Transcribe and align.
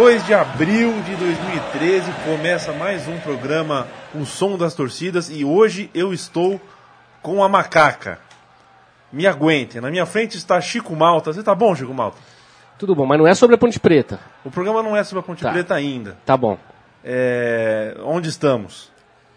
De 0.00 0.32
abril 0.32 0.94
de 1.02 1.14
2013 1.14 2.10
começa 2.24 2.72
mais 2.72 3.06
um 3.06 3.20
programa 3.20 3.86
O 4.14 4.24
Som 4.24 4.56
das 4.56 4.74
Torcidas 4.74 5.28
e 5.30 5.44
hoje 5.44 5.90
eu 5.94 6.12
estou 6.12 6.58
com 7.20 7.44
a 7.44 7.48
macaca. 7.50 8.18
Me 9.12 9.26
aguente. 9.26 9.78
Na 9.78 9.90
minha 9.90 10.06
frente 10.06 10.38
está 10.38 10.58
Chico 10.58 10.96
Malta. 10.96 11.34
Você 11.34 11.42
tá 11.42 11.54
bom, 11.54 11.76
Chico 11.76 11.92
Malta? 11.92 12.16
Tudo 12.78 12.94
bom, 12.94 13.04
mas 13.04 13.18
não 13.18 13.26
é 13.26 13.34
sobre 13.34 13.56
a 13.56 13.58
Ponte 13.58 13.78
Preta. 13.78 14.18
O 14.42 14.50
programa 14.50 14.82
não 14.82 14.96
é 14.96 15.04
sobre 15.04 15.20
a 15.20 15.22
Ponte 15.22 15.42
Tá. 15.42 15.52
Preta 15.52 15.74
ainda. 15.74 16.16
Tá 16.24 16.34
bom. 16.34 16.58
É, 17.04 17.94
Onde 18.02 18.30
estamos? 18.30 18.89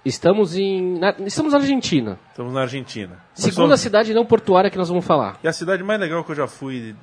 Estamos 0.06 0.56
em. 0.58 1.00
na- 1.00 1.16
estamos 1.26 1.54
na 1.54 1.60
Argentina. 1.60 2.20
Estamos 2.32 2.54
na 2.54 2.62
Argentina. 2.62 3.24
Segunda 3.34 3.68
somos- 3.68 3.80
cidade 3.80 4.14
não 4.14 4.26
portuária 4.26 4.70
que 4.70 4.78
nós 4.78 4.90
vamos 4.90 5.06
falar. 5.06 5.38
E 5.42 5.48
a 5.48 5.54
cidade 5.54 5.82
mais 5.82 6.00
legal 6.00 6.24
que 6.26 6.32
eu 6.32 6.36
já 6.36 6.46
fui, 6.48 6.94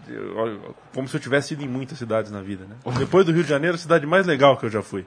como 0.94 1.08
se 1.08 1.16
eu 1.16 1.20
tivesse 1.20 1.54
ido 1.54 1.64
em 1.64 1.68
muitas 1.68 1.96
cidades 1.96 2.30
na 2.30 2.42
vida, 2.42 2.66
né? 2.68 2.76
Depois 2.98 3.24
do 3.24 3.32
Rio 3.32 3.42
de 3.42 3.48
Janeiro, 3.48 3.74
a 3.76 3.78
cidade 3.78 4.06
mais 4.06 4.26
legal 4.26 4.56
que 4.58 4.66
eu 4.66 4.70
já 4.70 4.82
fui. 4.82 5.06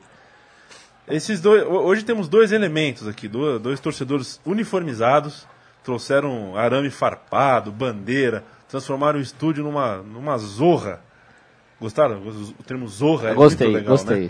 Esses 1.08 1.39
dois, 1.39 1.61
ho- 1.63 1.83
hoje 1.83 2.03
temos 2.03 2.27
dois 2.27 2.52
elementos 2.52 3.08
aqui, 3.08 3.27
do- 3.27 3.59
dois 3.59 3.80
torcedores 3.80 4.41
uniformizados, 4.44 5.45
trouxeram 5.83 6.57
arame 6.57 6.89
farpado, 6.89 7.72
bandeira, 7.72 8.44
transformaram 8.69 9.19
o 9.19 9.22
estúdio 9.22 9.63
numa, 9.63 9.97
numa 9.97 10.35
zorra. 10.39 11.00
Gostaram? 11.80 12.23
O 12.57 12.63
termo 12.63 12.88
zorra 12.88 13.30
é 13.30 13.33
gostei, 13.35 13.67
legal, 13.67 13.91
gostei. 13.91 14.23
né? 14.23 14.30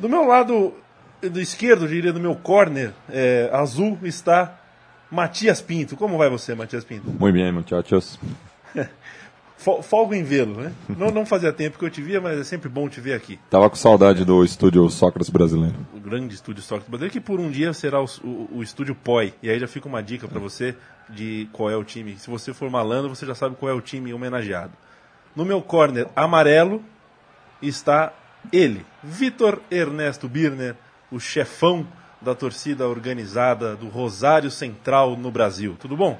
Do 0.00 0.08
meu 0.08 0.26
lado 0.26 0.74
do 1.30 1.40
esquerdo, 1.40 1.86
diria, 1.88 2.12
do 2.12 2.20
meu 2.20 2.34
corner 2.34 2.92
é, 3.10 3.48
azul, 3.52 3.98
está 4.02 4.58
Matias 5.10 5.60
Pinto. 5.60 5.96
Como 5.96 6.16
vai 6.18 6.28
você, 6.28 6.54
Matias 6.54 6.84
Pinto? 6.84 7.10
Muy 7.10 7.32
bien, 7.32 7.52
muchachos. 7.52 8.18
Fo- 9.56 9.80
Folgo 9.80 10.12
em 10.14 10.24
vê-lo, 10.24 10.60
né? 10.60 10.72
Não, 10.98 11.10
não 11.12 11.24
fazia 11.24 11.52
tempo 11.52 11.78
que 11.78 11.84
eu 11.84 11.90
te 11.90 12.02
via, 12.02 12.20
mas 12.20 12.36
é 12.38 12.42
sempre 12.42 12.68
bom 12.68 12.88
te 12.88 13.00
ver 13.00 13.12
aqui. 13.14 13.38
Tava 13.48 13.70
com 13.70 13.76
saudade 13.76 14.24
do 14.24 14.42
estúdio 14.44 14.88
Sócrates 14.90 15.30
brasileiro. 15.30 15.76
O 15.94 16.00
grande 16.00 16.34
estúdio 16.34 16.62
Sócrates 16.62 16.88
Brasileiro, 16.88 17.12
que 17.12 17.20
por 17.20 17.38
um 17.38 17.48
dia 17.48 17.72
será 17.72 18.00
o, 18.00 18.06
o- 18.24 18.48
o 18.54 18.62
estúdio 18.62 18.94
POI. 18.96 19.32
E 19.40 19.48
aí 19.48 19.60
já 19.60 19.68
fica 19.68 19.86
uma 19.86 20.02
dica 20.02 20.26
pra 20.26 20.40
você 20.40 20.74
de 21.08 21.48
qual 21.52 21.70
é 21.70 21.76
o 21.76 21.84
time. 21.84 22.16
Se 22.18 22.28
você 22.28 22.52
for 22.52 22.68
malandro, 22.70 23.08
você 23.14 23.24
já 23.24 23.34
sabe 23.36 23.54
qual 23.54 23.70
é 23.70 23.74
o 23.74 23.80
time 23.80 24.12
homenageado. 24.12 24.72
No 25.36 25.44
meu 25.44 25.62
corner 25.62 26.08
amarelo 26.16 26.82
está 27.60 28.12
ele, 28.52 28.84
Vitor 29.04 29.60
Ernesto 29.70 30.28
Birner, 30.28 30.74
o 31.12 31.20
chefão 31.20 31.86
da 32.20 32.34
torcida 32.34 32.88
organizada 32.88 33.76
do 33.76 33.88
Rosário 33.88 34.50
Central 34.50 35.16
no 35.16 35.30
Brasil. 35.30 35.76
Tudo 35.78 35.96
bom? 35.96 36.18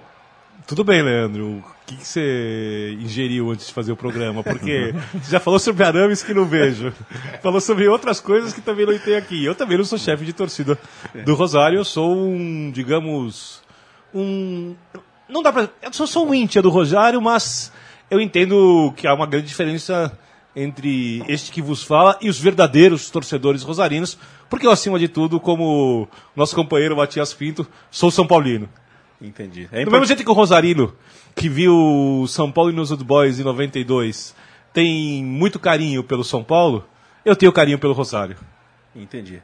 Tudo 0.67 0.85
bem, 0.85 1.03
Leandro. 1.03 1.59
O 1.59 1.65
que, 1.87 1.97
você 1.97 2.97
ingeriu 3.01 3.51
antes 3.51 3.67
de 3.67 3.73
fazer 3.73 3.91
o 3.91 3.97
programa? 3.97 4.43
Porque 4.45 4.95
você 5.15 5.33
já 5.33 5.41
falou 5.41 5.59
sobre 5.59 5.83
arames 5.83 6.23
que 6.23 6.35
não 6.35 6.45
vejo. 6.45 6.93
Falou 7.43 7.61
sobre 7.61 7.89
outras 7.89 8.21
coisas 8.21 8.53
que 8.53 8.61
também 8.61 8.87
não 8.87 8.97
tem 8.99 9.17
aqui. 9.17 9.45
Eu 9.45 9.55
também 9.55 9.79
não 9.79 9.85
sou 9.85 9.99
chefe 9.99 10.25
de 10.25 10.33
torcida 10.33 10.79
do 11.25 11.35
Rosário. 11.35 11.79
Eu 11.79 11.85
sou 11.85 12.15
um, 12.15 12.71
digamos, 12.71 13.63
um... 14.15 14.77
Não 15.29 15.43
dá 15.43 15.53
pra... 15.53 15.69
Eu 15.83 15.93
sou 15.93 16.07
só 16.07 16.25
um 16.25 16.35
íntia 16.35 16.63
do 16.63 16.71
Rosário, 16.71 17.21
mas 17.21 17.73
eu 18.11 18.21
entendo 18.21 18.93
que 18.97 19.07
há 19.07 19.15
uma 19.15 19.27
grande 19.27 19.47
diferença 19.47 20.17
entre 20.55 21.25
este 21.29 21.51
que 21.51 21.63
vos 21.63 21.83
fala 21.83 22.19
e 22.21 22.29
os 22.29 22.39
verdadeiros 22.39 23.11
torcedores 23.11 23.63
rosarinos, 23.63 24.19
porque 24.53 24.67
eu, 24.67 24.71
acima 24.71 24.99
de 24.99 25.09
tudo, 25.09 25.41
como 25.41 26.07
nosso 26.37 26.55
companheiro 26.55 26.95
Matias 26.95 27.33
Pinto, 27.33 27.67
sou 27.91 28.11
São 28.11 28.27
Paulino. 28.27 28.69
Entendi. 29.19 29.67
É 29.73 29.83
Do 29.83 29.91
mesmo 29.91 30.05
jeito 30.05 30.23
que 30.23 30.31
o 30.31 30.35
Rosarino, 30.35 30.93
que 31.35 31.49
viu 31.49 32.27
São 32.29 32.53
Paulo 32.53 32.71
e 32.71 32.75
nos 32.75 32.91
Old 32.91 33.03
Boys 33.03 33.41
em 33.41 33.45
92, 33.45 34.35
tem 34.71 35.25
muito 35.25 35.59
carinho 35.59 36.05
pelo 36.05 36.23
São 36.23 36.45
Paulo, 36.45 36.85
eu 37.25 37.35
tenho 37.35 37.51
carinho 37.51 37.79
pelo 37.79 37.95
Rosário. 37.95 38.37
Entendi. 38.95 39.41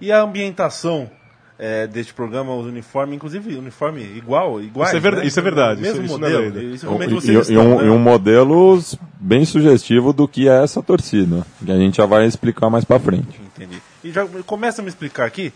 E 0.00 0.12
a 0.12 0.22
ambientação 0.22 1.10
é, 1.58 1.88
deste 1.88 2.14
programa, 2.14 2.54
os 2.54 2.66
uniformes, 2.66 3.16
inclusive 3.16 3.56
uniforme 3.56 4.00
igual, 4.16 4.60
iguais, 4.60 4.94
Isso 4.94 5.06
é 5.06 5.10
né? 5.10 5.26
isso 5.26 5.38
é 5.40 5.42
verdade, 5.42 5.80
Mesmo 5.80 6.04
isso- 6.04 6.14
isso 6.14 6.14
é 6.14 6.18
modelo. 6.18 6.42
lenda. 6.44 6.62
Isso, 6.62 6.86
E, 6.86 6.88
realmente 6.88 7.12
e- 7.30 7.34
estão, 7.40 7.62
um, 7.66 7.78
né? 7.80 7.86
e 7.86 7.90
um 7.90 7.98
modelo 7.98 8.80
bem 9.18 9.44
sugestivo 9.44 10.12
do 10.12 10.28
que 10.28 10.48
é 10.48 10.62
essa 10.62 10.80
torcida, 10.82 11.44
que 11.64 11.72
a 11.72 11.76
gente 11.76 11.96
já 11.96 12.06
vai 12.06 12.26
explicar 12.26 12.70
mais 12.70 12.84
pra 12.84 13.00
frente. 13.00 13.40
Entendi. 13.56 13.80
E 14.04 14.10
já 14.10 14.26
começa 14.46 14.80
a 14.80 14.82
me 14.82 14.88
explicar 14.88 15.26
aqui 15.26 15.52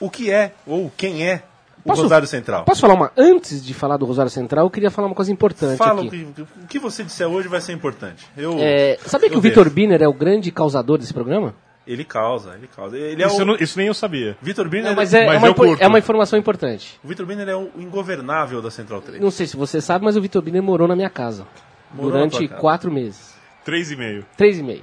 o 0.00 0.10
que 0.10 0.30
é, 0.30 0.52
ou 0.66 0.90
quem 0.96 1.26
é, 1.26 1.42
o 1.84 1.88
Posso- 1.88 2.02
Rosário 2.02 2.26
Central. 2.26 2.64
Posso 2.64 2.80
falar 2.80 2.94
uma. 2.94 3.12
Antes 3.16 3.64
de 3.64 3.72
falar 3.72 3.96
do 3.96 4.04
Rosário 4.04 4.30
Central, 4.30 4.66
eu 4.66 4.70
queria 4.70 4.90
falar 4.90 5.06
uma 5.08 5.14
coisa 5.14 5.30
importante 5.32 5.76
Fala 5.78 6.02
o 6.02 6.06
aqui. 6.06 6.26
que, 6.34 6.42
o 6.42 6.66
que 6.68 6.78
você 6.78 7.04
disser 7.04 7.28
hoje 7.28 7.46
vai 7.48 7.60
ser 7.60 7.72
importante. 7.72 8.26
Eu, 8.36 8.56
É, 8.58 8.98
sabia 9.06 9.28
que 9.28 9.34
eu 9.34 9.38
o 9.38 9.42
Vitor. 9.42 9.70
Biner 9.70 10.02
é 10.02 10.08
o 10.08 10.12
grande 10.12 10.50
causador 10.50 10.98
desse 10.98 11.14
programa? 11.14 11.54
Ele 11.86 12.02
causa, 12.02 12.54
ele 12.56 12.66
causa. 12.74 12.96
Ele 12.98 13.22
é 13.22 13.26
Isso, 13.26 13.36
o... 13.36 13.40
eu 13.42 13.46
não- 13.46 13.54
isso 13.60 13.78
nem 13.78 13.86
eu 13.86 13.94
sabia. 13.94 14.36
Vitor 14.42 14.68
Biner, 14.68 14.86
Não, 14.86 14.96
mas 14.96 15.14
é, 15.14 15.24
mas 15.24 15.36
é 15.36 15.38
uma, 15.38 15.46
eu 15.46 15.50
impor- 15.52 15.66
curto. 15.68 15.80
é 15.82 15.86
uma 15.86 15.98
informação 16.00 16.36
importante. 16.36 16.98
o 17.04 17.06
Vitor 17.06 17.24
Biner 17.24 17.48
é 17.48 17.54
o 17.54 17.70
ingovernável 17.78 18.60
da 18.60 18.72
Central 18.72 19.00
3. 19.00 19.22
Não 19.22 19.30
sei 19.30 19.46
se 19.46 19.56
você 19.56 19.80
sabe, 19.80 20.04
mas 20.04 20.16
o 20.16 20.20
Vitor 20.20 20.42
Biner 20.42 20.60
morou 20.64 20.88
na 20.88 20.96
minha 20.96 21.08
casa. 21.08 21.46
Morou 21.94 22.10
durante 22.10 22.48
casa. 22.48 22.60
quatro 22.60 22.90
meses. 22.90 23.36
Três 23.64 23.92
e 23.92 23.96
meio. 23.96 24.26
Três 24.36 24.58
e 24.58 24.62
meio. 24.64 24.82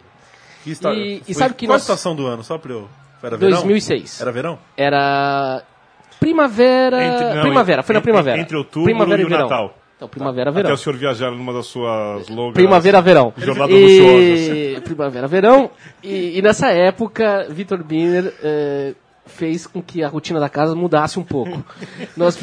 Que 0.64 0.72
está- 0.72 0.94
E- 0.94 1.22
e 1.28 1.34
sabe 1.34 1.54
que 1.56 1.66
Qual 1.66 1.74
a 1.74 1.76
nós- 1.76 1.82
estação 1.82 2.16
do 2.16 2.26
ano? 2.26 2.44
Só 2.44 2.58
pra 2.58 2.72
eu... 2.72 2.88
Era 3.22 3.38
verão? 3.38 3.52
2006. 3.60 4.20
Era 4.22 4.32
verão? 4.32 4.60
Era 4.76 5.64
primavera. 6.20 7.04
Entre- 7.04 7.34
não, 7.36 7.42
primavera, 7.42 7.84
foi 7.84 7.96
na 7.96 8.02
primavera. 8.02 8.40
entre 8.42 8.58
outubro 8.58 8.84
primavera 8.86 9.22
e 9.22 9.26
o 9.26 9.30
verão. 9.30 9.44
Natal. 9.44 9.78
Então, 9.96 10.08
primavera, 10.10 10.52
verão. 10.52 10.66
Até 10.70 10.74
o 10.74 10.78
senhor 10.78 10.98
viajar 10.98 11.32
numa 11.32 11.54
das 11.54 11.68
suas 11.68 12.28
longas... 12.28 12.54
Primavera, 12.56 13.02
verão. 13.02 13.32
Jornadas 13.38 13.74
e... 13.74 14.82
Primavera, 14.84 15.28
verão. 15.28 15.70
E, 16.04 16.38
e 16.38 16.42
nessa 16.42 16.68
época, 16.72 17.48
Vitor 17.50 17.82
Biner 17.84 18.34
eh, 18.44 18.94
fez 19.26 19.66
com 19.66 19.82
que 19.82 20.04
a 20.04 20.08
rotina 20.08 20.40
da 20.40 20.50
casa 20.50 20.76
mudasse 20.76 21.20
um 21.20 21.24
pouco. 21.24 21.64
nós, 22.16 22.38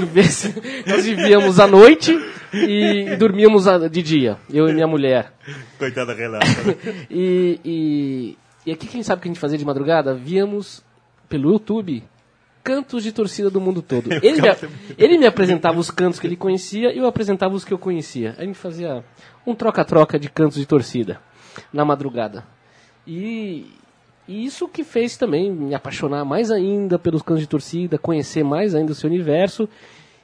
nós 0.86 1.04
vivíamos 1.04 1.60
à 1.60 1.66
noite 1.66 2.18
e, 2.52 3.16
dormíamos 3.16 3.64
de 3.90 4.02
dia, 4.02 4.38
eu 4.52 4.68
e 4.68 4.72
minha 4.72 4.86
mulher. 4.86 5.32
Coitada 5.78 6.14
Renata. 6.14 6.46
E, 7.10 7.60
e, 7.64 8.38
e 8.66 8.72
aqui, 8.72 8.86
quem 8.86 9.02
sabe 9.02 9.18
o 9.18 9.22
que 9.22 9.28
a 9.28 9.30
gente 9.30 9.40
fazia 9.40 9.58
de 9.58 9.64
madrugada? 9.64 10.14
Víamos 10.14 10.82
pelo 11.28 11.52
YouTube 11.52 12.02
cantos 12.62 13.02
de 13.02 13.12
torcida 13.12 13.50
do 13.50 13.60
mundo 13.60 13.82
todo. 13.82 14.12
Ele 14.22 14.40
me, 14.40 14.48
ele 14.98 15.18
me 15.18 15.26
apresentava 15.26 15.78
os 15.78 15.90
cantos 15.90 16.20
que 16.20 16.26
ele 16.26 16.36
conhecia 16.36 16.92
e 16.92 16.98
eu 16.98 17.06
apresentava 17.06 17.54
os 17.54 17.64
que 17.64 17.72
eu 17.72 17.78
conhecia. 17.78 18.34
A 18.38 18.44
gente 18.44 18.58
fazia 18.58 19.04
um 19.46 19.54
troca-troca 19.54 20.18
de 20.18 20.28
cantos 20.28 20.58
de 20.58 20.66
torcida 20.66 21.20
na 21.72 21.84
madrugada. 21.84 22.44
E, 23.06 23.66
e 24.30 24.44
isso 24.44 24.68
que 24.68 24.84
fez 24.84 25.16
também 25.16 25.50
me 25.50 25.74
apaixonar 25.74 26.24
mais 26.24 26.52
ainda 26.52 27.00
pelos 27.00 27.20
cantos 27.20 27.40
de 27.40 27.48
torcida, 27.48 27.98
conhecer 27.98 28.44
mais 28.44 28.76
ainda 28.76 28.92
o 28.92 28.94
seu 28.94 29.10
universo. 29.10 29.68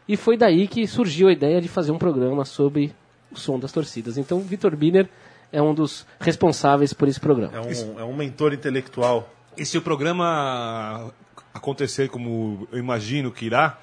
E 0.06 0.16
foi 0.16 0.36
daí 0.36 0.68
que 0.68 0.86
surgiu 0.86 1.26
a 1.26 1.32
ideia 1.32 1.60
de 1.60 1.66
fazer 1.66 1.90
um 1.90 1.98
programa 1.98 2.44
sobre 2.44 2.94
o 3.32 3.36
som 3.36 3.58
das 3.58 3.72
torcidas. 3.72 4.16
Então, 4.16 4.38
Vitor 4.38 4.76
Biner 4.76 5.08
é 5.50 5.60
um 5.60 5.74
dos 5.74 6.06
responsáveis 6.20 6.92
por 6.92 7.08
esse 7.08 7.18
programa. 7.18 7.53
É 7.56 7.60
um, 7.60 8.00
é 8.00 8.04
um 8.04 8.14
mentor 8.14 8.53
intelectual. 8.53 9.28
E 9.56 9.66
se 9.66 9.76
o 9.76 9.82
programa 9.82 11.12
acontecer 11.52 12.09
como 12.09 12.68
eu 12.70 12.78
imagino 12.78 13.32
que 13.32 13.47
irá, 13.47 13.76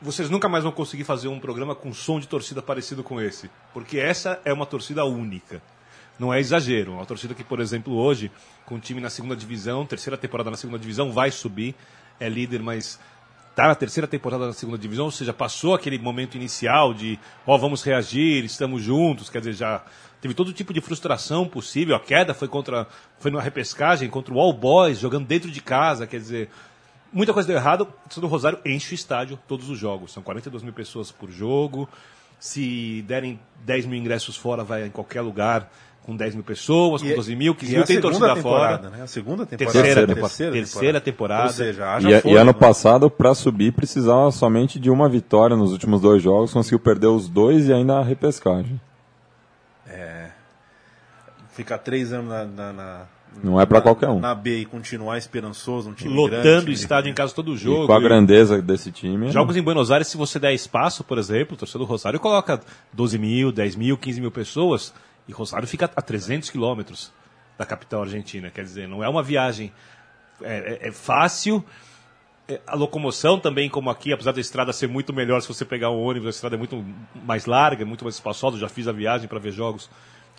vocês 0.00 0.30
nunca 0.30 0.48
mais 0.48 0.64
vão 0.64 0.72
conseguir 0.72 1.04
fazer 1.04 1.28
um 1.28 1.38
programa 1.38 1.74
com 1.74 1.92
som 1.92 2.18
de 2.18 2.26
torcida 2.26 2.62
parecido 2.62 3.04
com 3.04 3.20
esse. 3.20 3.50
Porque 3.74 3.98
essa 3.98 4.40
é 4.46 4.52
uma 4.52 4.64
torcida 4.64 5.04
única. 5.04 5.60
Não 6.18 6.32
é 6.32 6.38
exagero. 6.38 6.92
Uma 6.92 7.06
torcida 7.06 7.34
que, 7.34 7.44
por 7.44 7.60
exemplo, 7.60 7.94
hoje, 7.94 8.30
com 8.64 8.76
o 8.76 8.80
time 8.80 9.00
na 9.00 9.10
segunda 9.10 9.34
divisão, 9.34 9.84
terceira 9.84 10.16
temporada 10.16 10.50
na 10.50 10.56
segunda 10.56 10.78
divisão, 10.78 11.12
vai 11.12 11.30
subir, 11.30 11.74
é 12.20 12.28
líder, 12.28 12.62
mas 12.62 13.00
está 13.50 13.68
na 13.68 13.74
terceira 13.74 14.06
temporada 14.06 14.46
na 14.46 14.52
segunda 14.52 14.76
divisão, 14.76 15.04
ou 15.04 15.10
seja, 15.12 15.32
passou 15.32 15.74
aquele 15.74 15.98
momento 15.98 16.36
inicial 16.36 16.92
de, 16.92 17.18
ó, 17.46 17.56
vamos 17.56 17.82
reagir, 17.82 18.44
estamos 18.44 18.82
juntos, 18.82 19.30
quer 19.30 19.38
dizer, 19.38 19.52
já 19.52 19.84
teve 20.20 20.34
todo 20.34 20.52
tipo 20.52 20.72
de 20.72 20.80
frustração 20.80 21.46
possível. 21.46 21.94
A 21.94 22.00
queda 22.00 22.34
foi 22.34 22.48
contra, 22.48 22.86
foi 23.18 23.30
numa 23.30 23.42
repescagem 23.42 24.10
contra 24.10 24.34
o 24.34 24.40
All 24.40 24.52
Boys, 24.52 24.98
jogando 24.98 25.26
dentro 25.26 25.50
de 25.50 25.60
casa, 25.60 26.06
quer 26.06 26.18
dizer, 26.18 26.50
muita 27.12 27.32
coisa 27.32 27.46
deu 27.46 27.56
errado. 27.56 27.88
O 28.16 28.20
do 28.20 28.26
Rosário 28.26 28.58
enche 28.64 28.92
o 28.92 28.96
estádio 28.96 29.38
todos 29.46 29.70
os 29.70 29.78
jogos. 29.78 30.12
São 30.12 30.22
42 30.22 30.62
mil 30.64 30.72
pessoas 30.72 31.12
por 31.12 31.30
jogo. 31.30 31.88
Se 32.40 33.02
derem 33.02 33.38
10 33.64 33.86
mil 33.86 33.98
ingressos 33.98 34.36
fora, 34.36 34.64
vai 34.64 34.86
em 34.86 34.90
qualquer 34.90 35.20
lugar 35.20 35.70
com 36.04 36.14
10 36.14 36.34
mil 36.34 36.44
pessoas, 36.44 37.00
com 37.02 37.08
E 37.08 37.12
é- 37.12 37.16
12 37.16 37.34
mil, 37.34 37.54
15 37.54 37.72
e 37.72 37.74
é 37.74 37.78
mil, 37.78 37.86
tem 37.86 38.00
torcida 38.00 38.34
temporada, 38.34 38.78
fora. 38.82 38.96
né? 38.96 39.02
A 39.02 39.06
segunda 39.06 39.46
temporada. 39.46 39.72
Terceira, 39.82 40.06
terceira, 40.06 40.14
temporada. 40.14 40.52
Terceira 40.52 41.00
temporada. 41.00 41.42
Ou 41.44 41.50
seja, 41.50 41.94
haja 41.94 42.10
E, 42.10 42.12
e 42.14 42.20
fôlego, 42.20 42.40
ano 42.40 42.52
né? 42.52 42.58
passado, 42.58 43.10
para 43.10 43.34
subir, 43.34 43.72
precisava 43.72 44.30
somente 44.30 44.78
de 44.78 44.90
uma 44.90 45.08
vitória 45.08 45.56
nos 45.56 45.72
últimos 45.72 46.00
dois 46.00 46.22
jogos, 46.22 46.52
conseguiu 46.52 46.78
perder 46.78 47.06
os 47.08 47.28
dois 47.28 47.68
e 47.68 47.72
ainda 47.72 47.98
a 47.98 48.02
repescagem. 48.04 48.78
Ficar 51.52 51.78
três 51.78 52.12
anos 52.12 52.28
na... 52.28 52.44
na- 52.44 52.72
na- 52.72 53.02
Não 53.42 53.60
é 53.60 53.66
pra 53.66 53.78
na- 53.78 53.82
qualquer 53.82 54.08
um. 54.08 54.18
Na 54.20 54.34
B 54.34 54.58
e 54.60 54.64
continuar 54.64 55.18
esperançoso, 55.18 55.90
um 55.90 55.92
time 55.92 56.12
Lotando 56.14 56.42
grande, 56.42 56.70
o 56.70 56.72
estádio 56.72 57.10
em 57.10 57.14
casa 57.14 57.32
todo 57.34 57.54
E 57.54 57.56
jogo. 57.56 57.86
com 57.86 57.92
a 57.92 57.98
e- 57.98 58.02
grandeza 58.02 58.60
desse 58.60 58.90
time. 58.90 59.30
Jogos 59.30 59.56
em 59.56 59.62
Buenos 59.62 59.90
Aires, 59.90 60.08
se 60.08 60.16
você 60.16 60.38
der 60.38 60.52
espaço, 60.52 61.04
por 61.04 61.16
exemplo, 61.18 61.54
o 61.54 61.56
torcedor 61.56 61.86
do 61.86 61.90
Rosário 61.90 62.18
coloca 62.20 62.60
12 62.92 63.18
mil, 63.18 63.52
10 63.52 63.76
mil, 63.76 63.96
15 63.96 64.20
mil 64.20 64.30
pessoas, 64.32 64.92
e 65.28 65.32
Rosário 65.32 65.66
fica 65.66 65.90
a 65.94 66.02
300 66.02 66.50
quilômetros 66.50 67.12
da 67.58 67.64
capital 67.64 68.02
argentina. 68.02 68.50
Quer 68.50 68.62
dizer, 68.64 68.88
não 68.88 69.02
é 69.02 69.08
uma 69.08 69.22
viagem 69.22 69.72
é, 70.42 70.78
é- 70.84 70.88
é 70.88 70.92
fácil. 70.92 71.64
É, 72.48 72.60
A 72.66 72.74
locomoção 72.74 73.38
também, 73.38 73.68
como 73.70 73.88
aqui, 73.88 74.12
apesar 74.12 74.32
da 74.32 74.40
estrada 74.40 74.72
ser 74.72 74.88
muito 74.88 75.12
melhor, 75.12 75.40
se 75.40 75.48
você 75.48 75.64
pegar 75.64 75.90
um 75.90 76.02
ônibus, 76.02 76.26
a 76.26 76.30
estrada 76.30 76.56
é 76.56 76.58
muito 76.58 76.84
mais 77.24 77.46
larga, 77.46 77.84
muito 77.86 78.04
mais 78.04 78.16
espaçosa. 78.16 78.56
Eu 78.56 78.60
já 78.60 78.68
fiz 78.68 78.86
a 78.88 78.92
viagem 78.92 79.26
para 79.28 79.38
ver 79.38 79.52
jogos. 79.52 79.88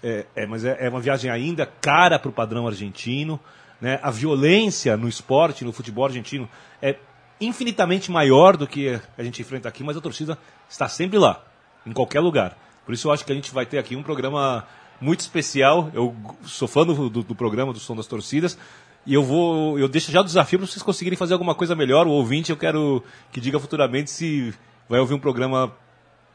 É, 0.04 0.26
é, 0.36 0.46
mas 0.46 0.64
é, 0.66 0.78
é 0.80 0.90
uma 0.90 1.00
viagem 1.00 1.32
ainda 1.32 1.66
cara 1.66 2.20
para 2.20 2.30
o 2.30 2.34
padrão 2.34 2.68
argentino. 2.68 3.40
Né? 3.82 4.00
A 4.04 4.12
violência 4.12 4.96
no 4.96 5.08
esporte, 5.08 5.66
no 5.66 5.72
futebol 5.72 6.06
argentino, 6.06 6.48
é 6.82 6.96
infinitamente 7.42 8.12
maior 8.12 8.56
do 8.56 8.68
que 8.68 9.00
a 9.18 9.24
gente 9.24 9.42
enfrenta 9.42 9.68
aqui, 9.68 9.84
mas 9.84 9.98
a 9.98 10.02
torcida 10.02 10.38
está 10.70 10.88
sempre 10.88 11.18
lá, 11.18 11.44
em 11.86 11.92
qualquer 11.92 12.20
lugar. 12.20 12.56
Por 12.86 12.94
isso 12.94 13.08
eu 13.08 13.12
acho 13.12 13.26
que 13.26 13.32
a 13.32 13.36
gente 13.36 13.52
vai 13.54 13.66
ter 13.66 13.78
aqui 13.78 13.96
um 13.96 14.04
programa 14.04 14.66
muito 15.02 15.20
especial. 15.22 15.90
Eu 15.94 16.16
sou 16.44 16.68
fã 16.68 16.86
do, 16.86 17.10
do, 17.10 17.24
do 17.24 17.36
programa 17.36 17.74
do 17.74 17.80
Som 17.80 17.96
das 17.96 18.08
Torcidas. 18.08 18.58
E 19.06 19.14
eu 19.14 19.24
vou. 19.24 19.78
Eu 19.78 19.88
deixo 19.88 20.12
já 20.12 20.22
o 20.22 20.24
desafio 20.24 20.60
para 20.60 20.68
vocês 20.68 20.82
conseguirem 20.82 21.18
fazer 21.18 21.34
alguma 21.34 21.54
coisa 21.56 21.76
melhor. 21.76 22.08
O 22.08 22.12
ouvinte, 22.12 22.50
eu 22.52 22.58
quero 22.58 23.04
que 23.32 23.40
diga 23.42 23.60
futuramente 23.60 24.10
se 24.10 24.54
vai 24.90 25.00
ouvir 25.00 25.14
um 25.14 25.20
programa 25.20 25.72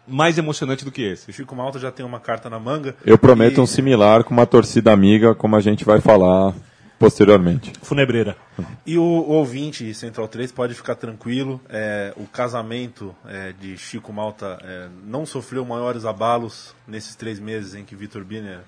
mais 0.06 0.38
emocionante 0.38 0.84
do 0.84 0.90
que 0.90 1.02
esse. 1.02 1.30
O 1.30 1.32
Chico 1.32 1.54
Malta 1.54 1.78
já 1.78 1.90
tem 1.92 2.04
uma 2.04 2.18
carta 2.20 2.48
na 2.50 2.58
manga. 2.58 2.96
Eu 3.04 3.16
prometo 3.18 3.58
E- 3.58 3.60
um 3.60 3.66
similar 3.66 4.24
com 4.24 4.32
uma 4.32 4.46
torcida 4.46 4.92
amiga, 4.92 5.34
como 5.34 5.54
a 5.56 5.60
gente 5.60 5.84
vai 5.84 6.00
falar 6.00 6.52
posteriormente. 7.00 7.72
Funebreira. 7.82 8.36
E 8.84 8.98
o, 8.98 9.02
o 9.02 9.30
ouvinte 9.30 9.94
Central 9.94 10.28
3 10.28 10.52
pode 10.52 10.74
ficar 10.74 10.94
tranquilo. 10.94 11.58
é, 11.70 12.12
o 12.14 12.26
casamento 12.26 13.16
é, 13.26 13.54
de 13.58 13.78
Chico 13.78 14.12
Malta 14.12 14.58
é, 14.62 14.88
não 15.06 15.24
sofreu 15.24 15.64
maiores 15.64 16.04
abalos 16.04 16.74
nesses 16.86 17.16
três 17.16 17.40
meses 17.40 17.74
em 17.74 17.84
que 17.84 17.96
Vitor 17.96 18.22
Biner 18.22 18.60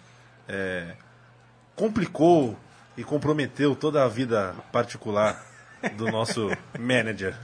é, 0.49 0.95
complicou 1.77 2.57
e 2.97 3.05
comprometeu 3.05 3.77
toda 3.77 4.03
a 4.03 4.09
vida 4.09 4.55
particular 4.73 5.45
do 5.99 6.07
nosso 6.07 6.49
manager. 6.81 7.37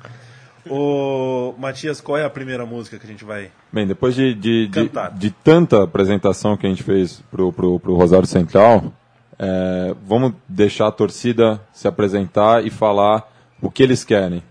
O 0.70 1.54
Matias, 1.58 2.00
qual 2.00 2.16
é 2.16 2.24
a 2.24 2.30
primeira 2.30 2.64
música 2.64 2.98
que 2.98 3.06
a 3.06 3.08
gente 3.08 3.24
vai? 3.24 3.50
Bem, 3.70 3.86
depois 3.86 4.14
de, 4.14 4.34
de, 4.34 4.68
de, 4.68 4.90
de 5.18 5.30
tanta 5.30 5.82
apresentação 5.82 6.56
que 6.56 6.66
a 6.66 6.70
gente 6.70 6.82
fez 6.82 7.22
pro, 7.30 7.52
pro, 7.52 7.78
pro 7.78 7.94
Rosário 7.94 8.26
Central, 8.26 8.92
é, 9.38 9.94
vamos 10.04 10.32
deixar 10.48 10.88
a 10.88 10.92
torcida 10.92 11.60
se 11.72 11.86
apresentar 11.86 12.66
e 12.66 12.70
falar 12.70 13.30
o 13.62 13.70
que 13.70 13.82
eles 13.82 14.04
querem, 14.04 14.42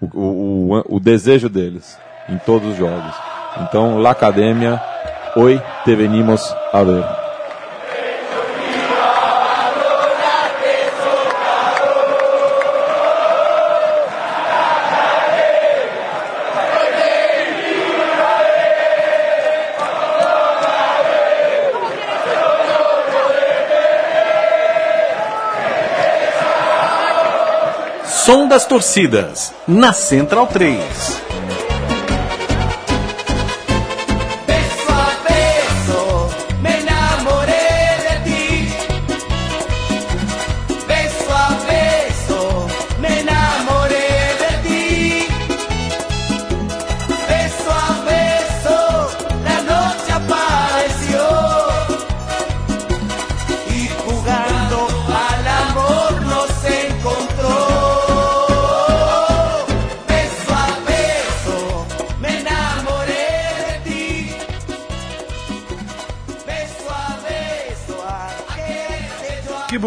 o, 0.00 0.06
o, 0.06 0.96
o, 0.96 1.00
desejo 1.00 1.48
deles 1.48 1.98
em 2.28 2.38
todos 2.38 2.70
os 2.70 2.76
jogos. 2.76 3.14
Então, 3.60 3.98
La 3.98 4.10
Academia, 4.10 4.80
hoy 5.36 5.60
te 5.84 5.94
venimos 5.94 6.54
a 6.72 6.82
ver. 6.82 7.25
Som 28.26 28.48
das 28.48 28.66
torcidas, 28.66 29.54
na 29.68 29.92
Central 29.92 30.48
3. 30.48 31.25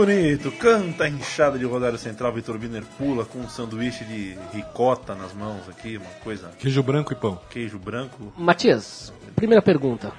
Bonito! 0.06 0.50
Canta 0.54 1.04
a 1.04 1.10
enxada 1.10 1.60
de 1.60 1.66
Rosário 1.66 1.98
Central. 1.98 2.32
Vitor 2.32 2.58
Biner 2.58 2.86
pula 2.98 3.26
com 3.26 3.40
um 3.40 3.50
sanduíche 3.50 4.06
de 4.06 4.38
ricota 4.54 5.14
nas 5.14 5.34
mãos 5.34 5.68
aqui, 5.68 5.98
uma 5.98 6.10
coisa. 6.24 6.52
Queijo 6.58 6.82
branco 6.82 7.12
e 7.12 7.18
pão. 7.18 7.38
Queijo 7.50 7.78
branco. 7.78 8.32
Matias, 8.38 9.12
primeira 9.36 9.62
pergunta. 9.62 10.14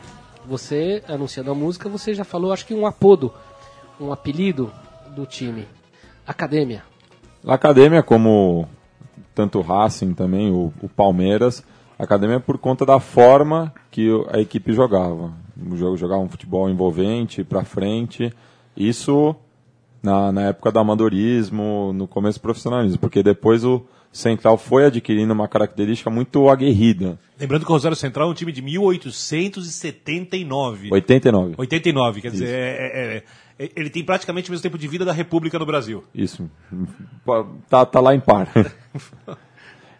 Você, 0.45 1.03
anunciando 1.09 1.51
a 1.51 1.55
música, 1.55 1.89
você 1.89 2.13
já 2.13 2.25
falou, 2.25 2.53
acho 2.53 2.67
que 2.67 2.75
um 2.75 2.85
apodo, 2.85 3.33
um 3.99 4.13
apelido 4.13 4.71
do 5.17 5.25
time. 5.25 5.67
Academia. 6.27 6.83
A 7.47 7.55
Academia, 7.55 8.03
como 8.03 8.69
tanto 9.35 9.61
o 9.61 9.63
Racing 9.63 10.13
também, 10.13 10.53
o, 10.53 10.75
o 10.83 10.91
Palmeiras, 10.91 11.65
a 11.99 12.05
Academia 12.05 12.37
é 12.37 12.41
por 12.41 12.59
conta 12.59 12.85
da 12.85 13.01
forma 13.01 13.73
que 13.91 14.11
a 14.31 14.39
equipe 14.39 14.75
jogava. 14.75 15.33
Jogava 15.97 16.21
um 16.21 16.29
futebol 16.29 16.69
envolvente, 16.69 17.43
para 17.43 17.65
frente. 17.65 18.31
Isso 18.77 19.35
na, 20.03 20.33
na 20.33 20.43
época 20.49 20.73
do 20.73 20.79
amadorismo, 20.79 21.93
no 21.95 22.07
começo 22.09 22.39
do 22.39 22.43
profissionalismo, 22.43 22.99
porque 22.99 23.23
depois 23.23 23.65
o 23.65 23.83
Central 24.13 24.59
foi 24.59 24.87
adquirindo 24.87 25.33
uma 25.33 25.47
característica 25.47 26.11
muito 26.11 26.49
aguerrida. 26.49 27.17
Lembrando 27.39 27.65
que 27.65 27.71
o 27.71 27.75
Rosário 27.75 27.97
Central 27.97 28.29
é 28.29 28.33
um 28.33 28.35
time 28.35 28.51
de 28.53 28.61
1879. 28.61 30.89
89. 30.93 31.55
89, 31.57 32.21
quer 32.21 32.31
dizer, 32.31 32.49
é- 32.49 33.17
é- 33.17 33.23
é- 33.65 33.71
ele 33.77 33.91
tem 33.91 34.03
praticamente 34.03 34.51
o 34.51 34.53
mesmo 34.53 34.63
tempo 34.63 34.79
de 34.79 34.89
vida 34.89 35.05
da 35.05 35.13
República 35.13 35.59
no 35.59 35.67
Brasil. 35.67 36.03
Isso. 36.15 36.51
Tá, 37.69 37.85
tá 37.87 38.01
lá 38.01 38.15
em 38.15 38.21
par. 38.21 38.49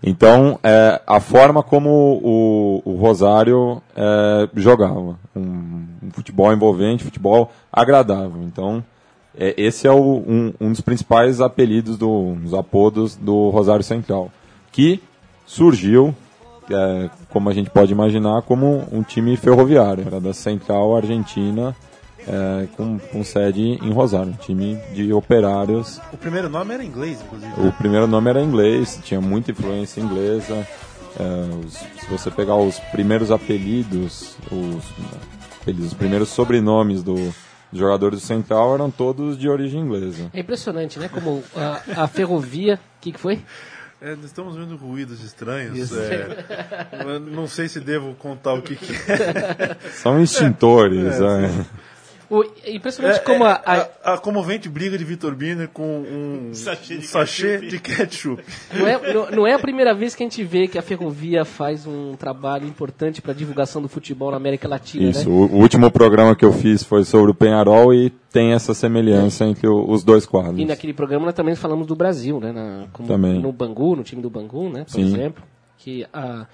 Então, 0.03 0.59
é, 0.63 1.01
a 1.07 1.21
forma 1.21 1.63
como 1.63 1.91
o, 2.23 2.81
o 2.87 2.95
Rosário 2.97 3.83
é, 3.95 4.49
jogava. 4.57 5.19
Um, 5.37 5.87
um 6.03 6.11
futebol 6.11 6.51
envolvente, 6.53 7.05
futebol 7.05 7.53
agradável. 7.71 8.43
Então, 8.45 8.83
é, 9.39 9.55
esse 9.57 9.87
é 9.87 9.93
o- 9.93 10.23
um, 10.27 10.53
um 10.61 10.71
dos 10.71 10.81
principais 10.81 11.41
apelidos, 11.41 11.97
do, 11.99 12.11
um 12.11 12.37
dos 12.37 12.55
apodos 12.55 13.17
do 13.17 13.51
Rosário 13.51 13.85
Central. 13.85 14.31
Que 14.73 15.01
surgiu, 15.47 16.15
é, 16.71 17.11
como 17.31 17.49
a 17.49 17.53
gente 17.53 17.71
pode 17.71 17.93
imaginar, 17.93 18.43
como 18.43 18.85
um 18.93 19.03
time 19.03 19.37
ferroviário. 19.37 20.05
Era 20.07 20.21
da 20.21 20.33
Central 20.33 20.97
Argentina, 20.97 21.75
é, 22.27 22.67
com, 22.77 22.99
com 22.99 23.25
sede 23.25 23.61
em 23.83 23.93
Rosário. 23.93 24.29
Um 24.33 24.37
time 24.37 24.77
de 24.95 25.13
operários 25.13 26.01
O 26.13 26.17
primeiro 26.17 26.49
nome 26.49 26.75
era 26.75 26.85
inglês, 26.85 27.21
inclusive. 27.23 27.53
o 27.67 27.73
primeiro 27.73 28.07
nome 28.07 28.31
era 28.31 28.43
inglês, 28.43 29.01
tinha 29.03 29.21
muita 29.21 29.51
influência 29.51 30.01
inglesa. 30.01 30.67
É, 31.19 31.67
os- 31.67 31.73
se 31.75 32.07
você 32.11 32.31
pegar 32.31 32.55
os 32.57 32.79
primeiros 32.93 33.31
apelidos, 33.33 34.37
os, 34.53 34.85
apelidos, 35.61 35.87
os 35.89 35.95
primeiros 35.95 36.29
sobrenomes 36.29 37.03
do, 37.03 37.17
dos 37.71 37.79
jogadores 37.81 38.21
do 38.21 38.27
Central 38.27 38.75
eram 38.75 38.91
todos 38.91 39.39
de 39.39 39.49
origem 39.49 39.81
inglesa. 39.81 40.31
É 40.33 40.41
impressionante, 40.41 40.99
né? 40.99 41.09
Como 41.09 41.43
a, 41.57 42.03
a 42.05 42.09
ferrovia. 42.09 42.75
O 42.75 43.01
que, 43.01 43.13
que 43.13 43.19
foi? 43.19 43.43
É, 44.03 44.15
nós 44.17 44.25
estamos 44.27 44.57
vendo 44.57 44.77
ruídos 44.77 45.23
estranhos. 45.23 45.93
é. 45.93 47.19
Não 47.19 47.47
sei 47.47 47.69
se 47.69 47.81
devo 47.81 48.15
contar 48.15 48.55
o 48.55 48.63
que, 48.63 48.75
que 48.75 48.93
é. 48.93 49.77
São 49.91 50.23
extintores. 50.23 51.21
é. 51.21 51.67
O- 52.31 52.45
é 52.65 52.73
impressionante 52.73 53.21
como 53.25 53.45
a, 53.45 53.61
a- 53.67 53.89
a, 54.05 54.15
a 54.15 54.19
comovente 54.19 54.69
briga 54.69 54.97
de 54.97 55.05
Vitor 55.05 55.35
Biner 55.35 55.69
com 55.69 55.83
um 56.01 56.51
Sachê 56.55 56.95
de 56.95 57.01
um 57.01 57.09
sachê 57.09 57.59
ketchup. 57.59 57.69
de 57.69 57.79
ketchup. 57.81 58.45
não, 58.73 58.87
é, 58.87 59.13
não- 59.13 59.31
não 59.33 59.47
é 59.49 59.53
a 59.55 59.59
primeira 59.59 59.93
vez 59.93 60.15
que 60.15 60.23
a 60.23 60.27
gente 60.27 60.45
vê 60.45 60.69
que 60.69 60.79
a 60.79 60.83
Ferrovia 60.83 61.45
faz 61.45 61.87
um 61.89 62.15
trabalho 62.15 62.67
importante 62.69 63.21
para 63.21 63.33
divulgação 63.33 63.83
do 63.83 63.89
futebol 63.89 64.31
na 64.31 64.37
América 64.37 64.69
Latina, 64.69 65.11
Isso, 65.11 65.29
né? 65.29 65.35
o, 65.35 65.39
o 65.47 65.57
último 65.61 65.91
programa 65.91 66.37
que 66.37 66.45
eu 66.45 66.53
fiz 66.53 66.85
foi 66.85 67.05
sobre 67.05 67.33
o 67.33 67.35
Penharol 67.35 67.93
e 67.93 68.11
tem 68.33 68.53
essa 68.53 68.75
semelhança 68.75 69.45
entre 69.45 69.67
o- 69.67 69.91
os 69.91 70.05
dois 70.05 70.25
quadros. 70.25 70.59
E 70.61 70.65
naquele 70.65 70.93
programa 70.95 71.27
nós 71.27 71.35
também 71.35 71.57
falamos 71.57 71.87
do 71.87 71.97
Brasil, 71.97 72.39
né? 72.39 72.53
Na, 72.53 72.85
como 72.93 73.09
Também. 73.09 73.41
No 73.41 73.51
Bangu, 73.51 73.97
no 73.97 74.05
time 74.05 74.23
do 74.23 74.31
Bangu, 74.31 74.69
né? 74.69 74.85
Por 74.85 74.93
Sim. 74.93 75.03
exemplo. 75.03 75.43
Que 75.79 76.07
a- 76.13 76.47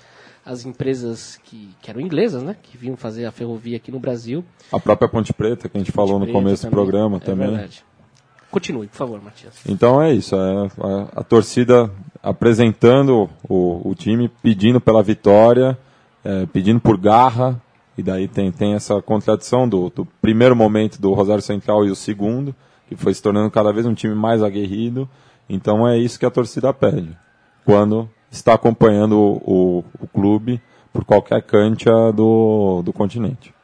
as 0.46 0.64
empresas 0.64 1.40
que, 1.42 1.70
que 1.82 1.90
eram 1.90 2.00
inglesas, 2.00 2.40
né? 2.40 2.56
Que 2.62 2.78
vinham 2.78 2.96
fazer 2.96 3.26
a 3.26 3.32
ferrovia 3.32 3.76
aqui 3.76 3.90
no 3.90 3.98
Brasil. 3.98 4.44
A 4.72 4.78
própria 4.78 5.08
Ponte 5.08 5.32
Preta, 5.32 5.68
que 5.68 5.76
a 5.76 5.80
gente 5.80 5.90
falou 5.90 6.20
no 6.20 6.24
Preto 6.24 6.38
começo 6.38 6.66
do 6.66 6.70
programa 6.70 7.16
é 7.16 7.20
também. 7.20 7.50
verdade. 7.50 7.84
Continue, 8.48 8.86
por 8.86 8.96
favor, 8.96 9.20
Matias. 9.20 9.56
Então 9.68 10.00
é 10.00 10.12
isso, 10.14 10.36
é 10.36 10.38
a, 10.38 11.20
a 11.20 11.24
torcida 11.24 11.90
apresentando 12.22 13.28
o, 13.48 13.90
o 13.90 13.94
time, 13.96 14.28
pedindo 14.40 14.80
pela 14.80 15.02
vitória, 15.02 15.76
é, 16.24 16.46
pedindo 16.46 16.80
por 16.80 16.96
garra, 16.96 17.60
e 17.98 18.02
daí 18.02 18.28
tem, 18.28 18.52
tem 18.52 18.74
essa 18.74 19.02
contradição 19.02 19.68
do, 19.68 19.90
do 19.90 20.06
primeiro 20.22 20.54
momento 20.54 21.00
do 21.00 21.12
Rosário 21.12 21.42
Central 21.42 21.84
e 21.84 21.90
o 21.90 21.96
segundo, 21.96 22.54
que 22.88 22.94
foi 22.94 23.12
se 23.12 23.20
tornando 23.20 23.50
cada 23.50 23.72
vez 23.72 23.84
um 23.84 23.94
time 23.94 24.14
mais 24.14 24.42
aguerrido. 24.42 25.08
Então 25.48 25.86
é 25.86 25.98
isso 25.98 26.18
que 26.18 26.26
a 26.26 26.30
torcida 26.30 26.72
pede, 26.72 27.16
quando 27.64 28.08
está 28.38 28.54
acompanhando 28.54 29.18
o, 29.18 29.84
o, 30.00 30.06
clube 30.06 30.60
por 30.92 31.04
qualquer 31.04 31.42
cancha 31.42 31.90
do, 32.12 32.82
do 32.84 32.92
continente. 32.92 33.54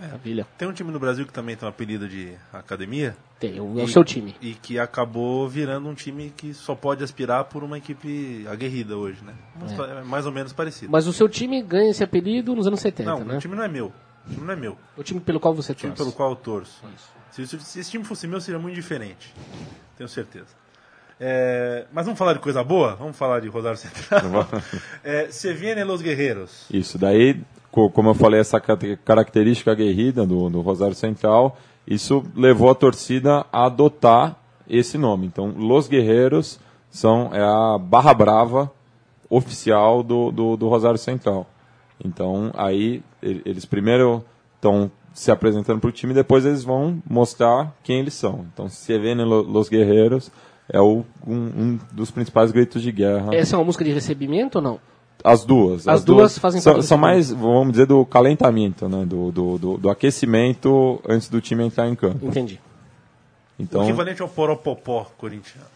Maravilha. 0.00 0.46
Tem 0.56 0.66
um 0.66 0.72
time 0.72 0.90
no 0.90 0.98
Brasil 0.98 1.26
que 1.26 1.32
também 1.32 1.54
tem 1.56 1.66
um 1.66 1.68
apelido 1.68 2.08
de 2.08 2.32
academia. 2.52 3.14
Tem, 3.38 3.60
o, 3.60 3.78
é 3.78 3.82
o 3.82 3.88
seu 3.88 4.02
time. 4.02 4.34
E 4.40 4.54
que 4.54 4.78
acabou 4.78 5.46
virando 5.46 5.88
um 5.88 5.94
time 5.94 6.32
que 6.34 6.54
só 6.54 6.74
pode 6.74 7.04
aspirar 7.04 7.44
por 7.44 7.62
uma 7.62 7.76
equipe 7.76 8.46
aguerrida 8.50 8.96
hoje, 8.96 9.18
né? 9.22 9.34
História- 9.66 9.92
é 9.92 10.02
mais 10.02 10.24
ou 10.24 10.32
menos 10.32 10.54
parecido. 10.54 10.90
Mas 10.90 11.06
o 11.06 11.12
seu 11.12 11.28
time 11.28 11.60
ganha 11.62 11.90
esse 11.90 12.02
apelido 12.02 12.54
nos 12.56 12.66
anos 12.66 12.80
70, 12.80 13.10
não, 13.10 13.24
né? 13.24 13.36
o 13.36 13.40
time 13.40 13.54
não 13.54 13.62
é 13.62 13.68
meu. 13.68 13.92
O 14.26 14.30
time 14.32 14.46
não 14.46 14.52
é 14.52 14.56
meu. 14.56 14.76
O 14.96 15.02
time 15.02 15.20
pelo 15.20 15.38
qual 15.38 15.52
você 15.54 15.72
O 15.72 15.74
time 15.74 15.90
torce. 15.92 16.02
pelo 16.02 16.12
qual 16.16 16.30
eu 16.30 16.36
torço. 16.36 16.82
Se, 17.30 17.46
se- 17.46 17.60
se 17.60 17.80
esse 17.80 17.90
time 17.90 18.02
fosse 18.04 18.26
meu, 18.26 18.40
seria 18.40 18.58
muito 18.58 18.74
diferente. 18.74 19.34
Tenho 19.98 20.08
certeza. 20.08 20.46
É, 21.20 21.84
mas 21.92 22.06
vamos 22.06 22.18
falar 22.18 22.32
de 22.32 22.38
coisa 22.38 22.64
boa? 22.64 22.94
Vamos 22.96 23.16
falar 23.16 23.40
de 23.40 23.48
Rosário 23.48 23.76
Central. 23.78 24.22
é, 25.04 25.28
viene 25.52 25.84
los 25.84 26.00
guerreiros. 26.00 26.64
Isso, 26.72 26.96
daí, 26.96 27.40
co- 27.70 27.90
como 27.90 28.08
eu 28.10 28.14
falei, 28.14 28.40
essa 28.40 28.58
característica 29.04 29.70
aguerrida 29.70 30.24
do, 30.26 30.48
do 30.48 30.60
Rosário 30.62 30.94
Central, 30.94 31.58
isso 31.86 32.24
levou 32.34 32.70
a 32.70 32.74
torcida 32.74 33.44
a 33.52 33.66
adotar 33.66 34.36
esse 34.68 34.96
nome. 34.96 35.26
Então, 35.26 35.52
Los 35.58 35.88
Guerreiros 35.88 36.58
são, 36.90 37.30
é 37.34 37.40
a 37.42 37.76
barra 37.78 38.14
brava 38.14 38.72
oficial 39.28 40.02
do, 40.02 40.30
do, 40.30 40.56
do 40.56 40.68
Rosário 40.68 40.98
Central. 40.98 41.46
Então, 42.02 42.50
aí, 42.54 43.02
e- 43.22 43.42
eles 43.44 43.64
primeiro 43.66 44.24
estão 44.56 44.90
se 45.12 45.30
apresentando 45.30 45.80
para 45.80 45.88
o 45.88 45.92
time, 45.92 46.14
depois 46.14 46.46
eles 46.46 46.62
vão 46.64 47.02
mostrar 47.08 47.74
quem 47.82 47.98
eles 47.98 48.14
são. 48.14 48.46
Então, 48.54 48.68
se 48.68 48.96
viene 48.98 49.22
lo- 49.24 49.42
Los 49.42 49.68
Guerreiros 49.68 50.30
é 50.72 50.80
o, 50.80 51.04
um, 51.26 51.34
um 51.34 51.78
dos 51.92 52.10
principais 52.10 52.50
gritos 52.52 52.82
de 52.82 52.90
guerra. 52.92 53.34
Essa 53.34 53.56
é 53.56 53.58
uma 53.58 53.64
música 53.64 53.84
de 53.84 53.92
recebimento 53.92 54.56
ou 54.58 54.62
não? 54.62 54.80
As 55.22 55.44
duas. 55.44 55.86
As 55.86 56.02
duas 56.02 56.38
fazem 56.38 56.60
são, 56.60 56.80
são 56.80 56.96
mais, 56.96 57.30
vamos 57.30 57.72
dizer, 57.72 57.86
do 57.86 58.04
calentamento, 58.06 58.88
né? 58.88 59.04
Do, 59.04 59.30
do, 59.30 59.58
do, 59.58 59.76
do 59.76 59.90
aquecimento 59.90 61.00
antes 61.06 61.28
do 61.28 61.40
time 61.40 61.64
entrar 61.64 61.86
em 61.88 61.94
campo. 61.94 62.26
Entendi. 62.26 62.58
Então, 63.58 63.82
O 63.82 63.84
equivalente 63.84 64.22
ao 64.22 64.28
Poropopó 64.28 65.10
corintiano. 65.18 65.66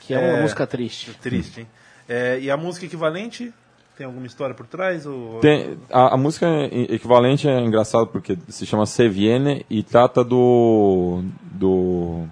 Que 0.00 0.14
é 0.14 0.18
uma 0.18 0.38
É. 0.38 0.42
música 0.42 0.66
triste. 0.66 1.12
Triste, 1.20 1.60
hein? 1.60 1.66
É, 2.08 2.38
e 2.40 2.50
a 2.50 2.56
música 2.56 2.86
equivalente 2.86 3.52
tem 3.98 4.06
alguma 4.06 4.26
história 4.26 4.54
por 4.54 4.66
trás? 4.66 5.04
Ou... 5.04 5.38
tem, 5.40 5.76
a, 5.90 6.14
a 6.14 6.16
música 6.16 6.46
equivalente 6.72 7.46
é 7.46 7.60
engraçado 7.60 8.06
porque 8.06 8.38
se 8.48 8.64
chama 8.64 8.86
Se 8.86 9.06
Viene 9.06 9.66
e 9.68 9.82
trata 9.82 10.24
do, 10.24 11.20
do, 11.42 12.24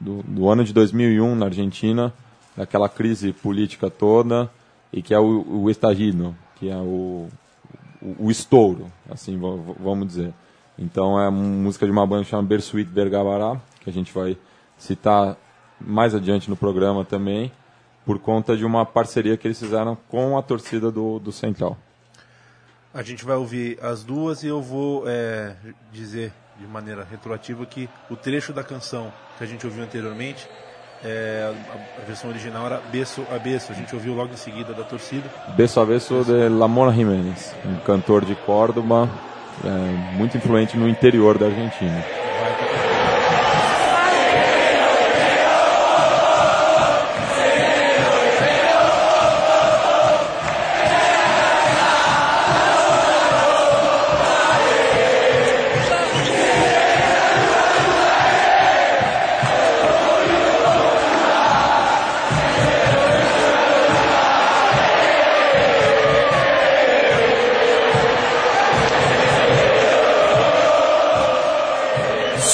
do, 0.00 0.22
do 0.22 0.48
ano 0.48 0.64
de 0.64 0.72
2001 0.72 1.34
na 1.34 1.46
Argentina, 1.46 2.12
daquela 2.56 2.88
crise 2.88 3.32
política 3.32 3.88
toda, 3.90 4.50
e 4.92 5.02
que 5.02 5.12
é 5.14 5.18
o, 5.18 5.44
o 5.64 5.70
estallido, 5.70 6.34
que 6.56 6.68
é 6.70 6.76
o, 6.76 7.28
o, 8.00 8.26
o 8.26 8.30
estouro, 8.30 8.86
assim, 9.10 9.38
va- 9.38 9.56
va- 9.56 9.74
vamos 9.78 10.06
dizer. 10.08 10.32
Então 10.78 11.20
é 11.20 11.28
música 11.30 11.84
de 11.86 11.92
uma 11.92 12.06
banda 12.06 12.24
chamada 12.24 12.46
Bersuit 12.48 12.88
Bergabará, 12.88 13.60
que 13.82 13.90
a 13.90 13.92
gente 13.92 14.12
vai 14.12 14.36
citar 14.76 15.36
mais 15.80 16.14
adiante 16.14 16.48
no 16.48 16.56
programa 16.56 17.04
também, 17.04 17.50
por 18.06 18.18
conta 18.18 18.56
de 18.56 18.64
uma 18.64 18.86
parceria 18.86 19.36
que 19.36 19.46
eles 19.46 19.58
fizeram 19.58 19.96
com 20.08 20.38
a 20.38 20.42
torcida 20.42 20.90
do, 20.90 21.18
do 21.18 21.30
Central. 21.30 21.76
A 22.94 23.02
gente 23.02 23.24
vai 23.24 23.36
ouvir 23.36 23.78
as 23.82 24.02
duas 24.02 24.42
e 24.42 24.46
eu 24.46 24.62
vou 24.62 25.04
é, 25.06 25.54
dizer 25.92 26.32
de 26.58 26.66
maneira 26.66 27.06
retroativa 27.08 27.64
que 27.64 27.88
o 28.10 28.16
trecho 28.16 28.52
da 28.52 28.62
canção 28.62 29.12
que 29.36 29.44
a 29.44 29.46
gente 29.46 29.64
ouviu 29.66 29.82
anteriormente, 29.84 30.48
é, 31.04 31.52
a, 31.70 32.02
a 32.02 32.04
versão 32.04 32.28
original 32.28 32.66
era 32.66 32.80
Beso 32.90 33.24
a 33.32 33.38
Beso. 33.38 33.70
A 33.70 33.74
gente 33.74 33.94
ouviu 33.94 34.14
logo 34.14 34.32
em 34.32 34.36
seguida 34.36 34.72
da 34.72 34.82
torcida. 34.82 35.28
Beso 35.56 35.80
a 35.80 35.86
Beso 35.86 36.24
de 36.24 36.48
Lamona 36.48 36.92
Jiménez, 36.92 37.54
um 37.64 37.76
cantor 37.80 38.24
de 38.24 38.34
Córdoba, 38.34 39.08
é, 39.64 40.16
muito 40.16 40.36
influente 40.36 40.76
no 40.76 40.88
interior 40.88 41.38
da 41.38 41.46
Argentina. 41.46 42.27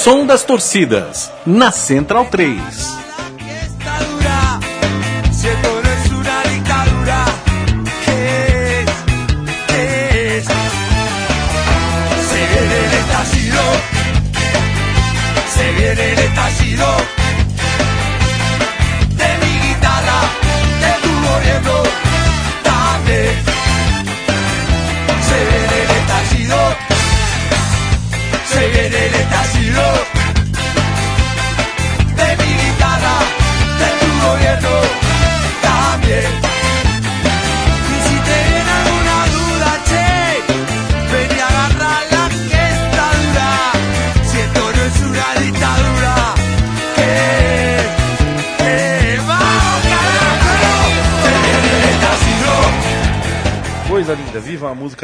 Som 0.05 0.27
das 0.27 0.45
torcidas, 0.45 1.33
na 1.47 1.73
Central 1.73 2.27
3. 2.29 3.04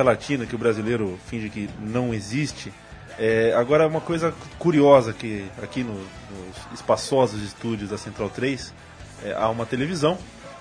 Viva 0.00 0.02
a 0.02 0.02
música 0.02 0.02
latina 0.02 0.46
que 0.46 0.54
o 0.54 0.58
brasileiro 0.58 1.18
finge 1.26 1.48
que 1.48 1.68
não 1.80 2.12
existe. 2.14 2.72
É, 3.18 3.52
agora, 3.54 3.86
uma 3.86 4.00
coisa 4.00 4.32
curiosa 4.58 5.12
que 5.12 5.44
aqui 5.62 5.82
no- 5.82 5.92
nos 5.94 6.56
espaçosos 6.74 7.42
estúdios 7.42 7.90
da 7.90 7.98
Central 7.98 8.30
3 8.30 8.72
é, 9.24 9.34
há 9.34 9.48
uma 9.50 9.66
televisão 9.66 10.16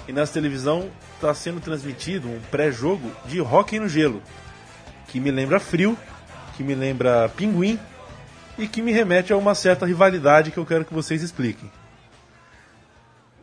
e 0.08 0.12
nessa 0.12 0.34
televisão 0.34 0.90
está 1.16 1.34
sendo 1.34 1.62
transmitido 1.62 2.28
um 2.28 2.40
pré-jogo 2.52 3.10
de 3.26 3.40
hóquei 3.40 3.80
no 3.80 3.88
gelo 3.88 4.22
que 5.08 5.20
me 5.20 5.32
lembra 5.32 5.60
frio, 5.60 5.98
que 6.56 6.64
me 6.64 6.76
lembra 6.76 7.30
pinguim 7.30 7.80
e 8.58 8.68
que 8.68 8.82
me 8.82 8.92
remete 8.92 9.32
a 9.32 9.38
uma 9.38 9.56
certa 9.56 9.86
rivalidade 9.86 10.52
que 10.52 10.58
eu 10.58 10.66
quero 10.66 10.84
que 10.86 10.94
vocês 10.94 11.24
expliquem. 11.24 11.72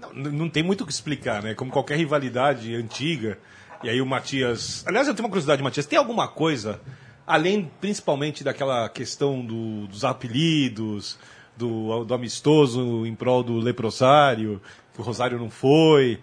Não, 0.00 0.12
não 0.30 0.48
tem 0.48 0.62
muito 0.62 0.82
o 0.82 0.86
que 0.86 0.92
explicar, 0.92 1.42
né? 1.42 1.54
Como 1.54 1.70
qualquer 1.72 1.96
rivalidade 1.96 2.74
antiga. 2.76 3.38
E 3.82 3.88
aí 3.88 4.00
o 4.00 4.06
Matias. 4.06 4.84
Aliás, 4.86 5.06
eu 5.08 5.14
tenho 5.14 5.24
uma 5.24 5.30
curiosidade, 5.30 5.62
Matias. 5.62 5.86
Tem 5.86 5.98
alguma 5.98 6.28
coisa 6.28 6.80
além 7.26 7.70
principalmente 7.80 8.44
daquela 8.44 8.88
questão 8.88 9.44
do- 9.44 9.86
dos 9.88 10.04
apelidos, 10.04 11.18
do, 11.56 12.04
do 12.04 12.14
amistoso 12.14 13.04
em 13.06 13.14
prol 13.14 13.42
do 13.42 13.58
leprosário, 13.58 14.60
que 14.94 15.00
o 15.00 15.04
Rosário 15.04 15.38
não 15.38 15.50
foi. 15.50 16.20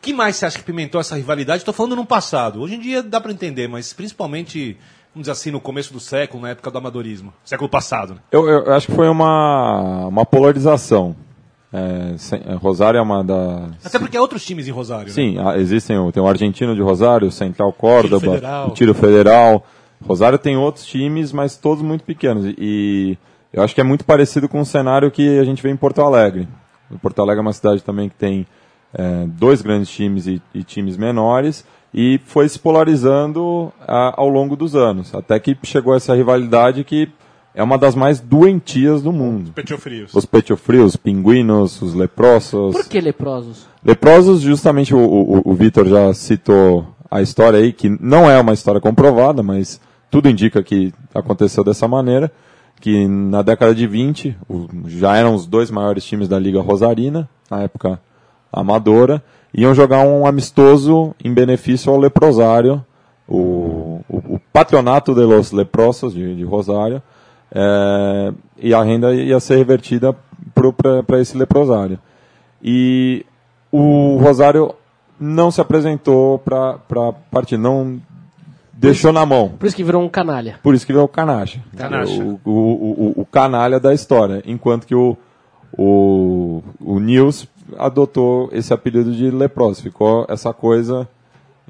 Que 0.00 0.12
mais 0.12 0.34
você 0.36 0.46
acha 0.46 0.58
que 0.58 0.64
pimentou 0.64 1.00
essa 1.00 1.14
rivalidade? 1.14 1.58
Estou 1.58 1.72
falando 1.74 1.94
no 1.94 2.04
passado. 2.04 2.60
Hoje 2.60 2.74
em 2.74 2.80
dia 2.80 3.02
dá 3.02 3.20
para 3.20 3.30
entender, 3.30 3.68
mas 3.68 3.92
principalmente, 3.92 4.76
vamos 5.14 5.22
dizer 5.26 5.30
assim, 5.32 5.50
no 5.52 5.60
começo 5.60 5.92
do 5.92 6.00
século, 6.00 6.42
na 6.42 6.50
época 6.50 6.70
do 6.72 6.78
amadorismo. 6.78 7.32
Século 7.44 7.68
passado, 7.70 8.14
né? 8.14 8.20
Eu, 8.32 8.48
eu 8.48 8.72
acho 8.74 8.88
que 8.88 8.94
foi 8.94 9.08
uma, 9.08 10.06
uma 10.08 10.26
polarização. 10.26 11.14
É, 11.72 12.14
sem- 12.18 12.42
é, 12.46 12.54
Rosário 12.54 12.98
é 12.98 13.02
uma 13.02 13.24
das. 13.24 13.70
Até 13.86 13.98
porque 13.98 14.16
há 14.16 14.20
outros 14.20 14.44
times 14.44 14.68
em 14.68 14.70
Rosário. 14.70 15.06
né? 15.06 15.12
Sim, 15.12 15.38
há- 15.38 15.56
existem 15.58 15.96
o, 15.98 16.12
tem 16.12 16.22
o 16.22 16.26
Argentino 16.26 16.74
de 16.74 16.82
Rosário, 16.82 17.28
o 17.28 17.32
Central 17.32 17.72
Córdoba, 17.72 18.20
Federal. 18.32 18.68
o 18.68 18.70
Tiro 18.72 18.92
Federal. 18.94 19.64
Rosário 20.06 20.38
tem 20.38 20.56
outros 20.56 20.84
times, 20.84 21.32
mas 21.32 21.56
todos 21.56 21.82
muito 21.82 22.04
pequenos. 22.04 22.44
E 22.58 23.16
eu 23.52 23.62
acho 23.62 23.74
que 23.74 23.80
é 23.80 23.84
muito 23.84 24.04
parecido 24.04 24.48
com 24.48 24.60
o 24.60 24.66
cenário 24.66 25.10
que 25.10 25.38
a 25.38 25.44
gente 25.44 25.62
vê 25.62 25.70
em 25.70 25.76
Porto 25.76 26.02
Alegre. 26.02 26.46
Porto 27.00 27.22
Alegre 27.22 27.38
é 27.38 27.42
uma 27.42 27.52
cidade 27.52 27.82
também 27.82 28.08
que 28.08 28.16
tem 28.16 28.46
é, 28.94 29.24
dois 29.28 29.62
grandes 29.62 29.88
times 29.88 30.26
e, 30.26 30.42
e 30.52 30.62
times 30.62 30.98
menores, 30.98 31.64
e 31.94 32.20
foi 32.26 32.46
se 32.50 32.58
polarizando 32.58 33.72
a- 33.88 34.12
ao 34.20 34.28
longo 34.28 34.54
dos 34.56 34.74
anos. 34.76 35.14
Até 35.14 35.38
que 35.40 35.56
chegou 35.62 35.94
essa 35.94 36.14
rivalidade 36.14 36.84
que 36.84 37.08
é 37.54 37.62
uma 37.62 37.76
das 37.78 37.94
mais 37.94 38.18
doentias 38.20 39.02
do 39.02 39.12
mundo. 39.12 39.52
Petiofrios. 39.52 40.14
Os 40.14 40.24
petiofrios, 40.24 40.86
os 40.92 40.96
pinguinos, 40.96 41.80
os 41.82 41.94
leprosos. 41.94 42.74
Por 42.74 42.88
que 42.88 43.00
leprosos? 43.00 43.66
Leprosos, 43.84 44.40
justamente 44.40 44.94
o, 44.94 44.98
o, 44.98 45.42
o 45.44 45.54
Vitor 45.54 45.86
já 45.86 46.12
citou 46.14 46.86
a 47.10 47.20
história 47.20 47.58
aí, 47.58 47.72
que 47.72 47.88
não 48.00 48.30
é 48.30 48.40
uma 48.40 48.52
história 48.54 48.80
comprovada, 48.80 49.42
mas 49.42 49.80
tudo 50.10 50.28
indica 50.28 50.62
que 50.62 50.92
aconteceu 51.14 51.62
dessa 51.62 51.86
maneira, 51.86 52.32
que 52.80 53.06
na 53.06 53.42
década 53.42 53.74
de 53.74 53.86
20 53.86 54.36
o- 54.48 54.66
já 54.86 55.16
eram 55.16 55.34
os 55.34 55.46
dois 55.46 55.70
maiores 55.70 56.04
times 56.04 56.28
da 56.28 56.38
Liga 56.38 56.60
Rosarina, 56.60 57.28
na 57.50 57.60
época 57.62 58.00
amadora, 58.52 59.22
iam 59.54 59.74
jogar 59.74 60.00
um 60.00 60.26
amistoso 60.26 61.14
em 61.22 61.32
benefício 61.32 61.92
ao 61.92 61.98
leprosário, 61.98 62.84
o, 63.28 64.00
o, 64.08 64.34
o 64.34 64.40
Patronato 64.52 65.14
de 65.14 65.22
los 65.22 65.52
Leprosos 65.52 66.12
de, 66.14 66.34
de 66.36 66.44
Rosário, 66.44 67.02
é, 67.54 68.32
e 68.58 68.74
a 68.74 68.82
renda 68.82 69.14
ia 69.14 69.38
ser 69.38 69.56
revertida 69.56 70.16
para 71.06 71.20
esse 71.20 71.36
leprosário. 71.36 71.98
E 72.62 73.26
o 73.70 74.16
Rosário 74.16 74.74
não 75.18 75.50
se 75.50 75.60
apresentou 75.60 76.38
para 76.38 76.78
a 77.08 77.12
partida, 77.30 77.62
não 77.62 78.00
deixou 78.72 79.12
na 79.12 79.24
mão. 79.24 79.50
Por 79.58 79.66
isso 79.66 79.76
que 79.76 79.84
virou 79.84 80.02
um 80.02 80.08
canalha. 80.08 80.58
Por 80.62 80.74
isso 80.74 80.86
que 80.86 80.92
o 80.92 81.08
Canacha. 81.08 81.60
Canacha. 81.76 82.22
O, 82.22 82.40
o, 82.44 82.50
o, 82.50 83.20
o 83.22 83.26
canalha 83.26 83.78
da 83.78 83.94
história. 83.94 84.42
Enquanto 84.46 84.86
que 84.86 84.94
o, 84.94 85.16
o, 85.76 86.62
o 86.80 86.98
Nils 86.98 87.46
adotou 87.78 88.48
esse 88.52 88.72
apelido 88.72 89.12
de 89.12 89.30
leproso. 89.30 89.82
Ficou 89.82 90.26
essa 90.28 90.52
coisa 90.52 91.08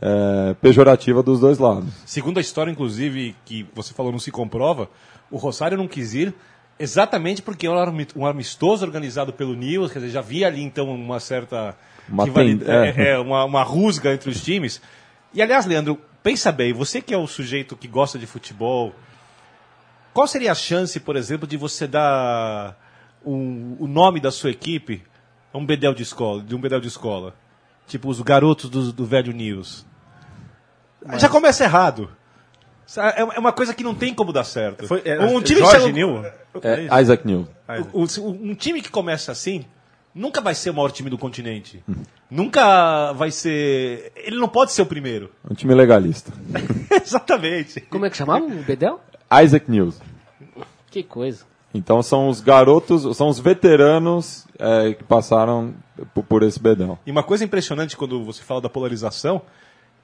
é, 0.01 0.55
pejorativa 0.61 1.23
dos 1.23 1.41
dois 1.41 1.59
lados. 1.59 1.93
Segundo 2.05 2.39
a 2.39 2.41
história, 2.41 2.71
inclusive, 2.71 3.37
que 3.45 3.67
você 3.75 3.93
falou 3.95 4.11
não 4.11 4.19
se 4.19 4.31
comprova, 4.31 4.89
o 5.33 5.37
Rosário 5.37 5.77
não 5.77 5.89
quis 5.89 6.15
ir 6.15 6.33
exatamente 6.79 7.43
porque 7.43 7.67
era 7.67 7.77
um 7.77 7.83
ami- 7.83 8.09
um 8.15 8.27
amistoso 8.27 8.85
organizado 8.85 9.33
pelo 9.33 9.55
Nils, 9.55 9.91
quer 9.93 9.99
dizer, 10.01 10.12
já 10.12 10.21
havia 10.21 10.47
ali 10.47 10.62
então 10.62 10.89
uma 10.95 11.19
certa 11.19 11.77
Uma 12.09 12.25
rivalidade- 12.25 13.01
é. 13.01 13.03
é, 13.05 13.09
é, 13.15 13.19
uma, 13.19 13.45
uma 13.45 13.62
rusga 13.62 14.12
entre 14.12 14.31
os 14.31 14.41
times. 14.43 14.81
E 15.35 15.41
aliás, 15.43 15.65
Leandro, 15.67 15.99
pensa 16.23 16.53
bem, 16.53 16.73
você 16.73 17.01
que 17.01 17.12
é 17.15 17.19
o 17.19 17.27
sujeito 17.27 17.77
que 17.77 17.89
gosta 17.89 18.19
de 18.19 18.27
futebol, 18.27 18.93
qual 20.12 20.27
seria 20.27 20.53
a 20.53 20.55
chance, 20.55 21.01
por 21.01 21.17
exemplo, 21.17 21.47
de 21.47 21.57
você 21.57 21.87
dar 21.87 22.77
um- 23.25 23.77
o 23.79 23.87
nome 23.87 24.21
da 24.21 24.31
sua 24.31 24.51
equipe 24.51 25.03
a 25.53 25.59
um 25.59 25.65
bedel 25.65 25.95
de 25.95 26.03
escola, 26.03 26.43
de 26.43 26.55
um 26.55 26.61
bedel 26.61 26.81
de 26.81 26.89
escola? 26.89 27.35
Tipo 27.87 28.09
os 28.09 28.21
garotos 28.21 28.69
do, 28.71 28.93
do 28.93 29.05
velho 29.07 29.33
News. 29.33 29.87
Já 31.19 31.29
começa 31.29 31.65
errado. 31.65 32.11
É 32.97 33.25
uma- 33.25 33.35
é 33.35 33.39
uma 33.39 33.53
coisa 33.53 33.73
que 33.75 33.83
não 33.83 33.95
tem 33.95 34.12
como 34.15 34.33
dar 34.33 34.45
certo. 34.45 34.87
Foi, 34.87 35.03
é, 35.05 35.19
um 35.21 35.41
time 35.41 35.61
que 35.61 35.67
Jorge 35.67 35.81
chega- 35.87 35.93
Nil? 35.93 36.25
É, 36.62 36.83
isso? 36.85 37.01
Isaac 37.01 37.27
Newell. 37.27 37.49
o- 37.93 38.03
o- 38.21 38.31
um 38.31 38.55
time 38.55 38.83
que 38.83 38.91
começa 38.91 39.33
assim 39.33 39.65
nunca 40.15 40.41
vai 40.43 40.55
ser 40.55 40.71
o 40.71 40.75
maior 40.75 40.91
time 40.91 41.09
do 41.09 41.16
continente. 41.16 41.83
nunca 42.31 43.12
vai 43.12 43.31
ser. 43.31 44.12
Ele 44.16 44.37
não 44.37 44.49
pode 44.49 44.73
ser 44.73 44.83
o 44.83 44.87
primeiro. 44.87 45.31
Um 45.51 45.55
time 45.55 45.75
legalista. 45.75 46.33
Exatamente. 47.05 47.81
Como 47.83 48.05
é 48.07 48.11
que 48.11 48.16
chamava 48.16 48.45
o 48.45 48.62
Bedel? 48.62 49.01
Isaac 49.42 49.71
Newell. 49.71 49.95
Que 50.90 51.03
coisa. 51.03 51.45
Então 51.75 52.03
são 52.03 52.29
os 52.29 52.40
garotos, 52.40 53.16
são 53.16 53.29
os 53.29 53.38
veteranos 53.38 54.47
é, 54.59 54.92
que 54.92 55.03
passaram 55.05 55.75
por, 56.12 56.23
por 56.25 56.42
esse 56.42 56.61
bedão. 56.61 56.99
E 57.07 57.11
uma 57.11 57.23
coisa 57.23 57.45
impressionante 57.45 57.97
quando 57.97 58.23
você 58.25 58.42
fala 58.42 58.61
da 58.61 58.68
polarização 58.68 59.40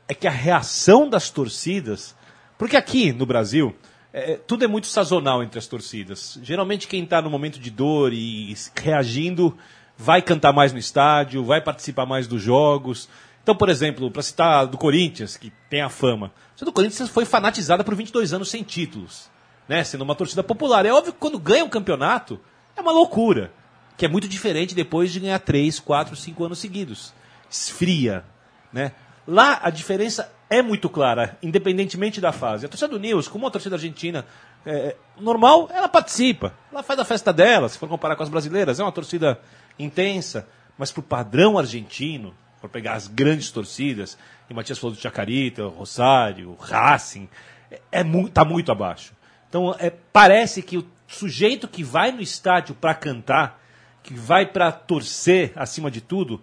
é 0.09 0.15
que 0.15 0.27
a 0.27 0.31
reação 0.31 1.09
das 1.09 1.29
torcidas. 1.31 2.17
Porque 2.59 2.77
aqui 2.77 3.13
no 3.13 3.25
Brasil, 3.25 3.75
é, 4.13 4.37
tudo 4.37 4.65
é 4.65 4.67
muito 4.67 4.89
sazonal 4.89 5.43
entre 5.45 5.61
as 5.61 5.67
torcidas. 5.69 6.39
Geralmente 6.43 6.89
quem 6.89 7.05
está 7.05 7.23
no 7.23 7.31
momento 7.31 7.61
de 7.61 7.71
dor 7.71 8.13
e 8.13 8.55
reagindo 8.77 9.57
vai 9.97 10.21
cantar 10.21 10.53
mais 10.53 10.73
no 10.73 10.79
estádio, 10.79 11.45
vai 11.45 11.61
participar 11.61 12.05
mais 12.05 12.27
dos 12.27 12.43
jogos. 12.43 13.09
Então, 13.43 13.55
por 13.55 13.69
exemplo, 13.69 14.11
para 14.11 14.23
citar 14.23 14.67
do 14.67 14.77
Corinthians, 14.77 15.37
que 15.37 15.53
tem 15.71 15.81
a 15.81 15.89
fama. 15.89 16.33
A 16.61 16.65
do 16.65 16.73
Corinthians 16.73 17.09
foi 17.09 17.25
fanatizada 17.25 17.85
por 17.85 17.95
22 17.95 18.33
anos 18.33 18.51
sem 18.51 18.63
títulos, 18.63 19.31
né? 19.69 19.85
sendo 19.85 20.03
uma 20.03 20.15
torcida 20.15 20.43
popular. 20.43 20.85
É 20.85 20.93
óbvio 20.93 21.13
que 21.13 21.19
quando 21.19 21.39
ganha 21.39 21.65
um 21.65 21.69
campeonato, 21.69 22.41
é 22.77 22.81
uma 22.81 22.93
loucura. 22.93 23.53
Que 23.97 24.05
é 24.05 24.09
muito 24.09 24.29
diferente 24.29 24.75
depois 24.75 25.13
de 25.13 25.21
ganhar 25.21 25.39
3, 25.39 25.81
4, 25.81 26.15
5 26.15 26.45
anos 26.45 26.59
seguidos. 26.59 27.13
Esfria, 27.51 28.25
né? 28.73 28.93
Lá 29.27 29.59
a 29.63 29.71
diferença 29.71 30.31
é 30.51 30.63
muito 30.63 30.89
clara, 30.89 31.37
independentemente 31.43 32.21
da 32.21 32.33
fase. 32.33 32.65
A 32.65 32.69
torcida 32.69 32.89
do 32.89 32.99
News, 32.99 33.29
como 33.29 33.47
a 33.47 33.51
torcida 33.51 33.77
argentina, 33.77 34.25
é, 34.65 34.97
normal, 35.21 35.69
ela 35.73 35.89
participa. 35.89 36.55
Ela 36.73 36.83
faz 36.83 36.99
a 36.99 37.05
festa 37.05 37.33
dela, 37.33 37.69
se 37.69 37.79
for 37.79 37.89
comparar 37.89 38.17
com 38.17 38.23
as 38.23 38.29
brasileiras. 38.29 38.81
É 38.81 38.83
uma 38.83 38.93
torcida 38.93 39.39
intensa, 39.79 40.49
mas 40.77 40.91
pro 40.91 41.03
padrão 41.03 41.59
argentino, 41.59 42.35
para 42.61 42.69
pegar 42.69 42.95
as 42.95 43.07
grandes 43.07 43.51
torcidas, 43.51 44.19
e 44.49 44.53
o 44.53 44.57
Matias 44.57 44.79
falou 44.79 44.97
do 44.97 45.01
Chacarita, 45.01 45.65
o 45.65 45.69
Rosário, 45.69 46.51
o 46.51 46.55
Racing, 46.55 47.29
é, 47.71 47.81
é 47.93 48.05
mu 48.05 48.29
tá 48.29 48.45
muito 48.45 48.73
abaixo. 48.73 49.13
Então 49.49 49.75
é, 49.79 49.91
parece 49.91 50.63
que 50.63 50.79
o 50.79 50.87
sujeito 51.07 51.69
que 51.69 51.83
vai 51.83 52.11
no 52.11 52.21
estádio 52.21 52.75
para 52.75 52.95
cantar, 52.95 53.61
que 54.03 54.15
vai 54.15 54.47
para 54.47 54.73
torcer 54.73 55.53
acima 55.57 55.91
de 55.91 56.01
tudo, 56.01 56.43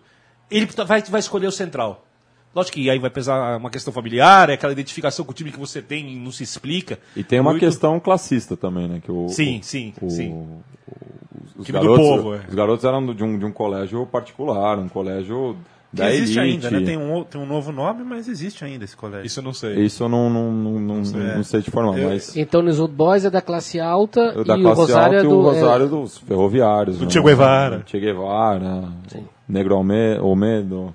ele 0.49 0.67
vai, 0.85 1.01
vai 1.01 1.19
escolher 1.19 1.47
o 1.47 1.51
central. 1.51 2.04
Lógico 2.55 2.75
que 2.77 2.89
aí 2.89 2.97
vai 2.97 3.09
pesar 3.09 3.57
uma 3.57 3.69
questão 3.69 3.91
familiar, 3.93 4.49
é 4.49 4.53
aquela 4.53 4.71
identificação 4.71 5.25
com 5.25 5.31
o 5.31 5.33
time 5.35 5.51
que 5.51 5.59
você 5.59 5.81
tem 5.81 6.13
e 6.13 6.15
não 6.15 6.31
se 6.31 6.41
explica. 6.43 6.97
E 7.15 7.21
tem 7.23 7.39
uma 7.39 7.51
Muito- 7.51 7.65
questão 7.65 7.99
classista 7.99 8.55
também, 8.55 8.87
né? 8.87 9.01
Que 9.03 9.11
o, 9.11 9.27
Sim, 9.27 9.59
o- 9.59 9.63
sim, 9.63 9.93
o- 10.01 10.09
sim. 10.09 10.45
Os 11.57 11.65
Time 11.65 11.79
do 11.79 11.85
garotos, 11.85 12.07
povo, 12.07 12.35
é. 12.35 12.39
os 12.47 12.55
garotos 12.55 12.85
eram 12.85 13.13
de 13.13 13.23
um, 13.23 13.37
de 13.37 13.45
um 13.45 13.51
colégio 13.51 14.05
particular, 14.05 14.77
um 14.79 14.87
colégio 14.89 15.55
Que 15.91 15.97
da 15.97 16.13
existe 16.13 16.37
elite. 16.39 16.65
ainda, 16.67 16.79
né? 16.79 16.85
Tem 16.85 16.97
um, 16.97 17.23
tem 17.23 17.39
um 17.41 17.45
novo 17.45 17.71
nome, 17.71 18.03
mas 18.03 18.27
existe 18.27 18.63
ainda 18.65 18.83
esse 18.85 18.95
colégio. 18.95 19.25
Isso 19.25 19.39
eu 19.39 19.43
não 19.43 19.53
sei. 19.53 19.75
Isso 19.85 20.03
eu 20.03 20.09
não, 20.09 20.29
não, 20.29 20.51
não, 20.51 20.71
não, 20.79 20.95
não 21.03 21.43
sei 21.43 21.61
te 21.61 21.69
informar, 21.69 21.97
Eu- 21.97 22.09
mas 22.09 22.35
Então 22.35 22.65
os 22.65 22.79
Old 22.79 22.93
Boys 22.93 23.23
é 23.25 23.29
da 23.29 23.41
classe 23.41 23.79
alta 23.79 24.37
o 24.39 24.43
da 24.43 24.57
e 24.57 24.59
o 24.59 24.63
classe 24.63 24.79
Rosário 24.81 25.05
alta 25.05 25.15
é 25.15 25.19
e 25.19 25.23
do. 25.29 25.37
o 25.37 25.41
Rosário 25.43 25.85
é- 25.85 25.89
dos 25.89 26.17
ferroviários. 26.19 26.97
Do 26.99 27.05
né? 27.05 27.11
Che 27.11 27.21
Guevara. 27.21 27.83
Che 27.85 27.99
Guevara, 27.99 28.91
Sim. 29.07 29.25
Negro 29.47 29.75
Alme- 29.75 30.19
Olmedo. 30.19 30.93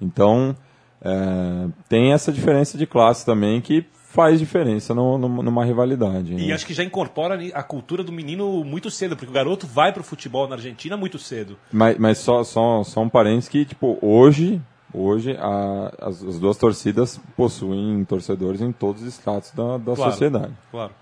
Então, 0.00 0.54
é, 1.04 1.68
tem 1.88 2.12
essa 2.12 2.30
diferença 2.32 2.76
de 2.78 2.86
classe 2.86 3.24
também 3.26 3.60
que 3.60 3.84
faz 4.10 4.38
diferença 4.38 4.94
no, 4.94 5.16
no- 5.16 5.42
numa 5.42 5.64
rivalidade. 5.64 6.34
E 6.34 6.48
né? 6.48 6.52
acho 6.52 6.66
que 6.66 6.74
já 6.74 6.84
incorpora 6.84 7.40
a 7.54 7.62
cultura 7.62 8.04
do 8.04 8.12
menino 8.12 8.62
muito 8.62 8.90
cedo, 8.90 9.16
porque 9.16 9.30
o 9.30 9.34
garoto 9.34 9.66
vai 9.66 9.90
pro 9.92 10.04
futebol 10.04 10.46
na 10.46 10.54
Argentina 10.56 10.96
muito 10.98 11.18
cedo. 11.18 11.56
Mas, 11.72 11.96
mas 11.98 12.18
só, 12.18 12.44
só, 12.44 12.84
só 12.84 13.00
um 13.00 13.08
parênteses 13.08 13.48
que, 13.48 13.64
tipo, 13.64 13.98
hoje, 14.02 14.60
hoje 14.92 15.34
a- 15.40 15.92
as, 15.98 16.22
as 16.22 16.38
duas 16.38 16.58
torcidas 16.58 17.18
possuem 17.34 18.04
torcedores 18.04 18.60
em 18.60 18.70
todos 18.70 19.00
os 19.02 19.08
estados 19.08 19.50
da, 19.52 19.78
da 19.78 19.94
Claro. 19.94 20.10
sociedade. 20.12 20.52
Claro. 20.70 20.92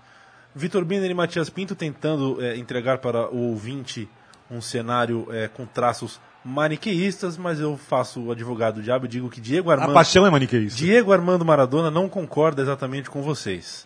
Vitor 0.55 0.83
Biner 0.85 1.11
e 1.11 1.13
Matias 1.13 1.49
Pinto 1.49 1.75
tentando 1.75 2.41
é, 2.41 2.57
entregar 2.57 2.97
para 2.99 3.29
o 3.29 3.49
ouvinte 3.51 4.07
um 4.49 4.61
cenário 4.61 5.27
é, 5.31 5.47
com 5.49 5.65
traços 5.65 6.19
maniqueístas, 6.43 7.37
mas 7.37 7.59
eu 7.59 7.77
faço 7.77 8.19
o 8.21 8.31
advogado 8.31 8.75
do 8.75 8.81
diabo 8.81 9.05
e 9.05 9.09
digo 9.09 9.29
que 9.29 9.39
Diego 9.39 9.69
A 9.69 9.73
Armando, 9.73 9.93
paixão 9.93 10.25
é 10.25 10.29
maniqueísta. 10.29 10.77
Diego 10.77 11.13
Armando 11.13 11.45
Maradona 11.45 11.91
não 11.91 12.09
concorda 12.09 12.61
exatamente 12.61 13.09
com 13.09 13.21
vocês. 13.21 13.85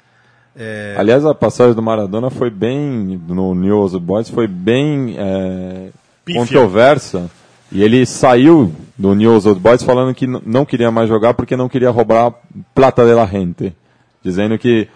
É, 0.56 0.96
Aliás, 0.98 1.26
a 1.26 1.36
passagem 1.36 1.74
do 1.74 1.82
Maradona 1.82 2.30
foi 2.30 2.50
bem, 2.50 3.22
no 3.28 3.54
News 3.54 3.96
Boys, 3.96 4.30
foi 4.30 4.48
bem 4.48 5.16
é, 5.18 5.90
controversa. 6.34 7.30
E 7.72 7.84
ele 7.84 8.06
saiu 8.06 8.74
do 8.98 9.14
News 9.14 9.46
Old 9.46 9.60
Boys 9.60 9.84
falando 9.84 10.14
que 10.14 10.26
não 10.26 10.66
queria 10.66 10.92
mais 10.92 11.10
jogar 11.10 11.34
porque 11.34 11.58
não 11.58 11.68
queria 11.68 11.90
roubar 11.90 12.34
plata 12.74 13.06
de 13.06 13.14
la 13.14 13.26
gente. 13.26 13.76
Dizendo 14.24 14.58
que 14.58 14.88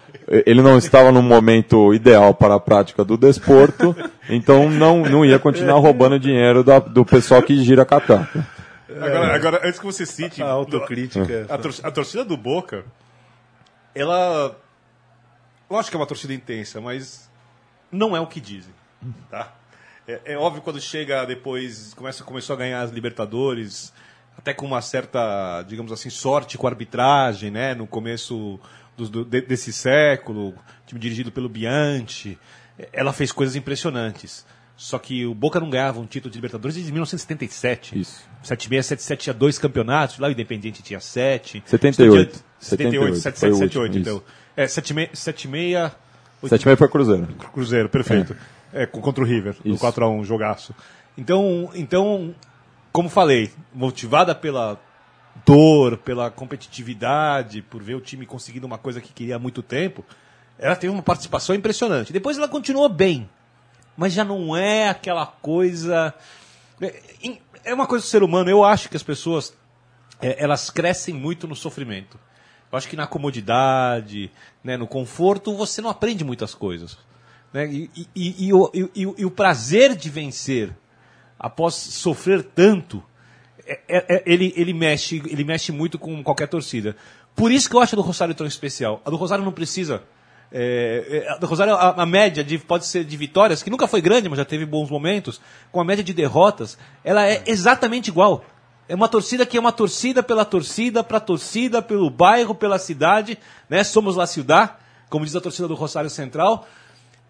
ele 0.46 0.62
não 0.62 0.78
estava 0.78 1.12
no 1.12 1.22
momento 1.22 1.92
ideal 1.92 2.32
para 2.32 2.54
a 2.54 2.60
prática 2.60 3.04
do 3.04 3.16
desporto, 3.16 3.94
então 4.30 4.68
não, 4.70 5.02
não 5.02 5.24
ia 5.24 5.38
continuar 5.38 5.78
roubando 5.78 6.18
dinheiro 6.18 6.62
da- 6.64 6.78
do 6.78 7.04
pessoal 7.04 7.42
que 7.42 7.62
gira 7.64 7.82
a 7.82 7.86
catraca. 7.86 8.46
Agora, 8.88 9.34
agora, 9.34 9.60
antes 9.64 9.78
que 9.78 9.86
você 9.86 10.04
cite. 10.04 10.42
A 10.42 10.48
autocrítica. 10.48 11.46
A, 11.48 11.56
tor- 11.58 11.74
a 11.82 11.90
torcida 11.90 12.24
do 12.24 12.36
Boca, 12.36 12.84
ela. 13.94 14.56
Lógico 15.70 15.90
que 15.92 15.96
é 15.96 16.00
uma 16.00 16.06
torcida 16.06 16.34
intensa, 16.34 16.80
mas 16.80 17.30
não 17.90 18.16
é 18.16 18.20
o 18.20 18.26
que 18.26 18.40
dizem. 18.40 18.74
Tá? 19.30 19.52
É, 20.06 20.20
é 20.32 20.36
óbvio 20.36 20.60
quando 20.62 20.80
chega 20.80 21.24
depois, 21.24 21.94
começa, 21.94 22.24
começou 22.24 22.54
a 22.54 22.58
ganhar 22.58 22.80
as 22.82 22.90
Libertadores, 22.90 23.92
até 24.36 24.52
com 24.52 24.66
uma 24.66 24.82
certa, 24.82 25.62
digamos 25.62 25.92
assim, 25.92 26.10
sorte 26.10 26.58
com 26.58 26.66
a 26.66 26.70
arbitragem, 26.70 27.50
né? 27.50 27.74
No 27.74 27.86
começo 27.86 28.58
dos- 28.96 29.08
do- 29.08 29.24
de- 29.24 29.42
desse 29.42 29.72
século, 29.72 30.54
time 30.86 31.00
dirigido 31.00 31.30
pelo 31.30 31.48
Bianchi. 31.48 32.36
É, 32.80 32.88
Ela 32.92 33.12
fez 33.12 33.32
coisas 33.32 33.56
impressionantes. 33.56 34.44
Só 34.76 34.98
que 34.98 35.26
o 35.26 35.34
Boca 35.34 35.60
não 35.60 35.68
ganhava 35.68 36.00
um 36.00 36.06
título 36.06 36.30
de 36.32 36.38
Libertadores 36.38 36.74
desde 36.74 36.90
1977. 36.90 37.98
Isso. 38.00 38.22
76, 38.42 38.86
77 38.86 39.22
tinha 39.24 39.34
dois 39.34 39.58
campeonatos, 39.58 40.18
lá 40.18 40.28
o 40.28 40.30
Independiente 40.30 40.82
tinha 40.82 40.98
sete. 41.00 41.62
78. 41.66 42.42
78, 42.58 43.14
78, 43.14 43.16
77, 43.16 43.38
foi 43.40 43.50
o 43.50 43.54
78, 43.56 43.82
último, 43.82 44.00
então. 44.00 44.22
É, 44.56 44.66
76, 44.66 45.18
76 45.18 45.92
Sete 46.48 46.64
meio 46.66 46.76
foi 46.78 46.88
Cruzeiro. 46.88 47.26
Cruzeiro, 47.52 47.88
perfeito. 47.90 48.34
É, 48.72 48.86
co- 48.86 49.00
contra 49.02 49.22
o 49.22 49.26
River, 49.26 49.56
no 49.62 49.74
Isso. 49.74 49.84
4x1, 49.84 50.24
jogaço. 50.24 50.74
Então, 51.18 51.70
então, 51.74 52.34
como 52.90 53.10
falei, 53.10 53.50
motivada 53.74 54.34
pela 54.34 54.80
dor, 55.44 55.98
pela 55.98 56.30
competitividade, 56.30 57.60
por 57.62 57.82
ver 57.82 57.94
o 57.96 58.00
time 58.00 58.24
conseguindo 58.24 58.66
uma 58.66 58.78
coisa 58.78 59.00
que 59.00 59.12
queria 59.12 59.36
há 59.36 59.38
muito 59.38 59.62
tempo, 59.62 60.02
ela 60.60 60.76
teve 60.76 60.92
uma 60.92 61.02
participação 61.02 61.54
impressionante. 61.54 62.12
Depois 62.12 62.36
ela 62.36 62.48
continuou 62.48 62.88
bem, 62.88 63.28
mas 63.96 64.12
já 64.12 64.24
não 64.24 64.56
é 64.56 64.88
aquela 64.88 65.26
coisa. 65.26 66.14
É, 66.80 67.00
é 67.64 67.74
uma 67.74 67.86
coisa 67.86 68.04
do 68.04 68.08
ser 68.08 68.22
humano, 68.22 68.48
eu 68.50 68.64
acho 68.64 68.88
que 68.88 68.96
as 68.96 69.02
pessoas 69.02 69.52
é, 70.20 70.42
elas 70.42 70.70
crescem 70.70 71.14
muito 71.14 71.46
no 71.48 71.56
sofrimento. 71.56 72.18
Eu 72.70 72.78
acho 72.78 72.88
que 72.88 72.96
na 72.96 73.06
comodidade, 73.06 74.30
né, 74.62 74.76
no 74.76 74.86
conforto, 74.86 75.56
você 75.56 75.80
não 75.82 75.90
aprende 75.90 76.22
muitas 76.24 76.54
coisas. 76.54 76.96
Né? 77.52 77.66
E, 77.66 77.90
e- 78.14 78.52
o, 78.52 78.70
e 78.72 79.06
o- 79.06 79.14
e 79.18 79.24
o 79.24 79.30
prazer 79.30 79.96
de 79.96 80.08
vencer 80.08 80.72
após 81.38 81.74
sofrer 81.74 82.44
tanto, 82.44 83.02
é- 83.66 83.80
é- 83.88 84.16
é- 84.16 84.22
ele, 84.24 84.52
ele, 84.56 84.72
mexe, 84.72 85.16
ele 85.26 85.42
mexe 85.42 85.72
muito 85.72 85.98
com 85.98 86.22
qualquer 86.22 86.46
torcida. 86.46 86.94
Por 87.34 87.50
isso 87.50 87.68
que 87.68 87.74
eu 87.74 87.80
acho 87.80 87.94
a 87.94 87.96
do 87.96 88.02
Rosário 88.02 88.34
tão 88.34 88.46
especial. 88.46 89.02
A 89.04 89.10
do 89.10 89.16
Rosário 89.16 89.44
não 89.44 89.52
precisa. 89.52 90.02
É, 90.52 91.36
é, 91.40 91.44
Rosário, 91.44 91.74
a, 91.74 92.02
a 92.02 92.06
média 92.06 92.42
de, 92.42 92.58
pode 92.58 92.86
ser 92.86 93.04
de 93.04 93.16
vitórias, 93.16 93.62
que 93.62 93.70
nunca 93.70 93.86
foi 93.86 94.00
grande, 94.00 94.28
mas 94.28 94.38
já 94.38 94.44
teve 94.44 94.66
bons 94.66 94.90
momentos, 94.90 95.40
com 95.70 95.80
a 95.80 95.84
média 95.84 96.02
de 96.02 96.12
derrotas, 96.12 96.76
ela 97.04 97.26
é 97.26 97.42
exatamente 97.46 98.08
igual. 98.08 98.44
É 98.88 98.94
uma 98.94 99.08
torcida 99.08 99.46
que 99.46 99.56
é 99.56 99.60
uma 99.60 99.70
torcida 99.70 100.22
pela 100.22 100.44
torcida, 100.44 101.04
pra 101.04 101.20
torcida, 101.20 101.80
pelo 101.80 102.10
bairro, 102.10 102.54
pela 102.54 102.76
cidade, 102.76 103.38
né? 103.68 103.84
Somos 103.84 104.16
La 104.16 104.26
Ciudad, 104.26 104.76
como 105.08 105.24
diz 105.24 105.36
a 105.36 105.40
torcida 105.40 105.68
do 105.68 105.74
Rosário 105.74 106.10
Central. 106.10 106.66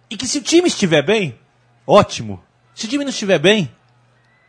E 0.09 0.16
que 0.16 0.26
se 0.26 0.38
o 0.38 0.42
time 0.42 0.68
estiver 0.68 1.02
bem, 1.02 1.38
ótimo. 1.87 2.42
Se 2.74 2.87
o 2.87 2.88
time 2.88 3.04
não 3.04 3.11
estiver 3.11 3.38
bem, 3.38 3.70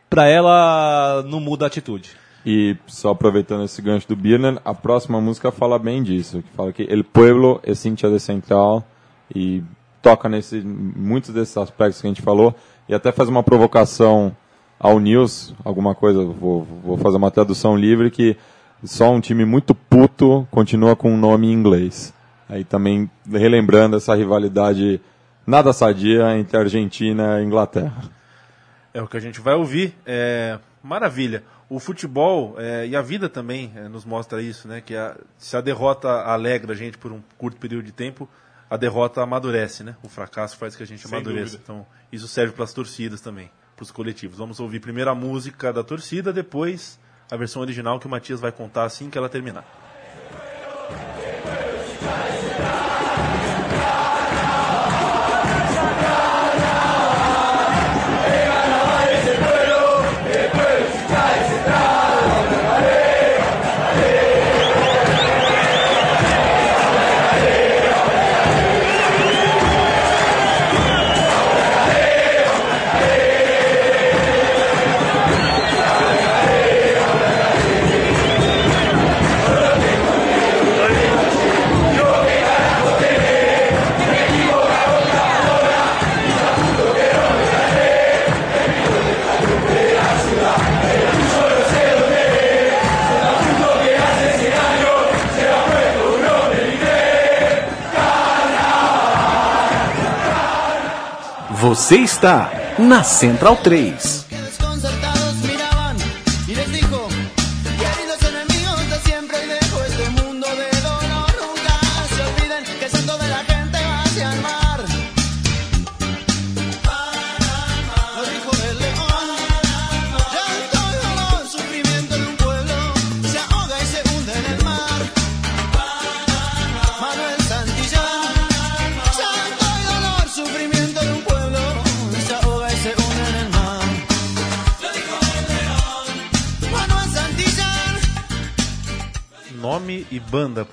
pra 0.08 0.26
ela 0.26 1.22
não 1.26 1.38
muda 1.38 1.66
a 1.66 1.68
atitude. 1.68 2.10
E 2.44 2.76
só 2.86 3.10
aproveitando 3.10 3.64
esse 3.64 3.80
gancho 3.80 4.08
do 4.08 4.16
Birner, 4.16 4.60
a 4.64 4.74
próxima 4.74 5.20
música 5.20 5.52
fala 5.52 5.78
bem 5.78 6.02
disso, 6.02 6.42
que 6.42 6.50
fala 6.56 6.72
que 6.72 6.82
El 6.82 7.04
Pueblo 7.04 7.60
é 7.62 7.74
Cintia 7.74 8.10
de 8.10 8.18
Central 8.18 8.84
e 9.34 9.62
toca 10.00 10.28
nesse 10.28 10.60
muitos 10.60 11.32
desses 11.32 11.56
aspectos 11.56 12.00
que 12.00 12.06
a 12.06 12.10
gente 12.10 12.22
falou 12.22 12.54
e 12.88 12.94
até 12.94 13.12
faz 13.12 13.28
uma 13.28 13.42
provocação 13.42 14.36
ao 14.78 14.98
News, 14.98 15.54
alguma 15.64 15.94
coisa, 15.94 16.24
vou, 16.24 16.66
vou 16.82 16.96
fazer 16.96 17.16
uma 17.16 17.30
tradução 17.30 17.76
livre 17.76 18.10
que 18.10 18.36
só 18.82 19.12
um 19.12 19.20
time 19.20 19.44
muito 19.44 19.76
puto 19.76 20.46
continua 20.50 20.96
com 20.96 21.12
um 21.12 21.16
nome 21.16 21.46
em 21.46 21.52
inglês. 21.52 22.12
Aí 22.48 22.64
também 22.64 23.08
relembrando 23.30 23.96
essa 23.96 24.14
rivalidade 24.16 25.00
nada 25.46 25.72
sadia 25.72 26.36
entre 26.36 26.56
Argentina 26.56 27.40
e 27.40 27.44
Inglaterra. 27.44 28.10
É 28.92 29.00
o 29.00 29.06
que 29.06 29.16
a 29.16 29.20
gente 29.20 29.40
vai 29.40 29.54
ouvir. 29.54 29.94
É, 30.04 30.58
maravilha. 30.82 31.44
O 31.74 31.78
futebol 31.80 32.56
é, 32.58 32.86
e 32.86 32.94
a 32.94 33.00
vida 33.00 33.28
também 33.28 33.72
é, 33.74 33.88
nos 33.88 34.04
mostra 34.04 34.42
isso, 34.42 34.68
né? 34.68 34.80
Que 34.80 34.94
a- 34.94 35.16
se 35.38 35.56
a 35.56 35.60
derrota 35.60 36.08
alegra 36.08 36.72
a 36.72 36.76
gente 36.76 36.98
por 36.98 37.10
um 37.12 37.22
curto 37.38 37.56
período 37.58 37.84
de 37.84 37.92
tempo, 37.92 38.28
a 38.68 38.76
derrota 38.76 39.22
amadurece, 39.22 39.82
né? 39.82 39.96
O 40.02 40.08
fracasso 40.08 40.56
faz 40.58 40.76
que 40.76 40.82
a 40.82 40.86
gente 40.86 41.06
Sem 41.08 41.16
amadureça. 41.16 41.56
dúvida. 41.56 41.62
Então, 41.64 41.86
isso 42.12 42.28
serve 42.28 42.52
para 42.52 42.64
as 42.64 42.72
torcidas 42.74 43.20
também, 43.20 43.50
para 43.74 43.82
os 43.84 43.90
coletivos. 43.90 44.36
Vamos 44.38 44.60
ouvir 44.60 44.80
primeiro 44.80 45.10
a 45.10 45.14
música 45.14 45.72
da 45.72 45.82
torcida, 45.82 46.30
depois 46.32 46.98
a 47.30 47.36
versão 47.36 47.62
original 47.62 47.98
que 47.98 48.06
o 48.06 48.10
Matias 48.10 48.38
vai 48.40 48.52
contar 48.52 48.84
assim 48.84 49.08
que 49.08 49.16
ela 49.16 49.28
terminar. 49.30 49.64
Você 101.72 101.96
está 102.00 102.52
na 102.78 103.02
Central 103.02 103.56
3. 103.56 104.21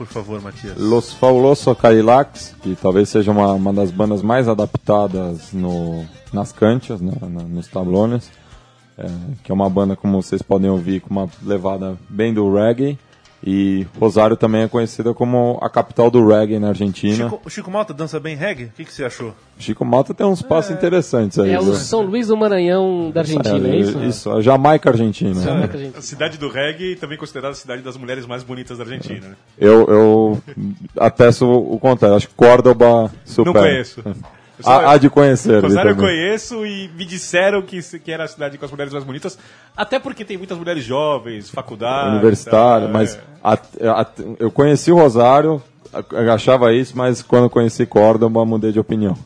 Favor, 0.09 0.41
Matias. 0.41 0.77
Los 0.77 1.13
Fabulosos 1.13 1.77
Cadillacs, 1.77 2.55
que 2.61 2.75
talvez 2.75 3.09
seja 3.09 3.31
uma, 3.31 3.53
uma 3.53 3.73
das 3.73 3.91
bandas 3.91 4.21
mais 4.21 4.47
adaptadas 4.47 5.53
no, 5.53 6.05
nas 6.33 6.51
canchas, 6.51 6.99
né, 6.99 7.13
nos 7.47 7.67
tablones, 7.67 8.29
é, 8.97 9.07
que 9.43 9.51
é 9.51 9.55
uma 9.55 9.69
banda, 9.69 9.95
como 9.95 10.21
vocês 10.21 10.41
podem 10.41 10.69
ouvir, 10.69 11.01
com 11.01 11.09
uma 11.09 11.29
levada 11.43 11.97
bem 12.09 12.33
do 12.33 12.53
reggae, 12.53 12.97
e 13.43 13.87
Rosário 13.99 14.35
também 14.35 14.63
é 14.63 14.67
conhecida 14.67 15.13
como 15.13 15.57
a 15.61 15.69
capital 15.69 16.11
do 16.11 16.27
reggae 16.27 16.59
na 16.59 16.69
Argentina. 16.69 17.29
Chico, 17.29 17.41
o 17.45 17.49
Chico 17.49 17.71
Malta 17.71 17.93
dança 17.93 18.19
bem 18.19 18.35
reggae? 18.35 18.65
O 18.65 18.71
que, 18.71 18.85
que 18.85 18.93
você 18.93 19.05
achou? 19.05 19.33
Chico 19.57 19.85
Malta 19.85 20.13
tem 20.13 20.25
uns 20.25 20.41
passos 20.41 20.71
interessantes 20.71 21.39
aí. 21.39 21.51
É 21.51 21.59
o? 21.59 21.73
São 21.75 22.01
Luís 22.01 22.27
do 22.27 22.35
Maranhão 22.35 23.11
da 23.11 23.21
Argentina, 23.21 23.67
é, 23.67 23.77
isso? 23.77 23.99
isso, 23.99 24.31
a 24.31 24.41
Jamaica 24.41 24.89
Argentina. 24.89 25.41
Como 25.41 25.63
é 25.63 25.67
que 25.67 25.97
a 25.97 26.01
cidade 26.01 26.37
do 26.37 26.49
reggae 26.49 26.95
também 26.95 27.17
considerada 27.17 27.51
a 27.51 27.55
cidade 27.55 27.81
das 27.81 27.95
mulheres 27.95 28.25
mais 28.25 28.43
bonitas 28.43 28.77
da 28.77 28.83
Argentina. 28.83 29.29
Né? 29.29 29.35
Eu, 29.57 29.87
eu 29.87 30.41
atesto 30.97 31.49
o 31.49 31.79
contrário, 31.79 32.17
acho 32.17 32.27
que 32.27 32.35
Córdoba 32.35 33.11
super. 33.23 33.53
Não 33.53 33.53
conheço. 33.53 34.03
Há, 34.65 34.91
há 34.93 34.97
de 34.97 35.09
conhecer. 35.09 35.61
Rosário 35.63 35.91
eu 35.91 35.95
conheço 35.95 36.65
e 36.65 36.89
me 36.89 37.05
disseram 37.05 37.61
que, 37.61 37.81
se- 37.81 37.99
que 37.99 38.11
era 38.11 38.23
a 38.23 38.27
cidade 38.27 38.57
com 38.57 38.65
as 38.65 38.71
mulheres 38.71 38.91
mais 38.91 39.05
bonitas, 39.05 39.37
até 39.75 39.99
porque 39.99 40.25
tem 40.25 40.37
muitas 40.37 40.57
mulheres 40.57 40.83
jovens, 40.83 41.49
faculdade. 41.49 42.09
universitário, 42.15 42.87
tá, 42.87 42.93
mas 42.93 43.15
é. 43.15 43.21
at- 43.43 43.81
at- 43.95 44.19
eu 44.39 44.51
conheci 44.51 44.91
o 44.91 44.95
Rosário 44.97 45.61
achava 46.31 46.71
isso, 46.73 46.95
mas 46.95 47.21
quando 47.23 47.49
conheci 47.49 47.85
Córdoba, 47.85 48.45
mudei 48.45 48.71
de 48.71 48.79
opinião. 48.79 49.17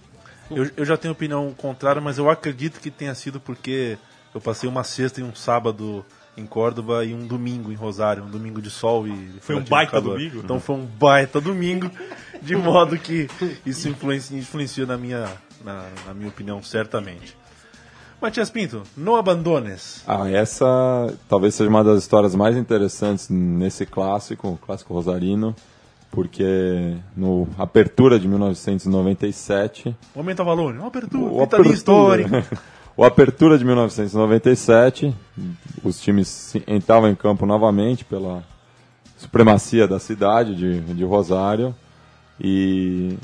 Eu, 0.50 0.69
eu 0.78 0.86
já 0.86 0.96
tenho 0.96 1.12
opinião 1.12 1.54
contrária, 1.58 2.02
mas 2.02 2.17
eu 2.17 2.30
acredito 2.30 2.80
que 2.80 2.89
tenha 2.91 3.13
sido 3.15 3.39
porque 3.39 3.98
eu 4.34 4.39
passei 4.39 4.69
uma 4.69 4.84
sexta 4.84 5.19
e 5.19 5.24
um 5.24 5.34
sábado 5.36 6.06
em 6.38 6.46
Córdoba 6.46 7.04
e 7.06 7.13
um 7.13 7.28
domingo 7.28 7.72
em 7.72 7.76
Rosário, 7.76 8.24
um 8.24 8.30
domingo 8.30 8.62
de 8.62 8.69
sol 8.69 9.08
e 9.08 9.34
Foi 9.41 9.56
um 9.56 9.63
baita 9.63 9.91
calor. 9.93 10.13
domingo? 10.17 10.39
Então 10.43 10.60
foi 10.60 10.76
um 10.76 10.86
baita 10.86 11.41
domingo, 11.41 11.91
de 12.43 12.56
modo 12.56 12.97
que 12.97 13.27
isso 13.65 13.88
influencia, 13.88 14.38
influencia 14.38 14.86
na 14.86 14.97
minha 14.97 15.29
na, 15.63 15.86
na 16.06 16.13
minha 16.13 16.29
opinião 16.29 16.62
certamente. 16.62 17.36
Matias 18.21 18.49
Pinto, 18.49 18.84
não 18.95 19.15
abandones. 19.15 20.01
Ah, 20.08 20.29
essa 20.29 21.13
talvez 21.27 21.56
seja 21.56 21.69
uma 21.69 21.84
das 21.84 21.99
histórias 21.99 22.34
mais 22.34 22.56
interessantes 22.56 23.27
nesse 23.29 23.86
clássico, 23.86 24.47
o 24.47 24.58
clássico 24.58 24.93
rosarino, 24.93 25.53
porque 26.10 26.95
no 27.17 27.47
Apertura 27.58 28.17
de 28.17 28.27
1997, 28.27 29.95
Momento 30.15 30.41
Avalone, 30.41 30.77
uma 30.77 30.88
abertura, 30.88 31.34
o 31.34 31.39
Vitalia 31.41 31.73
histórica. 31.73 32.45
o 32.95 33.03
Apertura 33.03 33.58
de 33.58 33.65
1997, 33.65 35.13
os 35.84 35.99
times 35.99 36.56
entravam 36.65 37.10
em 37.10 37.15
campo 37.15 37.45
novamente 37.45 38.06
pela 38.06 38.41
supremacia 39.17 39.86
da 39.86 39.99
cidade 39.99 40.56
de, 40.56 40.79
de 40.79 41.03
Rosário 41.03 41.75
e 42.39 43.17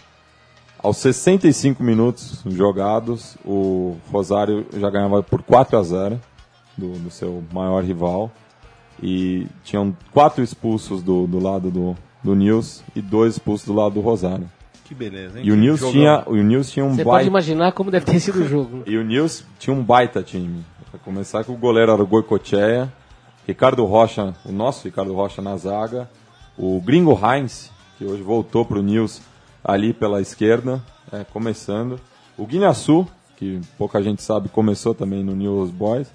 aos 0.81 0.97
65 0.97 1.83
minutos 1.83 2.41
jogados, 2.45 3.37
o 3.43 3.97
Rosário 4.11 4.65
já 4.77 4.89
ganhava 4.89 5.21
por 5.21 5.41
4 5.41 5.77
a 5.77 5.83
0 5.83 6.21
do, 6.77 6.93
do 6.93 7.11
seu 7.11 7.43
maior 7.51 7.83
rival 7.83 8.31
e 9.01 9.47
tinham 9.63 9.95
quatro 10.13 10.43
expulsos 10.43 11.01
do, 11.03 11.27
do 11.27 11.39
lado 11.39 11.69
do, 11.69 11.95
do 12.23 12.35
Nils 12.35 12.83
e 12.95 13.01
dois 13.01 13.33
expulsos 13.33 13.67
do 13.67 13.73
lado 13.73 13.95
do 13.95 14.01
Rosário. 14.01 14.49
Que 14.85 14.95
beleza, 14.95 15.39
hein? 15.39 15.45
E 15.45 15.51
o 15.51 15.55
Nils 15.55 15.81
tinha, 15.91 16.23
o 16.25 16.35
Nils 16.35 16.71
tinha 16.71 16.83
um 16.85 16.91
Você 16.95 17.03
baita- 17.03 17.09
pode 17.11 17.27
imaginar 17.27 17.71
como 17.73 17.91
deve 17.91 18.05
ter 18.05 18.19
sido 18.19 18.41
o 18.41 18.47
jogo. 18.47 18.77
né? 18.77 18.83
e 18.87 18.97
o 18.97 19.03
Nils 19.03 19.45
tinha 19.59 19.75
um 19.75 19.83
baita 19.83 20.23
time. 20.23 20.63
Pra 20.89 20.99
começar 20.99 21.43
com 21.43 21.53
o 21.53 21.57
goleiro 21.57 21.91
era 21.91 22.01
o 22.01 22.07
Goicoechea, 22.07 22.91
Ricardo 23.45 23.85
Rocha, 23.85 24.33
o 24.43 24.51
nosso 24.51 24.85
Ricardo 24.85 25.13
Rocha 25.13 25.41
na 25.41 25.55
zaga, 25.57 26.09
o 26.57 26.81
Gringo 26.81 27.17
Heinz, 27.23 27.69
que 27.99 28.05
hoje 28.05 28.23
voltou 28.23 28.63
pro 28.63 28.81
Nils 28.81 29.21
ali 29.61 29.93
pela 29.93 30.21
esquerda, 30.21 30.81
é, 31.11 31.25
começando, 31.25 31.99
o 32.37 32.47
Guinhaçu, 32.47 33.05
que 33.35 33.59
pouca 33.77 34.01
gente 34.01 34.23
sabe, 34.23 34.47
começou 34.47 34.95
também 34.95 35.21
no 35.21 35.35
Nils 35.35 35.69
Boys, 35.69 36.09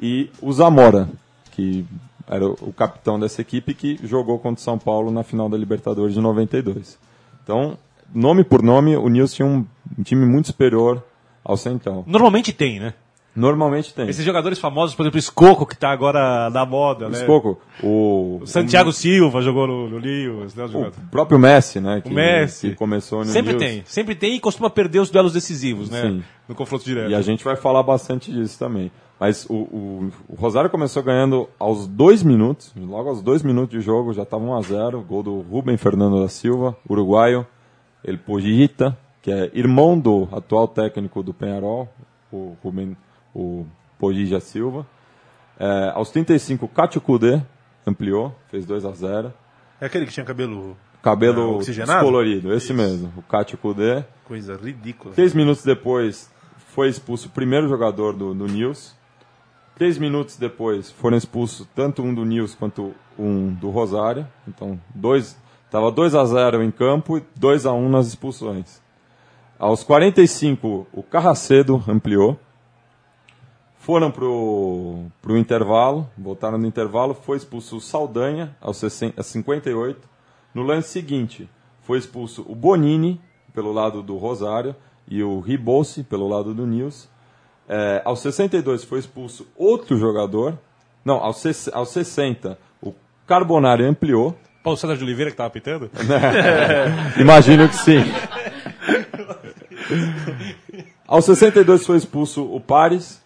e 0.00 0.30
o 0.40 0.50
Zamora, 0.50 1.08
que 1.52 1.84
era 2.26 2.44
o 2.46 2.56
o 2.62 2.72
capitão 2.72 3.20
dessa 3.20 3.40
equipe 3.42 3.74
que 3.74 4.00
jogou 4.02 4.38
contra 4.38 4.60
o 4.60 4.64
São 4.64 4.78
Paulo 4.78 5.12
na 5.12 5.22
final 5.22 5.48
da 5.48 5.58
Libertadores 5.58 6.14
de 6.14 6.20
92. 6.20 6.98
Então, 7.44 7.78
nome 8.12 8.42
por 8.42 8.62
nome, 8.62 8.96
o 8.96 9.08
Nils 9.08 9.34
tinha 9.34 9.46
um, 9.46 9.64
um 9.96 10.02
time 10.02 10.24
muito 10.24 10.46
superior 10.46 11.04
ao 11.44 11.56
Central. 11.56 12.02
Normalmente 12.06 12.52
tem, 12.52 12.80
né? 12.80 12.94
Normalmente 13.36 13.92
tem. 13.92 14.08
Esses 14.08 14.24
jogadores 14.24 14.58
famosos, 14.58 14.96
por 14.96 15.02
exemplo, 15.02 15.16
o 15.16 15.18
Escoco, 15.18 15.66
que 15.66 15.76
tá 15.76 15.90
agora 15.90 16.48
na 16.50 16.64
moda, 16.64 17.08
né? 17.08 17.18
Escoco, 17.18 17.60
o, 17.82 18.38
O 18.42 18.46
Santiago 18.46 18.90
Silva 18.92 19.42
jogou 19.42 19.66
no, 19.66 19.88
no 19.90 19.98
Lewis, 19.98 20.54
né? 20.54 20.64
o, 20.64 20.88
o 20.88 20.92
próprio 21.10 21.38
Messi, 21.38 21.78
né? 21.80 22.00
Que, 22.00 22.10
O 22.10 22.14
Messi. 22.14 22.70
que 22.70 22.74
começou 22.74 23.18
no 23.18 23.26
Sempre 23.26 23.52
Nils. 23.52 23.62
tem, 23.62 23.82
sempre 23.84 24.14
tem 24.14 24.34
e 24.36 24.40
costuma 24.40 24.70
perder 24.70 25.00
os 25.00 25.10
duelos 25.10 25.34
decisivos, 25.34 25.90
né? 25.90 26.00
Sim. 26.02 26.24
No 26.48 26.54
confronto 26.54 26.84
direto. 26.84 27.10
E 27.10 27.14
a 27.14 27.20
gente 27.20 27.44
vai 27.44 27.56
falar 27.56 27.82
bastante 27.82 28.32
disso 28.32 28.58
também. 28.58 28.90
Mas 29.18 29.46
o, 29.48 29.54
o, 29.54 30.12
o 30.28 30.34
Rosário 30.34 30.68
começou 30.70 31.02
ganhando 31.02 31.48
aos 31.58 31.86
dois 31.86 32.22
minutos, 32.22 32.72
logo 32.76 33.08
aos 33.08 33.22
dois 33.22 33.42
minutos 33.42 33.78
de 33.78 33.84
jogo, 33.84 34.12
já 34.12 34.22
estava 34.22 34.42
1 34.44 34.54
a 34.54 34.60
0 34.62 35.00
Gol 35.02 35.22
do 35.22 35.40
Rubem 35.40 35.76
Fernando 35.76 36.20
da 36.20 36.28
Silva, 36.28 36.76
uruguaio. 36.88 37.46
Ele 38.04 38.18
Pogita, 38.18 38.96
que 39.22 39.32
é 39.32 39.50
irmão 39.54 39.98
do 39.98 40.28
atual 40.30 40.68
técnico 40.68 41.22
do 41.22 41.34
Penharol, 41.34 41.88
o 42.30 42.56
Rubem, 42.62 42.96
o 43.36 43.66
Pogija 43.98 44.40
Silva. 44.40 44.86
É, 45.58 45.90
aos 45.94 46.10
35, 46.10 46.66
Cátio 46.68 47.00
Kudê 47.00 47.40
ampliou, 47.86 48.34
fez 48.50 48.64
2 48.66 48.84
a 48.84 48.92
0 48.92 49.32
É 49.80 49.86
aquele 49.86 50.06
que 50.06 50.12
tinha 50.12 50.24
cabelo 50.24 50.76
Cabelo 51.02 51.56
oxigenado? 51.56 52.00
descolorido, 52.00 52.52
esse 52.52 52.72
mesmo, 52.72 53.12
o 53.16 53.22
Cátio 53.22 53.56
Kudê. 53.58 54.04
coisa 54.24 54.56
ridícula. 54.56 55.14
Três 55.14 55.34
minutos 55.34 55.62
depois 55.62 56.30
foi 56.68 56.88
expulso 56.88 57.28
o 57.28 57.30
primeiro 57.30 57.68
jogador 57.68 58.12
do, 58.14 58.34
do 58.34 58.46
Nils. 58.46 58.94
Três 59.76 59.98
minutos 59.98 60.36
depois 60.36 60.90
foram 60.90 61.16
expulsos 61.16 61.66
tanto 61.74 62.02
um 62.02 62.14
do 62.14 62.24
Nils 62.24 62.54
quanto 62.54 62.94
um 63.18 63.52
do 63.52 63.68
Rosário. 63.70 64.26
Então, 64.48 64.80
dois, 64.94 65.36
tava 65.70 65.90
2 65.92 66.14
a 66.14 66.24
0 66.24 66.62
em 66.62 66.70
campo 66.70 67.18
e 67.18 67.22
2 67.36 67.66
a 67.66 67.72
1 67.72 67.88
nas 67.88 68.06
expulsões. 68.08 68.80
Aos 69.58 69.84
45, 69.84 70.86
o 70.92 71.02
Carracedo 71.02 71.82
ampliou. 71.86 72.38
Foram 73.86 74.10
pro, 74.10 75.04
pro 75.22 75.36
intervalo, 75.36 76.10
voltaram 76.18 76.58
no 76.58 76.66
intervalo, 76.66 77.14
foi 77.14 77.36
expulso 77.36 77.76
o 77.76 77.80
Saldanha 77.80 78.56
aos 78.60 78.78
60 78.78 79.20
aos 79.20 79.28
58. 79.28 80.08
No 80.52 80.64
lance 80.64 80.88
seguinte, 80.88 81.48
foi 81.82 81.96
expulso 81.96 82.44
o 82.48 82.54
Bonini 82.56 83.20
pelo 83.54 83.72
lado 83.72 84.02
do 84.02 84.16
Rosário 84.16 84.74
e 85.06 85.22
o 85.22 85.38
Ribossi 85.38 86.02
pelo 86.02 86.26
lado 86.26 86.52
do 86.52 86.66
Nils. 86.66 87.08
É, 87.68 88.02
aos 88.04 88.18
62 88.18 88.82
foi 88.82 88.98
expulso 88.98 89.46
outro 89.54 89.96
jogador. 89.96 90.58
Não, 91.04 91.18
aos, 91.18 91.44
aos 91.72 91.90
60 91.90 92.58
o 92.82 92.92
Carbonari 93.24 93.84
ampliou. 93.84 94.36
Paulo 94.64 94.76
César 94.76 94.96
de 94.96 95.04
Oliveira 95.04 95.30
que 95.30 95.36
tava 95.36 95.50
pitando? 95.50 95.88
Imagino 97.20 97.68
que 97.68 97.76
sim. 97.76 97.98
Aos 101.06 101.24
62 101.24 101.86
foi 101.86 101.98
expulso 101.98 102.52
o 102.52 102.60
Pares. 102.60 103.24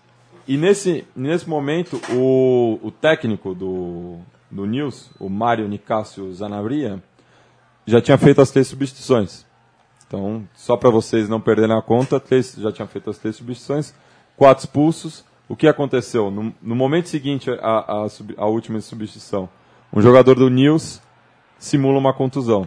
E 0.51 0.57
nesse, 0.57 1.07
nesse 1.15 1.49
momento, 1.49 2.01
o, 2.13 2.81
o 2.83 2.91
técnico 2.91 3.55
do, 3.55 4.17
do 4.51 4.67
News, 4.67 5.09
o 5.21 5.29
Mário 5.29 5.69
Nicásio 5.69 6.35
Zanabria, 6.35 7.01
já 7.87 8.01
tinha 8.01 8.19
feito 8.19 8.41
as 8.41 8.51
três 8.51 8.67
substituições. 8.67 9.47
Então, 10.05 10.43
só 10.53 10.77
para 10.77 10.91
vocês 10.91 11.29
não 11.29 11.41
perderem 11.41 11.79
a 11.79 11.81
conta, 11.81 12.19
três, 12.19 12.57
já 12.59 12.73
tinha 12.73 12.89
feito 12.89 13.09
as 13.09 13.17
três 13.17 13.37
substituições, 13.37 13.95
quatro 14.37 14.65
expulsos. 14.65 15.25
O 15.49 15.55
que 15.55 15.69
aconteceu? 15.69 16.33
No, 16.33 16.53
no 16.61 16.75
momento 16.75 17.09
seguinte 17.09 17.49
à, 17.49 18.09
à 18.37 18.47
última 18.47 18.81
substituição, 18.81 19.49
um 19.93 20.03
jogador 20.03 20.35
do 20.35 20.51
News 20.51 21.01
simula 21.61 21.97
uma 21.97 22.13
contusão. 22.13 22.67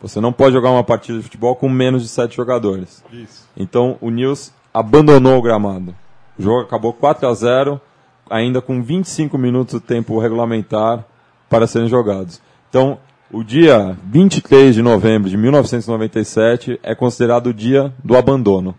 Você 0.00 0.22
não 0.22 0.32
pode 0.32 0.54
jogar 0.54 0.70
uma 0.70 0.84
partida 0.84 1.18
de 1.18 1.24
futebol 1.24 1.54
com 1.54 1.68
menos 1.68 2.02
de 2.02 2.08
sete 2.08 2.34
jogadores. 2.34 3.04
Isso. 3.12 3.46
Então 3.54 3.98
o 4.00 4.08
Nils 4.08 4.54
abandonou 4.72 5.36
o 5.36 5.42
gramado. 5.42 5.94
O 6.38 6.42
jogo 6.42 6.60
acabou 6.60 6.92
4 6.92 7.26
a 7.26 7.34
0, 7.34 7.80
ainda 8.28 8.60
com 8.60 8.82
25 8.82 9.38
minutos 9.38 9.74
do 9.74 9.80
tempo 9.80 10.18
regulamentar 10.18 11.04
para 11.48 11.66
serem 11.66 11.88
jogados. 11.88 12.40
Então, 12.68 12.98
o 13.32 13.42
dia 13.42 13.96
23 14.04 14.74
de 14.74 14.82
novembro 14.82 15.28
de 15.28 15.36
1997 15.36 16.78
é 16.82 16.94
considerado 16.94 17.48
o 17.48 17.54
dia 17.54 17.92
do 18.04 18.16
abandono. 18.16 18.74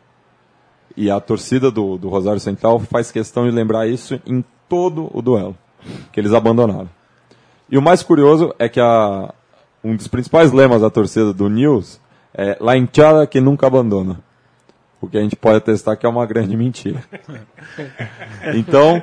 E 0.95 1.11
a 1.11 1.19
torcida 1.19 1.69
do, 1.69 1.97
do 1.97 2.09
Rosário 2.09 2.39
Central 2.39 2.79
faz 2.79 3.11
questão 3.11 3.45
de 3.45 3.51
lembrar 3.51 3.87
isso 3.87 4.19
em 4.25 4.43
todo 4.69 5.09
o 5.13 5.21
duelo, 5.21 5.55
que 6.11 6.19
eles 6.19 6.33
abandonaram. 6.33 6.89
E 7.69 7.77
o 7.77 7.81
mais 7.81 8.01
curioso 8.01 8.53
é 8.57 8.69
que 8.69 8.79
a, 8.79 9.33
um 9.83 9.95
dos 9.95 10.07
principais 10.07 10.51
lemas 10.51 10.81
da 10.81 10.89
torcida 10.89 11.33
do 11.33 11.49
News 11.49 11.99
é 12.33 12.57
La 12.59 12.77
hinchada 12.77 13.27
que 13.27 13.41
nunca 13.41 13.67
abandona. 13.67 14.19
O 14.99 15.07
que 15.07 15.17
a 15.17 15.21
gente 15.21 15.35
pode 15.35 15.57
atestar 15.57 15.95
que 15.97 16.05
é 16.05 16.09
uma 16.09 16.25
grande 16.25 16.55
mentira. 16.57 17.03
Então, 18.55 19.01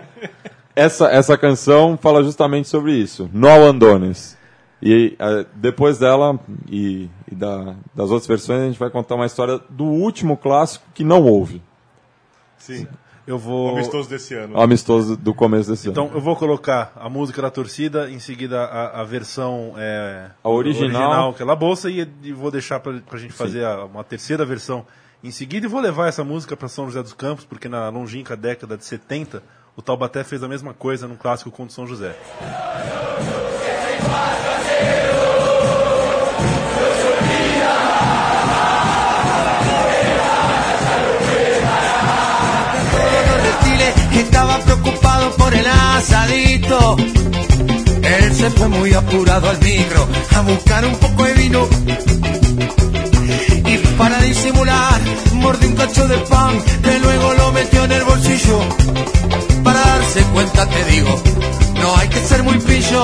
essa, 0.74 1.08
essa 1.08 1.36
canção 1.38 1.96
fala 2.00 2.22
justamente 2.22 2.68
sobre 2.68 2.92
isso. 2.92 3.28
No 3.32 3.48
abandones. 3.48 4.36
E 4.82 5.16
eh, 5.18 5.46
depois 5.54 5.98
dela 5.98 6.38
e, 6.68 7.08
e 7.30 7.34
da- 7.34 7.74
das 7.94 8.10
outras 8.10 8.26
versões, 8.26 8.60
a 8.60 8.66
gente 8.66 8.78
vai 8.78 8.90
contar 8.90 9.14
uma 9.14 9.24
história 9.26 9.58
do 9.70 9.84
último 9.84 10.36
clássico 10.36 10.84
que 10.92 11.02
não 11.04 11.22
houve. 11.22 11.62
Sim. 12.58 12.86
Eu 13.26 13.36
O 13.36 13.38
vou. 13.38 13.70
amistoso 13.70 14.10
desse 14.10 14.34
ano. 14.34 14.56
O 14.56 14.60
amistoso 14.60 15.16
do 15.16 15.32
começo 15.32 15.70
desse 15.70 15.88
ano. 15.88 15.92
Então 15.92 16.10
eu 16.14 16.20
vou 16.20 16.36
colocar 16.36 16.92
a 16.96 17.08
música 17.08 17.40
da 17.40 17.50
torcida, 17.50 18.10
em 18.10 18.18
seguida 18.18 18.60
a, 18.64 19.00
a 19.00 19.04
versão 19.04 19.72
é, 19.78 20.26
A 20.42 20.48
original. 20.50 21.32
que 21.32 21.42
é 21.42 21.46
La 21.46 21.56
Bolsa, 21.56 21.88
e, 21.88 22.06
e 22.22 22.32
vou 22.34 22.50
deixar 22.50 22.80
pra, 22.80 22.92
pra 23.08 23.18
gente 23.18 23.32
fazer 23.32 23.64
a- 23.64 23.84
uma 23.86 24.04
terceira 24.04 24.44
versão 24.44 24.84
em 25.24 25.30
seguida. 25.30 25.66
E 25.66 25.68
vou 25.68 25.80
levar 25.80 26.08
essa 26.08 26.22
música 26.22 26.56
pra 26.56 26.68
São 26.68 26.86
José 26.86 27.02
dos 27.02 27.14
Campos, 27.14 27.44
porque 27.44 27.68
na 27.68 27.88
longínqua 27.88 28.36
década 28.36 28.76
de 28.76 28.84
70, 28.84 29.42
o 29.74 29.82
Taubaté 29.82 30.22
fez 30.22 30.42
a 30.42 30.48
mesma 30.48 30.74
coisa 30.74 31.08
num 31.08 31.16
clássico 31.16 31.50
contra 31.50 31.74
São 31.74 31.86
José. 31.86 32.14
estaba 44.12 44.58
preocupado 44.60 45.30
por 45.36 45.54
el 45.54 45.66
asadito. 45.66 46.96
Él 48.02 48.32
se 48.34 48.50
fue 48.50 48.68
muy 48.68 48.92
apurado 48.92 49.48
al 49.48 49.58
micro 49.58 50.06
a 50.36 50.40
buscar 50.42 50.84
un 50.84 50.96
poco 50.96 51.24
de 51.24 51.34
vino. 51.34 51.68
Y 53.66 53.78
para 53.98 54.18
disimular, 54.20 55.00
mordió 55.34 55.68
un 55.68 55.76
cacho 55.76 56.06
de 56.08 56.18
pan 56.18 56.62
que 56.82 56.98
luego 56.98 57.34
lo 57.34 57.52
metió 57.52 57.84
en 57.84 57.92
el 57.92 58.04
bolsillo. 58.04 58.58
Para 59.62 59.80
darse 59.80 60.22
cuenta, 60.34 60.66
te 60.66 60.84
digo, 60.86 61.22
no 61.80 61.96
hay 61.96 62.08
que 62.08 62.20
ser 62.20 62.42
muy 62.42 62.58
pillo. 62.58 63.02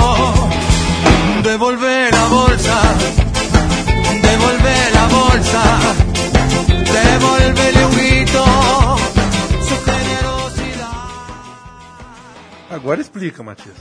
Devolver 1.43 2.13
la 2.13 2.27
bolsa, 2.27 2.81
devolver 4.23 4.95
la 4.95 5.07
bolsa, 5.07 5.63
devolverle 6.99 7.87
un 7.87 7.97
grito, 7.97 8.45
su 9.69 9.77
generosidad. 9.85 10.93
Agora 12.71 13.01
explica, 13.01 13.43
Matias. 13.43 13.77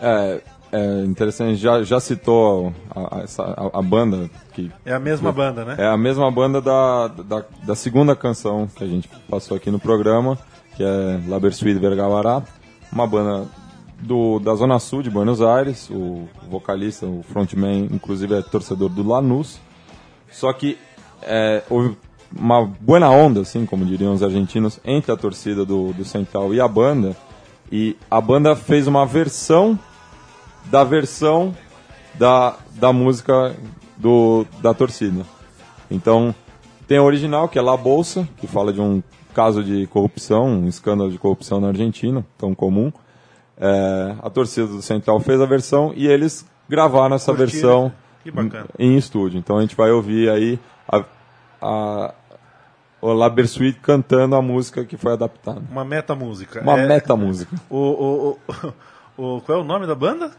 É, 0.00 0.42
é 0.72 1.04
interessante, 1.04 1.56
já, 1.56 1.82
já 1.82 2.00
citou 2.00 2.72
a, 2.90 3.24
a- 3.24 3.78
a, 3.78 3.82
banda 3.82 4.28
que 4.52 4.70
É 4.84 4.92
a 4.92 4.98
mesma 4.98 5.32
banda, 5.32 5.64
né? 5.64 5.76
É 5.78 5.86
a 5.86 5.96
mesma 5.96 6.30
banda 6.30 6.60
da, 6.60 7.08
da, 7.08 7.44
da 7.64 7.74
segunda 7.74 8.14
canção 8.16 8.66
que 8.74 8.82
a 8.82 8.86
gente 8.86 9.08
passou 9.28 9.56
aqui 9.56 9.70
no 9.70 9.78
programa, 9.78 10.38
que 10.76 10.82
é 10.82 11.20
La 11.28 11.38
Bersuit 11.38 11.78
Vergavará, 11.78 12.42
uma 12.92 13.06
banda 13.06 13.46
do, 14.00 14.38
da 14.38 14.54
Zona 14.54 14.78
Sul 14.78 15.02
de 15.02 15.10
Buenos 15.10 15.40
Aires, 15.40 15.88
o 15.90 16.28
vocalista, 16.50 17.06
o 17.06 17.22
frontman, 17.22 17.88
inclusive 17.92 18.34
é 18.34 18.42
torcedor 18.42 18.88
do 18.88 19.06
Lanús. 19.06 19.58
Só 20.30 20.52
que 20.52 20.76
é, 21.22 21.62
houve 21.70 21.96
uma 22.36 22.66
buena 22.80 23.08
onda, 23.10 23.40
assim, 23.40 23.64
como 23.64 23.84
diriam 23.84 24.12
os 24.12 24.22
argentinos, 24.22 24.78
entre 24.84 25.12
a 25.12 25.16
torcida 25.16 25.64
do, 25.64 25.92
do 25.92 26.04
Central 26.04 26.52
e 26.52 26.60
a 26.60 26.68
banda. 26.68 27.16
E 27.70 27.96
a 28.10 28.20
banda 28.20 28.54
fez 28.54 28.86
uma 28.86 29.06
versão 29.06 29.78
da 30.70 30.84
versão 30.84 31.54
da, 32.14 32.56
da 32.74 32.92
música 32.92 33.54
do, 33.96 34.46
da 34.60 34.72
torcida. 34.74 35.24
Então, 35.90 36.34
tem 36.88 36.98
a 36.98 37.02
original, 37.02 37.48
que 37.48 37.58
é 37.58 37.62
La 37.62 37.76
Bolsa, 37.76 38.28
que 38.38 38.46
fala 38.46 38.72
de 38.72 38.80
um 38.80 39.02
caso 39.34 39.62
de 39.62 39.86
corrupção, 39.88 40.46
um 40.46 40.68
escândalo 40.68 41.10
de 41.10 41.18
corrupção 41.18 41.60
na 41.60 41.68
Argentina, 41.68 42.24
tão 42.38 42.54
comum. 42.54 42.92
É, 43.58 44.14
a 44.22 44.30
torcida 44.30 44.66
do 44.66 44.82
Central 44.82 45.20
fez 45.20 45.40
a 45.40 45.46
versão 45.46 45.92
e 45.94 46.06
eles 46.06 46.46
gravaram 46.68 47.16
essa 47.16 47.34
Curtiram. 47.34 47.92
versão 47.92 47.92
em 48.78 48.96
estúdio. 48.96 49.38
Então 49.38 49.58
a 49.58 49.60
gente 49.60 49.76
vai 49.76 49.90
ouvir 49.90 50.28
aí 50.28 50.58
a, 50.88 51.04
a, 51.62 52.14
o 53.00 53.12
La 53.12 53.28
Bersuit 53.30 53.78
cantando 53.80 54.34
a 54.36 54.42
música 54.42 54.84
que 54.84 54.96
foi 54.96 55.12
adaptada. 55.12 55.62
Uma 55.70 55.84
meta 55.84 56.14
música. 56.14 56.60
Uma 56.60 56.78
É, 56.80 56.86
meta 56.86 57.16
música. 57.16 57.54
O, 57.70 57.76
o, 57.76 58.30
o, 58.32 58.72
o- 59.18 59.40
qual 59.40 59.58
é 59.58 59.60
o 59.60 59.64
nome 59.64 59.86
da 59.86 59.94
banda? 59.94 60.30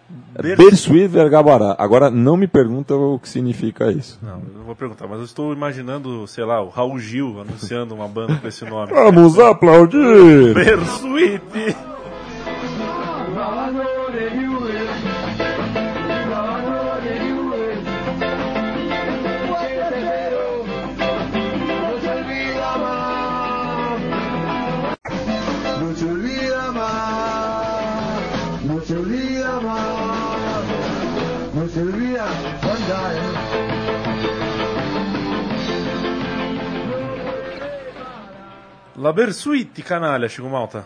Ber- 0.41 0.57
Bersuit 0.57 1.07
Vergabará. 1.07 1.75
Agora 1.79 2.09
não 2.09 2.37
me 2.37 2.47
pergunta 2.47 2.95
o 2.95 3.17
que 3.19 3.27
significa 3.29 3.91
isso. 3.91 4.19
Não, 4.21 4.33
eu 4.39 4.57
não 4.59 4.63
vou 4.65 4.75
perguntar, 4.75 5.07
mas 5.07 5.19
eu 5.19 5.25
estou 5.25 5.51
imaginando, 5.53 6.25
sei 6.27 6.45
lá, 6.45 6.61
o 6.61 6.69
Raul 6.69 6.99
Gil 6.99 7.39
anunciando 7.41 7.95
uma 7.95 8.07
banda 8.07 8.35
com 8.35 8.47
esse 8.47 8.63
nome. 8.65 8.91
Vamos 8.93 9.37
aplaudir! 9.39 10.53
Bersuit! 10.53 11.41
La 38.97 39.13
Bersuit, 39.13 39.81
canalha, 39.83 40.27
Chico 40.27 40.49
Malta. 40.49 40.85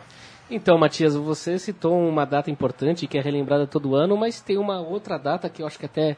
Então, 0.50 0.78
Matias, 0.78 1.16
você 1.16 1.58
citou 1.58 1.98
uma 1.98 2.26
data 2.26 2.52
importante 2.52 3.08
que 3.08 3.18
é 3.18 3.22
relembrada 3.22 3.66
todo 3.66 3.96
ano, 3.96 4.18
mas 4.18 4.42
tem 4.42 4.58
uma 4.58 4.82
outra 4.82 5.18
data 5.18 5.48
que 5.50 5.62
eu 5.62 5.68
acho 5.68 5.80
que 5.80 5.86
é 5.86 5.88
até 5.88 6.18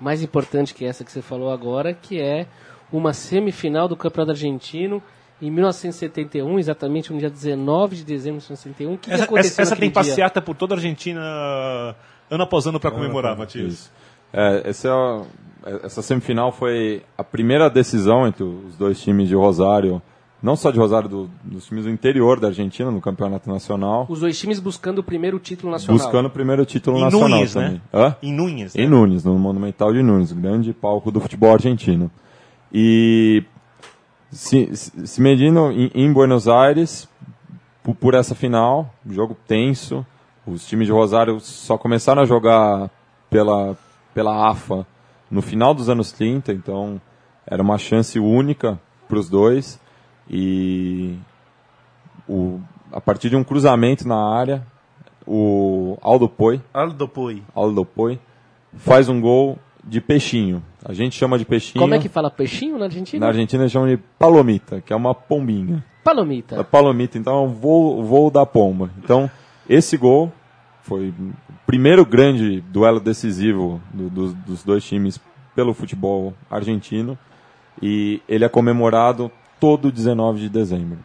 mais 0.00 0.22
importante 0.22 0.74
que 0.74 0.84
essa 0.84 1.04
que 1.04 1.12
você 1.12 1.22
falou 1.22 1.52
agora, 1.52 1.94
que 1.94 2.20
é 2.20 2.46
uma 2.92 3.12
semifinal 3.12 3.86
do 3.86 3.96
Campeonato 3.96 4.32
Argentino 4.32 5.00
em 5.40 5.50
1971, 5.50 6.58
exatamente 6.58 7.12
no 7.12 7.18
dia 7.18 7.30
19 7.30 7.96
de 7.96 8.04
dezembro 8.04 8.40
de 8.40 8.46
1971. 8.48 8.94
O 8.94 8.98
que, 8.98 9.12
Essa, 9.12 9.24
aconteceu 9.24 9.62
essa, 9.62 9.62
essa 9.62 9.76
tem 9.76 9.88
dia? 9.88 9.94
passeata 9.94 10.42
por 10.42 10.56
toda 10.56 10.74
a 10.74 10.76
Argentina 10.76 11.20
ano 12.28 12.42
após 12.42 12.66
ano 12.66 12.80
para 12.80 12.90
comemorar, 12.90 13.36
Matias. 13.38 13.72
Isso. 13.72 13.92
É, 14.32 14.68
esse 14.68 14.88
é 14.88 14.90
é- 15.64 15.86
essa 15.86 16.02
semifinal 16.02 16.50
foi 16.52 17.02
a 17.16 17.22
primeira 17.24 17.68
decisão 17.70 18.26
entre 18.26 18.42
os 18.42 18.76
dois 18.76 19.00
times 19.00 19.28
de 19.28 19.34
Rosário, 19.34 20.00
não 20.42 20.56
só 20.56 20.70
de 20.70 20.78
Rosário, 20.78 21.08
do- 21.08 21.30
dos 21.44 21.66
times 21.66 21.84
do 21.84 21.90
interior 21.90 22.40
da 22.40 22.48
Argentina, 22.48 22.90
no 22.90 23.00
campeonato 23.00 23.48
nacional, 23.50 24.06
Os 24.08 24.20
dois 24.20 24.38
times 24.38 24.58
buscando 24.58 24.98
o 25.00 25.02
primeiro 25.02 25.38
título 25.38 25.70
nacional. 25.72 25.98
buscando 26.02 26.26
o 26.26 26.30
primeiro 26.30 26.64
título 26.64 26.98
Em 26.98 27.02
nacional 27.02 27.28
Núñez, 27.28 27.52
também. 27.54 27.72
né? 27.72 27.80
Hã? 27.92 28.16
Em 28.22 28.32
Núñez. 28.32 28.74
Em 28.76 28.82
né? 28.82 28.88
Nunes, 28.88 29.24
no 29.24 29.38
Monumental 29.38 29.92
de 29.92 30.02
Nunes, 30.02 30.32
grande 30.32 30.72
palco 30.72 31.10
do 31.10 31.20
futebol 31.20 31.52
argentino. 31.52 32.10
E 32.72 33.42
se, 34.30 34.74
se 34.76 35.06
se 35.06 35.20
medindo 35.20 35.70
em, 35.72 35.90
em 35.94 36.12
Buenos 36.12 36.46
Aires, 36.48 37.08
por, 37.82 37.94
por 37.94 38.14
essa 38.14 38.34
final, 38.34 38.94
jogo 39.08 39.36
tenso, 39.46 40.06
os 40.46 40.66
times 40.66 40.86
de 40.86 40.92
Rosário 40.92 41.38
só 41.40 41.76
começaram 41.76 42.22
a 42.22 42.24
jogar 42.24 42.90
pela, 43.28 43.76
pela 44.14 44.48
AFA 44.50 44.86
no 45.30 45.42
final 45.42 45.74
dos 45.74 45.88
anos 45.88 46.12
30, 46.12 46.52
então 46.52 47.00
era 47.46 47.62
uma 47.62 47.78
chance 47.78 48.18
única 48.18 48.80
para 49.08 49.18
os 49.18 49.28
dois. 49.28 49.78
E 50.30 51.16
o, 52.28 52.60
a 52.92 53.00
partir 53.00 53.28
de 53.30 53.36
um 53.36 53.42
cruzamento 53.44 54.06
na 54.06 54.16
área, 54.16 54.64
o 55.26 55.98
Aldo 56.00 56.28
Poi, 56.28 56.60
Aldo 56.72 57.08
Poi. 57.08 57.42
Aldo 57.54 57.84
Poi, 57.84 58.18
faz 58.74 59.08
um 59.08 59.20
gol 59.20 59.58
de 59.84 60.00
peixinho. 60.00 60.62
A 60.84 60.92
gente 60.92 61.16
chama 61.16 61.38
de 61.38 61.44
peixinho. 61.44 61.82
Como 61.82 61.94
é 61.94 61.98
que 61.98 62.08
fala 62.08 62.30
peixinho 62.30 62.78
na 62.78 62.84
Argentina? 62.86 63.20
Na 63.26 63.32
Argentina 63.32 63.62
eles 63.64 63.72
chamam 63.72 63.88
de 63.88 63.96
palomita, 63.96 64.80
que 64.80 64.92
é 64.92 64.96
uma 64.96 65.14
pombinha. 65.14 65.84
A 66.00 66.02
Palomita. 66.02 66.64
palomita, 66.64 67.18
então 67.18 67.34
é 67.36 67.40
um 67.42 67.48
voo, 67.48 67.98
o 68.00 68.04
voo 68.04 68.30
da 68.30 68.46
pomba. 68.46 68.88
Então, 69.02 69.30
esse 69.68 69.96
gol 69.98 70.32
foi 70.82 71.10
o 71.10 71.32
primeiro 71.66 72.06
grande 72.06 72.62
duelo 72.62 72.98
decisivo 72.98 73.80
do- 73.92 74.08
do- 74.08 74.32
dos 74.32 74.64
dois 74.64 74.82
times 74.82 75.20
pelo 75.54 75.74
futebol 75.74 76.32
argentino. 76.50 77.18
E 77.82 78.22
ele 78.28 78.44
é 78.44 78.48
comemorado 78.48 79.30
todo 79.60 79.92
19 79.92 80.40
de 80.40 80.48
dezembro. 80.48 80.98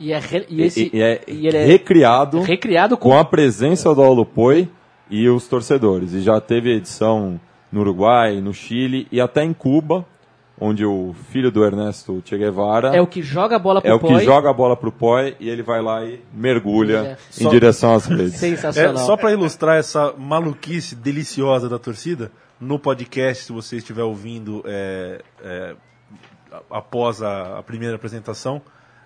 E, 0.00 0.12
é, 0.12 0.18
re- 0.18 0.46
e 0.48 0.62
esse, 0.62 0.90
e, 0.92 0.96
e 0.96 1.02
é 1.02 1.20
e 1.28 1.46
ele 1.46 1.56
é 1.56 1.64
recriado 1.66 2.40
recriado 2.40 2.96
com 2.96 3.10
com 3.10 3.18
a 3.18 3.24
presença 3.24 3.94
do 3.94 4.02
Aulo 4.02 4.24
Poi 4.26 4.68
e 5.10 5.28
os 5.28 5.46
torcedores. 5.46 6.12
E 6.14 6.20
já 6.20 6.40
teve 6.40 6.74
edição 6.74 7.38
no 7.70 7.80
Uruguai, 7.80 8.40
no 8.40 8.52
Chile 8.52 9.06
e 9.12 9.20
até 9.20 9.44
em 9.44 9.52
Cuba, 9.52 10.04
onde 10.60 10.84
o 10.84 11.14
filho 11.30 11.50
do 11.52 11.64
Ernesto 11.64 12.22
Che 12.24 12.36
Guevara 12.38 12.88
É 12.96 13.00
o 13.00 13.06
que 13.06 13.22
joga 13.22 13.56
a 13.56 13.58
bola 13.58 13.80
pro 13.80 13.90
é 13.90 13.94
o 13.94 13.98
que 14.00 14.06
Poi. 14.06 14.24
joga 14.24 14.50
a 14.50 14.52
bola 14.52 14.76
pro 14.76 14.90
Poi 14.90 15.36
e 15.38 15.48
ele 15.48 15.62
vai 15.62 15.80
lá 15.82 16.04
e 16.04 16.20
mergulha 16.32 16.98
É. 16.98 17.12
em 17.40 17.44
Só- 17.44 17.50
direção 17.50 17.94
às 17.94 18.06
redes. 18.06 18.34
É, 18.34 18.38
Sensacional. 18.48 18.96
só 19.06 19.16
para 19.16 19.32
ilustrar 19.32 19.78
essa 19.78 20.12
maluquice 20.18 20.94
deliciosa 20.96 21.68
da 21.68 21.78
torcida, 21.78 22.30
no 22.60 22.78
podcast, 22.78 23.44
se 23.44 23.52
você 23.52 23.76
estiver 23.76 24.02
ouvindo 24.04 24.62
é, 24.66 25.20
é, 25.42 25.74
após 26.70 27.22
a, 27.22 27.58
a 27.58 27.62
primeira 27.62 27.96
apresentação, 27.96 28.60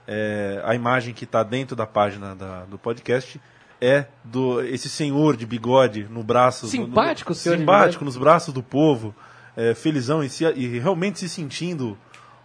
é, 0.06 0.61
a 0.64 0.74
imagem 0.74 1.12
que 1.14 1.24
está 1.24 1.42
dentro 1.42 1.74
da 1.76 1.87
página 1.87 2.35
da- 2.35 2.64
do 2.64 2.78
podcast 2.78 3.40
é 3.80 4.06
do 4.24 4.62
esse 4.62 4.88
senhor 4.88 5.37
de 5.37 5.44
bigode 5.44 6.06
no 6.11 6.22
braço 6.22 6.66
Simpático 6.68 7.30
no, 7.30 7.35
senhor 7.35 7.56
de 7.56 7.61
simpático 7.62 8.04
nos 8.04 8.16
braços 8.16 8.54
do 8.54 8.62
povo, 8.62 9.14
é, 9.56 9.74
felizão 9.74 10.22
e, 10.24 10.28
se- 10.28 10.44
e 10.54 10.78
realmente 10.78 11.18
se 11.18 11.28
sentindo 11.28 11.96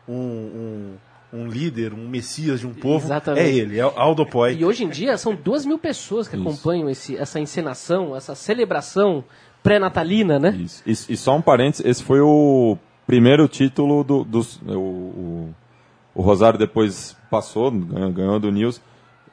um, 0.07 0.97
um, 1.33 1.39
um 1.41 1.47
líder, 1.47 1.93
um 1.93 2.07
messias 2.09 2.59
de 2.59 2.67
um 2.67 2.73
povo. 2.73 3.05
Exatamente. 3.05 3.45
É 3.47 3.53
ele, 3.53 3.79
é 3.79 3.81
Aldo 3.81 4.25
Poi. 4.25 4.55
E 4.55 4.65
hoje 4.65 4.83
em 4.83 4.89
dia 4.89 5.17
são 5.17 5.33
duas 5.35 5.65
mil 5.65 5.77
pessoas 5.79 6.27
que 6.27 6.35
acompanham 6.35 6.89
esse, 6.89 7.15
essa 7.15 7.39
encenação, 7.39 8.15
essa 8.15 8.35
celebração 8.35 9.23
pré-natalina, 9.63 10.39
né? 10.39 10.49
Isso. 10.59 10.83
E, 10.85 10.91
e 11.13 11.15
só 11.17 11.35
um 11.37 11.41
parênteses, 11.41 11.85
esse 11.85 12.03
foi 12.03 12.19
o 12.19 12.77
primeiro 13.11 13.45
título 13.45 14.05
do, 14.05 14.23
dos. 14.23 14.55
O, 14.65 15.49
o, 16.15 16.21
Rosário 16.21 16.57
depois 16.57 17.15
passou, 17.29 17.69
ganhou, 17.69 18.11
ganhou 18.11 18.39
do 18.39 18.49
News, 18.49 18.81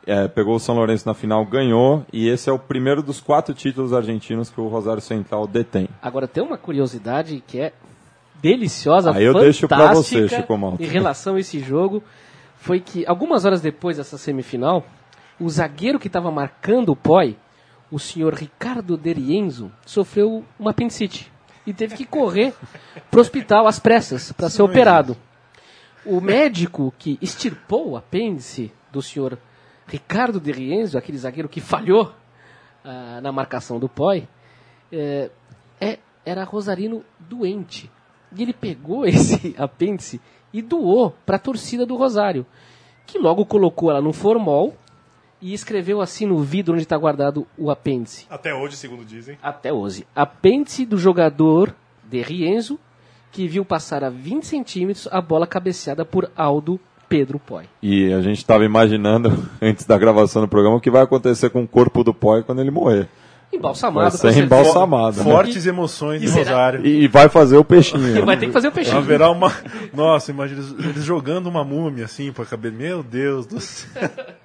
é, 0.04 0.26
pegou 0.26 0.56
o 0.56 0.58
São 0.58 0.74
Lourenço 0.74 1.06
na 1.06 1.14
final, 1.14 1.44
ganhou, 1.44 2.04
e 2.12 2.28
esse 2.28 2.50
é 2.50 2.52
o 2.52 2.58
primeiro 2.58 3.02
dos 3.02 3.20
quatro 3.20 3.54
títulos 3.54 3.92
argentinos 3.92 4.50
que 4.50 4.60
o 4.60 4.66
Rosário 4.66 5.00
Central 5.00 5.46
detém. 5.46 5.88
Agora 6.02 6.26
tem 6.26 6.42
uma 6.42 6.58
curiosidade 6.58 7.42
que 7.46 7.60
é 7.60 7.72
deliciosa, 8.42 9.12
Aí 9.12 9.24
eu 9.24 9.34
deixo 9.34 9.68
pra 9.68 9.88
fantástica 9.88 10.28
você, 10.28 10.36
Chico 10.36 10.58
Malta. 10.58 10.82
em 10.82 10.86
relação 10.86 11.36
a 11.36 11.40
esse 11.40 11.60
jogo, 11.60 12.02
foi 12.56 12.80
que 12.80 13.06
algumas 13.06 13.44
horas 13.44 13.60
depois 13.60 13.96
dessa 13.96 14.18
semifinal, 14.18 14.84
o 15.38 15.48
zagueiro 15.48 16.00
que 16.00 16.08
estava 16.08 16.30
marcando 16.32 16.90
o 16.90 16.96
Poi, 16.96 17.36
o 17.92 17.98
senhor 17.98 18.34
Ricardo 18.34 18.96
Derienzo 18.96 19.70
sofreu 19.86 20.44
uma 20.58 20.70
apendicite 20.70 21.30
e 21.68 21.72
teve 21.74 21.94
que 21.94 22.06
correr 22.06 22.54
para 23.10 23.18
o 23.18 23.20
hospital 23.20 23.66
às 23.66 23.78
pressas 23.78 24.32
para 24.32 24.48
ser 24.48 24.62
operado. 24.62 25.14
O 26.06 26.18
médico 26.18 26.94
que 26.98 27.18
extirpou 27.20 27.90
o 27.90 27.96
apêndice 27.96 28.72
do 28.90 29.02
senhor 29.02 29.38
Ricardo 29.86 30.40
de 30.40 30.50
Rienzo, 30.50 30.96
aquele 30.96 31.18
zagueiro 31.18 31.46
que 31.46 31.60
falhou 31.60 32.14
ah, 32.82 33.20
na 33.22 33.30
marcação 33.30 33.78
do 33.78 33.86
Poi, 33.86 34.26
é, 34.90 35.30
é- 35.78 35.98
era 36.24 36.42
Rosarino 36.42 37.04
doente. 37.18 37.90
E 38.34 38.42
ele 38.42 38.54
pegou 38.54 39.04
esse 39.06 39.54
apêndice 39.58 40.22
e 40.50 40.62
doou 40.62 41.14
para 41.26 41.36
a 41.36 41.40
torcida 41.40 41.84
do 41.84 41.96
Rosário, 41.96 42.46
que 43.06 43.18
logo 43.18 43.44
colocou 43.44 43.90
ela 43.90 44.00
no 44.00 44.14
formol 44.14 44.74
e 45.40 45.54
escreveu 45.54 46.00
assim 46.00 46.26
no 46.26 46.38
vidro 46.38 46.74
onde 46.74 46.82
está 46.82 46.96
guardado 46.96 47.46
o 47.56 47.70
apêndice 47.70 48.26
Até 48.28 48.54
hoje, 48.54 48.76
segundo 48.76 49.04
dizem. 49.04 49.38
até 49.42 49.72
hoje. 49.72 50.06
Apêndice 50.14 50.84
do 50.84 50.98
jogador 50.98 51.74
de 52.04 52.22
Rienzo, 52.22 52.78
que 53.30 53.46
viu 53.46 53.64
passar 53.64 54.02
a 54.02 54.10
20 54.10 54.44
centímetros 54.46 55.08
a 55.10 55.20
bola 55.20 55.46
cabeceada 55.46 56.04
por 56.04 56.30
Aldo 56.36 56.80
Pedro 57.08 57.38
Poi. 57.38 57.64
E 57.82 58.12
a 58.12 58.20
gente 58.20 58.38
estava 58.38 58.64
imaginando, 58.64 59.48
antes 59.62 59.86
da 59.86 59.96
gravação 59.98 60.42
do 60.42 60.48
programa, 60.48 60.76
o 60.76 60.80
que 60.80 60.90
vai 60.90 61.02
acontecer 61.02 61.50
com 61.50 61.62
o 61.62 61.68
corpo 61.68 62.02
do 62.04 62.12
Poi 62.12 62.42
quando 62.42 62.60
ele 62.60 62.70
morrer. 62.70 63.08
Embalsamado. 63.52 64.16
Vai 64.18 64.32
ser 64.32 64.44
embalsamado. 64.44 65.18
né? 65.18 65.24
Fortes 65.24 65.64
emoções 65.66 66.20
de 66.20 66.28
será- 66.28 66.50
Rosário. 66.50 66.86
E, 66.86 67.04
e 67.04 67.08
vai 67.08 67.28
fazer 67.28 67.56
o 67.56 67.64
peixinho. 67.64 68.24
Vai 68.26 68.36
ter 68.36 68.46
que 68.46 68.52
fazer 68.52 68.68
o 68.68 68.72
peixinho. 68.72 68.98
Haverá 68.98 69.30
uma. 69.30 69.50
Nossa, 69.94 70.30
imagina 70.30 70.60
eles, 70.78 71.02
jogando 71.04 71.46
uma 71.46 71.64
múmia 71.64 72.04
assim 72.04 72.30
pra 72.30 72.44
caber. 72.44 72.70
Meu 72.72 73.02
Deus 73.02 73.46
do 73.46 73.58
céu. 73.60 73.88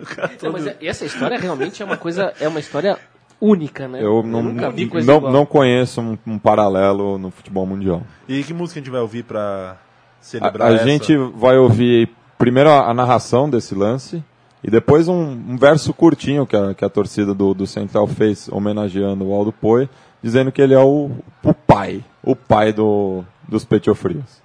O 0.00 0.06
cara 0.06 0.28
Não, 0.30 0.36
todo- 0.38 0.52
mas 0.52 0.66
é- 0.66 0.76
essa 0.80 1.04
história 1.04 1.38
realmente 1.38 1.82
é 1.82 1.84
uma 1.84 1.96
coisa, 1.98 2.32
é 2.40 2.48
uma 2.48 2.58
história 2.58 2.98
única, 3.38 3.86
né? 3.86 4.02
Eu 4.02 4.22
não, 4.22 4.42
nunca 4.42 4.70
vi 4.70 4.84
não, 4.84 4.90
coisa 4.90 5.06
não, 5.06 5.18
igual. 5.18 5.32
não 5.32 5.44
conheço 5.46 6.00
um, 6.00 6.16
um 6.26 6.38
paralelo 6.38 7.18
no 7.18 7.30
futebol 7.30 7.66
mundial. 7.66 8.02
E 8.26 8.42
que 8.42 8.54
música 8.54 8.80
a 8.80 8.82
gente 8.82 8.90
vai 8.90 9.00
ouvir 9.02 9.24
pra 9.24 9.72
A, 9.72 9.76
celebrar 10.22 10.70
a 10.72 10.74
essa? 10.74 10.84
gente 10.86 11.14
vai 11.34 11.58
ouvir 11.58 12.08
primeiro 12.38 12.70
a, 12.70 12.88
a 12.90 12.94
narração 12.94 13.48
desse 13.50 13.74
lance 13.74 14.24
e 14.62 14.70
depois 14.70 15.08
um, 15.08 15.14
um 15.22 15.56
verso 15.56 15.92
curtinho 15.94 16.46
que 16.46 16.56
a, 16.56 16.74
que 16.74 16.84
a 16.84 16.88
torcida 16.88 17.32
do, 17.34 17.54
do 17.54 17.66
Central 17.66 18.06
fez 18.06 18.48
homenageando 18.50 19.26
o 19.26 19.32
Aldo 19.32 19.52
Poi, 19.52 19.88
dizendo 20.22 20.50
que 20.50 20.60
ele 20.60 20.74
é 20.74 20.80
o, 20.80 21.10
o 21.44 21.54
pai, 21.54 22.04
o 22.22 22.34
pai 22.34 22.72
do, 22.72 23.22
dos 23.48 23.64
petiofrios. 23.64 24.42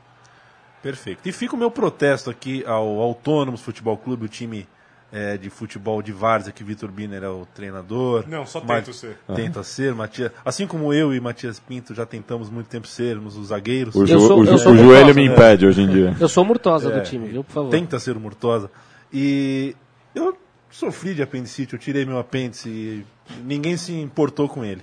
Perfeito. 0.82 1.20
E 1.26 1.32
fica 1.32 1.56
o 1.56 1.58
meu 1.58 1.72
protesto 1.72 2.30
aqui 2.30 2.64
ao 2.68 3.00
Autônomos 3.00 3.62
Futebol 3.62 3.96
Clube, 3.98 4.26
o 4.26 4.28
time 4.28 4.68
eh, 5.14 5.38
de 5.38 5.50
futebol 5.50 6.02
de 6.02 6.12
Várzea, 6.12 6.52
que 6.52 6.62
Vitor 6.64 6.92
Biner 6.92 7.24
é 7.24 7.30
o 7.30 7.48
treinador. 7.56 8.26
Não, 8.28 8.46
só 8.46 8.60
tento 8.60 8.92
ser. 8.92 9.18
Tenta 9.34 9.64
ser, 9.64 9.96
Matias. 9.96 10.32
Assim 10.44 10.68
como 10.68 10.94
eu 10.94 11.14
e 11.14 11.22
Matias 11.22 11.58
Pinto 11.58 11.96
já 11.96 12.06
tentamos 12.06 12.50
muito 12.50 12.68
tempo 12.68 12.86
sermos 12.86 13.38
os 13.38 13.48
zagueiros. 13.48 13.96
O, 13.96 14.04
jo- 14.04 14.20
sou- 14.20 14.40
o 14.42 14.46
jo- 14.46 14.58
sou 14.58 14.74
o 14.74 14.78
joelho 14.78 15.16
me 15.16 15.26
impede 15.26 15.66
hoje 15.66 15.82
em 15.82 15.88
dia. 15.88 16.18
Eu 16.20 16.28
sou 16.28 16.44
Murtosa 16.44 16.92
É, 16.92 17.00
do 17.00 17.04
time, 17.04 17.30
viu, 17.30 17.44
por 17.46 17.54
favor. 17.54 17.70
Tenta 17.72 17.98
ser 17.98 18.18
o 18.18 18.20
Murtosa. 18.20 18.70
E 19.12 19.76
eu 20.16 20.38
sofri 20.70 21.14
de 21.14 21.22
apendicite, 21.22 21.74
eu 21.74 21.80
tirei 21.80 22.06
meu 22.06 22.18
apêndice 22.20 22.70
e 22.70 23.06
ninguém 23.44 23.78
se 23.78 23.94
importou 23.94 24.48
com 24.50 24.64
ele. 24.64 24.82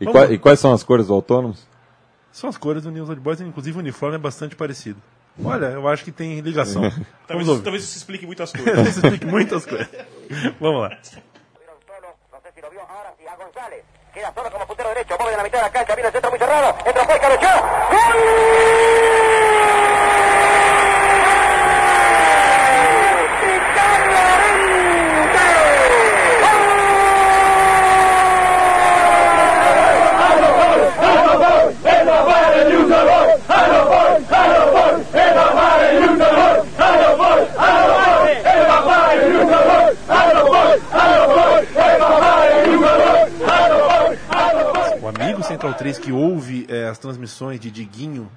E, 0.00 0.06
qua- 0.06 0.30
e 0.30 0.38
quais 0.38 0.58
são 0.60 0.72
as 0.72 0.82
cores 0.82 1.06
do 1.06 1.14
autônomos? 1.14 1.66
São 2.32 2.48
as 2.50 2.56
cores 2.56 2.82
do 2.82 2.90
News 2.90 3.08
Old 3.08 3.20
Boys, 3.20 3.40
inclusive 3.40 3.76
o 3.76 3.80
uniforme 3.80 4.16
é 4.16 4.18
bastante 4.18 4.56
parecido. 4.56 5.00
Olha, 5.42 5.66
eu 5.66 5.86
acho 5.88 6.04
que 6.04 6.12
tem 6.12 6.40
ligação. 6.40 6.82
Talvez, 7.26 7.48
ouvir. 7.48 7.62
talvez 7.62 7.84
isso 7.84 7.96
explique 7.96 8.26
muitas 8.26 8.52
coisas. 8.52 8.88
Isso 8.88 8.98
explica 9.00 9.26
muitas 9.26 9.64
coisas. 9.64 9.88
Vamos 10.60 10.82
lá. 10.82 10.98
Queda 14.12 14.30
solo 14.34 14.50
como 14.50 14.66
puntero 14.66 14.90
derecho, 14.90 15.16
mueve 15.18 15.30
de 15.30 15.36
la 15.38 15.42
mitad 15.42 15.58
de 15.58 15.64
la 15.64 15.70
cancha, 15.72 15.94
viene 15.94 16.08
el 16.08 16.12
centro 16.12 16.28
muy 16.30 16.38
cerrado, 16.38 16.76
entra. 16.84 17.02
¡Gol! 17.02 17.12
Ricardo 17.12 17.42
O 45.02 45.08
3 45.92 45.98
que 45.98 46.12
ouve 46.12 46.66
eh, 46.68 46.88
as 46.88 46.98
transmissões 46.98 47.60
de 47.60 47.70
Diguinho 47.70 48.30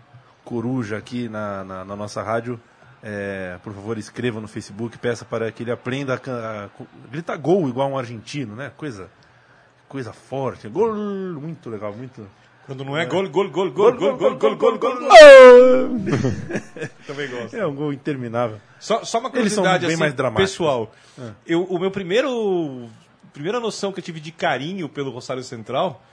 Coruja 0.43 0.97
aqui 0.97 1.30
na, 1.30 1.64
na, 1.64 1.86
na 1.86 1.95
nossa 1.95 2.22
rádio, 2.22 2.60
eh, 3.01 3.58
por 3.64 3.74
favor, 3.74 3.97
escreva 3.97 4.39
no 4.41 4.47
Facebook, 4.47 4.97
peça 4.97 5.24
para 5.26 5.51
que 5.51 5.64
ele 5.64 5.72
aprenda 5.72 6.14
a, 6.14 6.66
a 6.66 6.70
co- 6.70 6.86
gritar 7.10 7.38
gol 7.38 7.68
igual 7.70 7.89
um 7.89 7.97
argentino, 7.97 8.56
né? 8.56 8.72
Coisa, 8.76 9.10
coisa 9.88 10.12
forte. 10.12 10.68
Gol, 10.68 10.93
muito 10.95 11.70
legal, 11.70 11.93
muito. 11.93 12.28
Quando 12.66 12.84
não 12.84 12.97
é 12.97 13.06
gol, 13.06 13.30
gol, 13.30 13.49
gol, 13.49 13.72
gol, 13.72 13.93
gol, 13.95 14.18
gol, 14.18 14.36
gol, 14.38 14.58
gol, 14.58 14.78
gol. 14.78 14.91
Também 17.08 17.30
gosto. 17.30 17.56
É 17.56 17.66
um 17.66 17.76
gol 17.76 17.93
interminável. 17.93 18.58
Só, 18.80 19.03
só 19.06 19.20
uma 19.20 19.30
curiosidade 19.30 19.86
bem 19.88 19.95
assim, 19.95 20.03
pessoal. 20.38 20.91
Eu, 21.47 21.64
o 21.64 21.80
meu 21.80 21.91
primeiro 21.91 22.89
primeira 23.32 23.60
noção 23.60 23.91
que 23.91 23.99
eu 23.99 24.03
tive 24.03 24.20
de 24.20 24.32
carinho 24.32 24.89
pelo 24.89 25.12
Rosário 25.12 25.43
Central, 25.43 26.03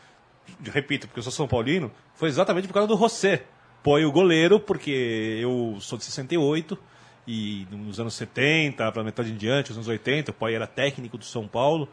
repito, 0.65 1.07
porque 1.07 1.19
eu 1.19 1.23
sou 1.23 1.33
São 1.33 1.49
Paulino, 1.49 1.91
foi 2.15 2.29
exatamente 2.29 2.67
por 2.67 2.75
causa 2.75 2.89
do 2.89 2.97
José. 2.97 3.45
Põe 3.83 4.05
o 4.05 4.13
goleiro, 4.13 4.61
porque 4.61 5.39
eu 5.41 5.77
sou 5.81 5.99
de 5.99 6.05
68 6.05 6.79
e 7.27 7.67
nos 7.71 8.01
anos 8.01 8.15
70, 8.15 8.91
para 8.93 9.05
metade 9.05 9.31
em 9.31 9.37
diante, 9.37 9.71
os 9.71 9.77
anos 9.77 9.89
80, 9.89 10.31
o 10.31 10.35
Poi 10.35 10.55
era 10.55 10.67
técnico 10.67 11.19
do 11.19 11.25
São 11.25 11.47
Paulo. 11.47 11.89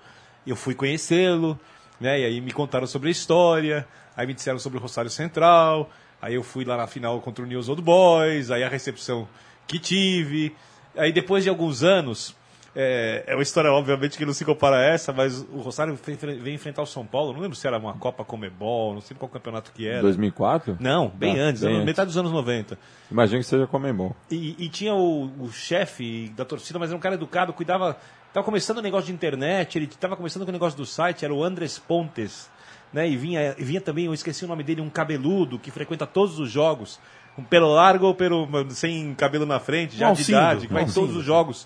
Eu 0.45 0.55
fui 0.55 0.73
conhecê-lo, 0.73 1.59
né? 1.99 2.19
E 2.19 2.25
aí 2.25 2.41
me 2.41 2.51
contaram 2.51 2.87
sobre 2.87 3.09
a 3.09 3.11
história, 3.11 3.87
aí 4.15 4.25
me 4.25 4.33
disseram 4.33 4.59
sobre 4.59 4.77
o 4.77 4.81
Rosário 4.81 5.09
Central, 5.09 5.89
aí 6.21 6.35
eu 6.35 6.43
fui 6.43 6.65
lá 6.65 6.77
na 6.77 6.87
final 6.87 7.19
contra 7.21 7.43
o 7.43 7.47
News 7.47 7.69
Old 7.69 7.81
Boys, 7.81 8.51
aí 8.51 8.63
a 8.63 8.69
recepção 8.69 9.27
que 9.67 9.79
tive. 9.79 10.55
Aí 10.95 11.11
depois 11.11 11.43
de 11.43 11.49
alguns 11.49 11.83
anos, 11.83 12.35
é, 12.75 13.23
é 13.27 13.33
uma 13.35 13.41
história 13.43 13.71
obviamente 13.71 14.17
que 14.17 14.25
não 14.25 14.33
se 14.33 14.45
compara 14.45 14.77
a 14.77 14.81
essa, 14.81 15.11
mas 15.11 15.41
o 15.51 15.57
Rosário 15.59 15.97
veio 16.41 16.53
enfrentar 16.55 16.81
o 16.81 16.85
São 16.85 17.05
Paulo, 17.05 17.33
não 17.33 17.39
lembro 17.41 17.55
se 17.57 17.65
era 17.67 17.77
uma 17.77 17.93
Copa 17.93 18.23
Comebol, 18.23 18.93
não 18.93 19.01
sei 19.01 19.17
qual 19.17 19.29
campeonato 19.29 19.71
que 19.71 19.87
era. 19.87 20.01
2004? 20.01 20.77
Não, 20.79 21.09
bem 21.09 21.39
Ah, 21.39 21.43
antes, 21.45 21.61
bem 21.61 21.69
anos- 21.69 21.81
antes. 21.81 21.85
metade 21.85 22.07
dos 22.07 22.17
anos 22.17 22.31
90. 22.31 22.77
Imagino 23.11 23.39
que 23.41 23.47
seja 23.47 23.65
Comembol. 23.67 24.15
E, 24.29 24.55
e 24.57 24.69
tinha 24.69 24.93
o, 24.93 25.31
o 25.41 25.51
chefe 25.51 26.31
da 26.35 26.45
torcida, 26.45 26.77
mas 26.79 26.89
era 26.89 26.97
um 26.97 27.01
cara 27.01 27.15
educado, 27.15 27.51
cuidava. 27.53 27.97
Tava 28.31 28.45
começando 28.45 28.77
o 28.77 28.81
negócio 28.81 29.07
de 29.07 29.13
internet, 29.13 29.75
ele 29.77 29.87
tava 29.87 30.15
começando 30.15 30.43
com 30.43 30.49
o 30.49 30.53
negócio 30.53 30.77
do 30.77 30.85
site, 30.85 31.25
era 31.25 31.33
o 31.33 31.43
Andres 31.43 31.79
Pontes. 31.79 32.49
Né? 32.93 33.09
E 33.09 33.15
vinha, 33.17 33.55
e 33.57 33.63
vinha 33.63 33.81
também, 33.81 34.05
eu 34.05 34.13
esqueci 34.13 34.45
o 34.45 34.47
nome 34.47 34.63
dele, 34.63 34.81
um 34.81 34.89
cabeludo 34.89 35.57
que 35.57 35.71
frequenta 35.71 36.05
todos 36.05 36.39
os 36.39 36.49
jogos. 36.51 36.99
Um 37.37 37.43
pelo 37.43 37.73
largo 37.73 38.05
ou 38.07 38.13
pelo, 38.13 38.47
sem 38.69 39.13
cabelo 39.15 39.45
na 39.45 39.59
frente, 39.59 39.95
já 39.95 40.11
de 40.11 40.21
idade, 40.29 40.67
que 40.67 40.73
vai 40.73 40.83
em 40.83 40.91
todos 40.91 41.15
os 41.15 41.23
jogos. 41.23 41.65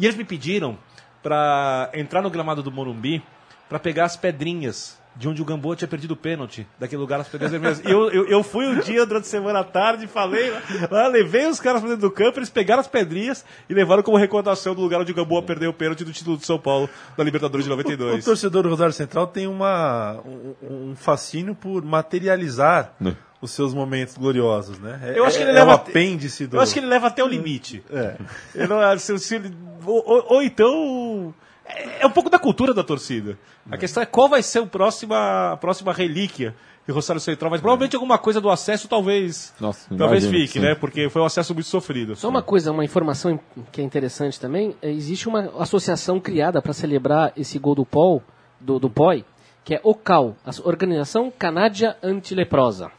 E 0.00 0.06
eles 0.06 0.16
me 0.16 0.24
pediram 0.24 0.78
para 1.22 1.90
entrar 1.92 2.22
no 2.22 2.30
gramado 2.30 2.62
do 2.62 2.72
Morumbi 2.72 3.22
para 3.68 3.78
pegar 3.78 4.06
as 4.06 4.16
pedrinhas 4.16 4.98
de 5.14 5.28
onde 5.28 5.42
o 5.42 5.44
Gamboa 5.44 5.76
tinha 5.76 5.88
perdido 5.88 6.12
o 6.12 6.16
pênalti, 6.16 6.66
daquele 6.78 7.00
lugar, 7.00 7.20
as 7.20 7.28
pedrinhas 7.28 7.52
vermelhas. 7.52 7.80
E 7.80 7.90
eu, 7.90 8.10
eu, 8.10 8.26
eu 8.26 8.42
fui 8.42 8.66
um 8.66 8.78
dia 8.78 9.04
durante 9.04 9.24
a 9.24 9.28
semana 9.28 9.58
à 9.58 9.64
tarde, 9.64 10.06
falei 10.06 10.50
lá, 10.90 11.08
levei 11.08 11.46
os 11.46 11.60
caras 11.60 11.80
pra 11.80 11.90
dentro 11.90 12.08
do 12.08 12.10
campo, 12.10 12.38
eles 12.38 12.48
pegaram 12.48 12.80
as 12.80 12.88
pedrinhas 12.88 13.44
e 13.68 13.74
levaram 13.74 14.02
como 14.02 14.16
recordação 14.16 14.74
do 14.74 14.80
lugar 14.80 15.00
onde 15.00 15.12
o 15.12 15.14
Gamboa 15.14 15.42
perdeu 15.42 15.70
o 15.70 15.74
pênalti 15.74 16.04
do 16.04 16.12
título 16.12 16.38
de 16.38 16.46
São 16.46 16.58
Paulo 16.58 16.88
da 17.16 17.22
Libertadores 17.22 17.66
de 17.66 17.70
O 17.70 17.76
92. 17.76 18.24
torcedor 18.24 18.62
do 18.62 18.70
Rosário 18.70 18.94
Central 18.94 19.26
tem 19.26 19.46
uma, 19.46 20.20
um, 20.24 20.90
um 20.90 20.96
fascínio 20.96 21.54
por 21.54 21.84
materializar 21.84 22.92
Né. 22.98 23.14
Os 23.40 23.50
seus 23.52 23.72
momentos 23.72 24.16
gloriosos, 24.16 24.78
né? 24.78 25.00
É, 25.02 25.18
Eu 25.18 25.24
acho 25.24 25.36
que 25.36 25.42
ele 25.42 25.50
é, 25.50 25.54
leva 25.54 25.70
é 25.70 25.72
o 25.72 25.76
até- 25.76 25.90
apêndice 25.90 26.46
do. 26.46 26.56
Eu 26.56 26.60
acho 26.60 26.72
que 26.72 26.78
ele 26.80 26.86
leva 26.86 27.06
até 27.06 27.24
o 27.24 27.28
limite. 27.28 27.82
É. 27.90 28.16
Eu 28.54 28.68
não- 28.68 28.98
se- 28.98 29.18
se 29.18 29.34
ele- 29.36 29.54
ou, 29.86 30.02
ou- 30.06 30.26
ou 30.34 30.42
então. 30.42 31.34
É, 31.64 32.02
é 32.02 32.06
um 32.06 32.10
pouco 32.10 32.28
da 32.28 32.38
cultura 32.38 32.74
da 32.74 32.82
torcida. 32.82 33.38
A 33.70 33.76
questão 33.78 34.02
é 34.02 34.06
qual 34.06 34.28
vai 34.28 34.42
ser 34.42 34.58
o 34.58 34.66
próxima, 34.66 35.52
a 35.52 35.56
próxima 35.56 35.92
relíquia 35.92 36.54
que 36.84 36.90
o 36.90 36.94
Rosário 36.94 37.20
Central. 37.20 37.50
Mas 37.50 37.60
provavelmente 37.60 37.94
alguma 37.94 38.18
coisa 38.18 38.40
do 38.40 38.50
acesso 38.50 38.88
talvez. 38.88 39.54
Nossa, 39.60 39.86
talvez 39.96 40.24
imagino, 40.24 40.44
fique, 40.46 40.58
sim. 40.58 40.64
né? 40.66 40.74
Porque 40.74 41.08
foi 41.08 41.22
um 41.22 41.26
acesso 41.26 41.54
muito 41.54 41.68
sofrido. 41.68 42.16
Só 42.16 42.28
uma 42.28 42.42
coisa, 42.42 42.72
uma 42.72 42.84
informação 42.84 43.38
que 43.70 43.80
é 43.80 43.84
interessante 43.84 44.40
também, 44.40 44.74
é, 44.82 44.90
existe 44.90 45.28
uma 45.28 45.50
associação 45.62 46.18
criada 46.18 46.60
para 46.60 46.72
celebrar 46.72 47.32
esse 47.36 47.58
gol 47.58 47.74
do 47.76 47.86
Paul, 47.86 48.22
do, 48.58 48.78
do 48.80 48.90
POI, 48.90 49.24
que 49.64 49.74
é 49.74 49.80
OCAL, 49.84 50.36
a 50.44 50.50
Organização 50.68 51.30
Canádia 51.30 51.96
Antileprosa. 52.02 52.90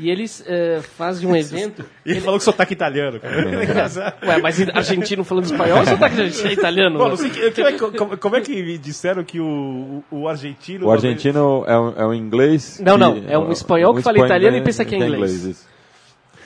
E 0.00 0.08
eles 0.10 0.44
eh, 0.46 0.80
fazem 0.96 1.28
um 1.28 1.34
evento. 1.34 1.84
E 2.06 2.12
ele 2.12 2.20
falou 2.20 2.38
que 2.38 2.44
sotaque 2.44 2.72
italiano, 2.72 3.18
cara. 3.18 4.16
Ué, 4.24 4.38
mas 4.40 4.60
argentino 4.70 5.24
falando 5.24 5.46
espanhol 5.46 5.80
ou 5.80 5.84
sotaque 5.86 6.20
é 6.20 6.52
italiano? 6.52 7.16
Sei 7.16 7.30
que- 7.30 7.50
como, 7.50 7.66
é, 7.66 7.72
que- 7.72 7.98
como- 7.98 8.16
como 8.16 8.36
é 8.36 8.40
que 8.40 8.62
me 8.62 8.78
disseram 8.78 9.24
que 9.24 9.40
o, 9.40 10.04
o 10.10 10.28
argentino. 10.28 10.86
O 10.86 10.92
argentino 10.92 11.64
é 11.66 11.76
um, 11.78 11.92
é 11.96 12.06
um 12.06 12.14
inglês. 12.14 12.80
Não, 12.80 12.94
que- 12.94 12.98
não, 13.00 13.30
é 13.30 13.36
um 13.38 13.50
espanhol 13.50 13.92
que 13.94 14.02
fala 14.02 14.18
italiano 14.24 14.56
e 14.56 14.62
pensa 14.62 14.84
que 14.84 14.94
é 14.94 14.98
inglês. 14.98 15.44
isso. 15.44 15.66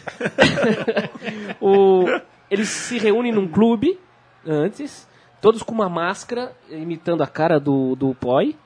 O- 1.60 2.04
eles 2.50 2.68
se 2.68 2.98
reúnem 2.98 3.32
num 3.32 3.46
clube 3.48 3.98
antes, 4.46 5.06
todos 5.40 5.62
com 5.62 5.72
uma 5.74 5.88
máscara 5.88 6.52
imitando 6.70 7.22
a 7.22 7.26
cara 7.26 7.58
do, 7.58 7.94
do 7.96 8.14
Poi. 8.14 8.56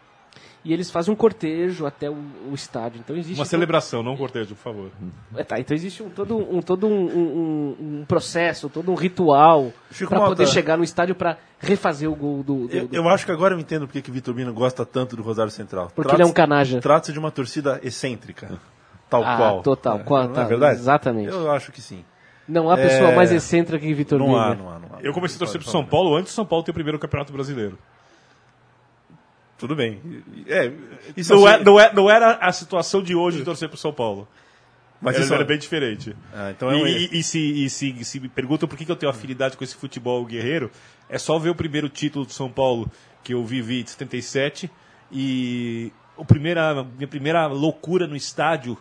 E 0.69 0.73
eles 0.73 0.91
fazem 0.91 1.15
um 1.15 1.17
cortejo 1.17 1.87
até 1.87 2.11
o, 2.11 2.17
o 2.51 2.53
estádio. 2.53 2.99
Então 2.99 3.15
existe 3.15 3.39
Uma 3.39 3.45
todo- 3.45 3.51
celebração, 3.51 4.03
não 4.03 4.15
um 4.15 4.17
cortejo, 4.17 4.57
por 4.57 4.63
favor. 4.63 4.91
É, 5.37 5.45
tá, 5.45 5.61
então 5.61 5.77
existe 5.77 6.03
um, 6.03 6.11
todo, 6.11 6.37
um, 6.37 6.61
todo 6.61 6.89
um, 6.89 7.07
um- 7.07 7.77
um 8.01 8.05
processo, 8.05 8.69
todo 8.69 8.91
um 8.91 8.97
ritual 8.97 9.73
para 10.09 10.21
poder 10.23 10.49
chegar 10.49 10.77
no 10.77 10.83
estádio 10.83 11.15
para 11.15 11.39
refazer 11.61 12.11
o 12.11 12.17
gol 12.17 12.43
do. 12.43 12.67
do- 12.67 12.77
Eu, 12.77 12.89
do- 12.89 12.97
eu 12.97 13.09
acho 13.09 13.25
que 13.25 13.31
agora 13.31 13.55
eu 13.55 13.61
entendo 13.61 13.87
porque 13.87 14.03
que 14.03 14.11
Vitor 14.11 14.35
Bino 14.35 14.53
gosta 14.53 14.85
tanto 14.85 15.15
do 15.15 15.23
Rosário 15.23 15.53
Central. 15.53 15.93
Porque 15.95 16.13
ele 16.13 16.23
é 16.23 16.27
um 16.27 16.33
canaja. 16.33 16.81
Trata-se 16.81 17.13
de 17.13 17.19
uma 17.21 17.31
torcida 17.31 17.79
excêntrica. 17.85 18.59
Tal 19.09 19.23
Ah, 19.23 19.37
qual. 19.37 19.63
total, 19.63 19.99
É, 19.99 20.03
qual- 20.03 20.25
não 20.25 20.33
é 20.33 20.35
tá, 20.35 20.45
verdade? 20.45 20.81
exatamente. 20.81 21.29
Eu 21.29 21.49
acho 21.53 21.71
que 21.71 21.81
sim. 21.81 22.05
Não 22.49 22.69
há 22.71 22.77
pessoa 22.77 23.11
É, 23.11 23.15
mais 23.15 23.31
excêntrica 23.31 23.87
que 23.87 23.95
Vitor 23.95 24.19
Não 24.19 24.27
Bino. 24.27 24.39
há, 24.39 24.55
não 24.57 24.69
há, 24.69 24.79
não 24.81 24.89
há. 24.97 25.01
Eu 25.01 25.13
comecei 25.13 25.37
a 25.37 25.39
torcer 25.39 25.61
pro 25.61 25.71
São 25.71 25.85
Paulo 25.85 26.17
antes 26.17 26.33
do 26.33 26.35
São 26.35 26.45
Paulo 26.45 26.65
ter 26.65 26.73
o 26.73 26.75
primeiro 26.75 26.99
campeonato 26.99 27.33
brasileiro. 27.33 27.79
Tudo 29.59 29.75
bem. 29.75 30.01
É, 30.47 30.71
isso 31.17 31.33
Não, 31.35 31.47
assim- 31.47 31.61
é, 31.61 31.65
não, 31.65 31.81
é, 31.81 31.93
não 31.95 32.11
era 32.11 32.33
a 32.35 32.53
situação 32.53 33.03
de 33.03 33.15
hoje 33.15 33.39
de 33.39 33.45
torcer 33.45 33.69
pro 33.69 33.79
São 33.79 33.93
Paulo. 33.93 34.29
Mas 35.01 35.15
era, 35.17 35.25
isso 35.25 35.35
era 35.35 35.45
bem 35.45 35.59
diferente. 35.59 36.17
Ah, 36.33 36.51
então 36.51 36.71
é 36.71 36.75
um 36.77 36.87
e, 36.87 37.07
e- 37.07 37.19
e 37.19 37.23
se, 37.23 37.39
e 37.39 37.71
se, 37.71 38.05
se 38.05 38.21
me 38.21 38.29
perguntam 38.29 38.69
por 38.69 38.77
que, 38.79 38.85
que 38.85 38.91
eu 38.93 38.97
tenho 38.97 39.11
afinidade 39.11 39.57
com 39.57 39.63
esse 39.65 39.75
futebol 39.75 40.25
guerreiro, 40.25 40.71
é 41.09 41.19
só 41.19 41.39
ver 41.39 41.51
o 41.51 41.55
primeiro 41.55 41.89
título 41.89 42.25
do 42.25 42.33
São 42.33 42.51
Paulo 42.51 42.91
que 43.23 43.35
eu 43.35 43.45
vivi 43.45 43.83
de 43.83 43.91
77 43.91 44.71
e 45.13 45.93
o 46.17 46.25
primeira, 46.25 46.83
minha 46.97 47.09
primeira 47.09 47.47
loucura 47.47 48.07
no 48.07 48.17
estádio. 48.17 48.77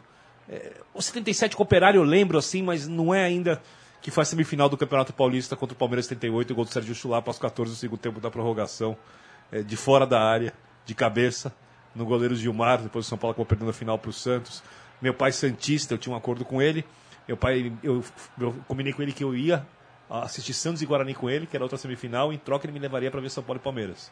é, 0.49 0.73
o 0.93 1.01
77 1.01 1.55
com 1.55 1.63
o 1.63 1.65
Operário 1.65 1.99
eu 1.99 2.03
lembro 2.03 2.37
assim, 2.37 2.61
mas 2.61 2.87
não 2.87 3.13
é 3.13 3.23
ainda 3.23 3.61
que 4.01 4.09
foi 4.11 4.21
a 4.21 4.25
semifinal 4.25 4.69
do 4.69 4.77
Campeonato 4.77 5.11
Paulista 5.11 5.55
contra 5.55 5.73
o 5.73 5.77
Palmeiras 5.77 6.05
78, 6.05 6.51
o 6.51 6.55
gol 6.55 6.65
do 6.65 6.71
Sérgio 6.71 6.93
Chulapa 6.95 7.29
aos 7.29 7.39
14 7.39 7.71
do 7.71 7.75
segundo 7.77 7.99
tempo 7.99 8.19
da 8.21 8.29
prorrogação, 8.29 8.95
é, 9.51 9.61
de 9.63 9.75
fora 9.75 10.05
da 10.05 10.21
área, 10.21 10.53
de 10.85 10.93
cabeça, 10.93 11.53
no 11.93 12.05
goleiro 12.05 12.35
Gilmar, 12.35 12.81
depois 12.81 13.05
o 13.05 13.09
São 13.09 13.17
Paulo 13.17 13.31
acabou 13.31 13.45
perdendo 13.45 13.69
a 13.69 13.73
final 13.73 13.97
para 13.97 14.09
o 14.09 14.13
Santos. 14.13 14.61
Meu 15.01 15.13
pai 15.13 15.31
Santista, 15.31 15.93
eu 15.93 15.97
tinha 15.97 16.13
um 16.13 16.17
acordo 16.17 16.43
com 16.43 16.61
ele. 16.61 16.85
Meu 17.27 17.37
pai, 17.37 17.73
eu, 17.81 18.03
eu 18.39 18.53
combinei 18.67 18.93
com 18.93 19.01
ele 19.01 19.11
que 19.11 19.23
eu 19.23 19.35
ia 19.35 19.65
assistir 20.09 20.53
Santos 20.53 20.81
e 20.81 20.85
Guarani 20.85 21.15
com 21.15 21.29
ele, 21.29 21.47
que 21.47 21.55
era 21.55 21.63
outra 21.63 21.77
semifinal, 21.77 22.31
em 22.31 22.37
troca 22.37 22.65
ele 22.65 22.73
me 22.73 22.79
levaria 22.79 23.09
para 23.09 23.19
ver 23.19 23.29
São 23.29 23.43
Paulo 23.43 23.59
e 23.59 23.63
Palmeiras. 23.63 24.11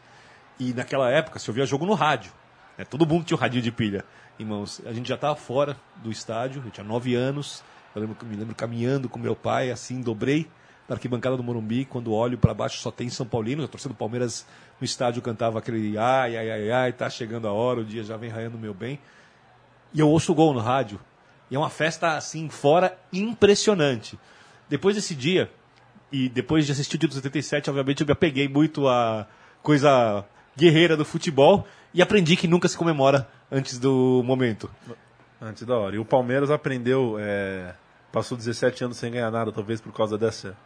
E 0.58 0.72
naquela 0.72 1.10
época 1.10 1.38
se 1.38 1.48
ouvia 1.50 1.64
jogo 1.66 1.86
no 1.86 1.94
rádio. 1.94 2.32
né? 2.76 2.84
Todo 2.84 3.06
mundo 3.06 3.24
tinha 3.24 3.36
um 3.36 3.40
radinho 3.40 3.62
de 3.62 3.70
pilha. 3.70 4.04
Irmãos, 4.38 4.82
a 4.84 4.92
gente 4.92 5.08
já 5.08 5.14
estava 5.14 5.36
fora 5.36 5.76
do 5.96 6.10
estádio, 6.10 6.62
eu 6.64 6.70
tinha 6.70 6.84
nove 6.84 7.14
anos. 7.14 7.62
Eu 7.94 8.02
lembro, 8.02 8.26
me 8.26 8.36
lembro 8.36 8.54
caminhando 8.54 9.08
com 9.08 9.18
meu 9.18 9.36
pai, 9.36 9.70
assim, 9.70 10.00
dobrei 10.00 10.48
na 10.88 10.94
arquibancada 10.94 11.36
do 11.36 11.42
Morumbi. 11.42 11.84
Quando 11.84 12.12
olho 12.12 12.38
para 12.38 12.54
baixo 12.54 12.78
só 12.78 12.90
tem 12.90 13.08
São 13.08 13.26
Paulino. 13.26 13.64
A 13.64 13.68
torcida 13.68 13.92
do 13.92 13.96
Palmeiras 13.96 14.46
no 14.80 14.84
estádio 14.84 15.22
cantava 15.22 15.58
aquele 15.58 15.96
ai, 15.96 16.36
ai, 16.36 16.50
ai, 16.50 16.70
ai, 16.70 16.92
tá 16.92 17.08
chegando 17.08 17.48
a 17.48 17.52
hora, 17.52 17.80
o 17.80 17.84
dia 17.84 18.02
já 18.02 18.16
vem 18.16 18.30
raiando 18.30 18.58
meu 18.58 18.74
bem. 18.74 18.98
E 19.92 20.00
eu 20.00 20.08
ouço 20.08 20.32
o 20.32 20.34
gol 20.34 20.52
no 20.52 20.60
rádio. 20.60 21.00
E 21.50 21.56
é 21.56 21.58
uma 21.58 21.70
festa, 21.70 22.16
assim, 22.16 22.48
fora 22.48 22.98
impressionante. 23.12 24.18
Depois 24.68 24.96
desse 24.96 25.14
dia, 25.14 25.50
e 26.10 26.28
depois 26.28 26.66
de 26.66 26.72
assistir 26.72 26.96
o 26.96 26.98
título 26.98 27.14
77, 27.14 27.70
obviamente 27.70 28.00
eu 28.00 28.06
me 28.06 28.12
apeguei 28.12 28.48
muito 28.48 28.88
à 28.88 29.26
coisa 29.62 30.24
guerreira 30.56 30.96
do 30.96 31.04
futebol 31.04 31.66
e 31.92 32.00
aprendi 32.02 32.36
que 32.36 32.48
nunca 32.48 32.68
se 32.68 32.76
comemora 32.76 33.28
antes 33.50 33.78
do 33.78 34.22
momento. 34.24 34.70
Antes 35.40 35.64
da 35.64 35.76
hora. 35.76 35.96
E 35.96 35.98
o 35.98 36.04
Palmeiras 36.04 36.50
aprendeu, 36.50 37.16
é, 37.18 37.74
passou 38.12 38.36
17 38.36 38.84
anos 38.84 38.96
sem 38.96 39.12
ganhar 39.12 39.30
nada, 39.30 39.52
talvez 39.52 39.80
por 39.80 39.92
causa 39.92 40.16
dessa, 40.16 40.56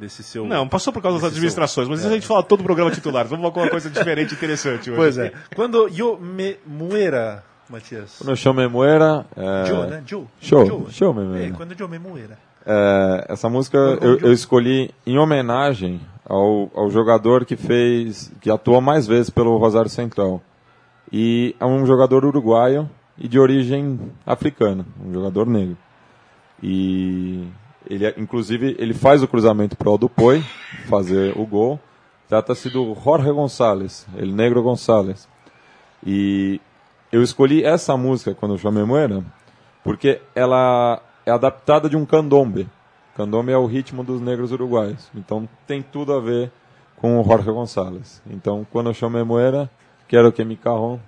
desse 0.00 0.22
seu. 0.22 0.46
Não, 0.46 0.66
passou 0.66 0.92
por 0.92 1.02
causa 1.02 1.18
das 1.18 1.30
administrações, 1.30 1.86
mas 1.88 2.00
isso 2.00 2.08
a 2.08 2.12
gente 2.12 2.26
fala 2.26 2.42
todo 2.42 2.60
o 2.60 2.64
programa 2.64 2.90
titular. 2.90 3.26
Vamos 3.26 3.52
falar 3.52 3.66
uma 3.66 3.70
coisa 3.70 3.90
diferente 3.90 4.32
e 4.32 4.34
interessante 4.34 4.90
hoje. 4.90 4.96
Pois 4.96 5.18
é. 5.18 5.32
Quando 5.54 5.88
eu 5.88 6.18
me 6.18 6.56
muera, 6.66 7.44
Matias. 7.68 8.16
Quando 8.18 8.36
eu 8.36 8.54
me 8.54 8.66
muera. 8.66 9.26
É... 9.36 9.66
Joe, 9.66 9.86
né? 9.86 10.02
Joe. 10.06 10.24
Show, 10.40 10.66
Joe. 10.66 10.90
show 10.90 11.14
me 11.14 11.44
É, 11.44 11.50
quando 11.50 11.74
eu 11.78 11.88
me 11.88 11.98
muera. 11.98 12.38
É, 12.66 13.26
essa 13.28 13.48
música 13.48 13.78
eu, 13.78 14.18
eu 14.18 14.32
escolhi 14.32 14.90
em 15.06 15.18
homenagem 15.18 16.00
ao, 16.26 16.70
ao 16.74 16.90
jogador 16.90 17.44
que 17.44 17.56
fez, 17.56 18.32
que 18.40 18.50
atuou 18.50 18.80
mais 18.80 19.06
vezes 19.06 19.30
pelo 19.30 19.56
Rosário 19.58 19.90
Central. 19.90 20.42
E 21.12 21.56
é 21.58 21.66
um 21.66 21.84
jogador 21.84 22.24
uruguaio 22.24 22.88
e 23.18 23.28
de 23.28 23.38
origem 23.38 23.98
africana, 24.24 24.86
um 25.04 25.12
jogador 25.12 25.46
negro. 25.46 25.76
E 26.62 27.46
ele, 27.88 28.06
é- 28.06 28.14
inclusive, 28.16 28.76
ele 28.78 28.94
faz 28.94 29.22
o 29.22 29.28
cruzamento 29.28 29.76
pro 29.76 29.96
do 29.96 30.08
Poi, 30.08 30.42
fazer 30.88 31.36
o 31.36 31.46
gol. 31.46 31.78
Trata-se 32.28 32.70
do 32.70 32.94
Jorge 33.04 33.30
Gonçalves, 33.32 34.06
ele 34.16 34.32
negro 34.32 34.62
Gonçalves. 34.62 35.28
E 36.06 36.60
eu 37.10 37.22
escolhi 37.22 37.64
essa 37.64 37.96
música 37.96 38.34
quando 38.34 38.54
eu 38.54 38.58
chamei 38.58 38.84
Moera, 38.84 39.24
porque 39.82 40.20
ela 40.34 41.02
é 41.26 41.30
adaptada 41.30 41.88
de 41.88 41.96
um 41.96 42.06
candombe. 42.06 42.68
Candombe 43.16 43.50
é 43.52 43.56
o 43.58 43.66
ritmo 43.66 44.04
dos 44.04 44.20
negros 44.20 44.52
uruguaios. 44.52 45.10
Então 45.14 45.48
tem 45.66 45.82
tudo 45.82 46.12
a 46.14 46.20
ver 46.20 46.50
com 46.96 47.20
o 47.20 47.24
Jorge 47.24 47.50
Gonçalves. 47.50 48.22
Então 48.30 48.64
quando 48.70 48.90
eu 48.90 48.94
chamei 48.94 49.24
Moera, 49.24 49.68
quero 50.06 50.30
que 50.32 50.44
me 50.44 50.56
carrom 50.56 50.98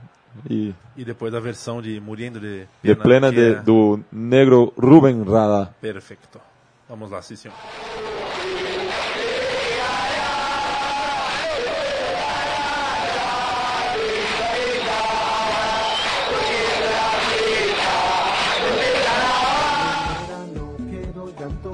e 0.51 0.75
E 0.97 1.05
depois 1.05 1.33
da 1.33 1.39
versão 1.41 1.81
de 1.81 2.01
Muriendo 2.01 2.41
de, 2.41 2.67
de 2.83 2.95
plena 2.97 3.31
de, 3.31 3.37
Tierra. 3.37 3.63
do 3.63 4.01
negro 4.11 4.73
Rubem 4.77 5.23
Rada. 5.23 5.75
Perfeito. 5.81 6.41
Vamos 6.89 7.11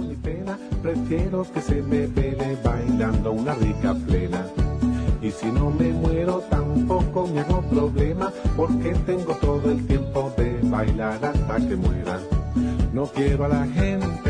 ni 0.01 0.15
pena, 0.17 0.59
prefiero 0.83 1.45
que 1.53 1.61
se 1.61 1.83
me 1.83 2.07
vele 2.07 2.57
bailando 2.63 3.33
una 3.33 3.55
rica 3.55 3.95
plena. 4.07 4.47
Y 5.21 5.31
si 5.31 5.47
no 5.47 5.71
me 5.71 5.89
muero 5.89 6.41
tampoco 6.49 7.27
me 7.27 7.41
hago 7.41 7.63
problema, 7.63 8.33
porque 8.57 8.95
tengo 9.07 9.35
todo 9.37 9.71
el 9.71 9.87
tiempo 9.87 10.33
de 10.37 10.61
bailar 10.63 11.25
hasta 11.25 11.57
que 11.57 11.77
muera. 11.77 12.21
No 12.93 13.07
quiero 13.07 13.45
a 13.45 13.49
la 13.49 13.67
gente 13.67 14.28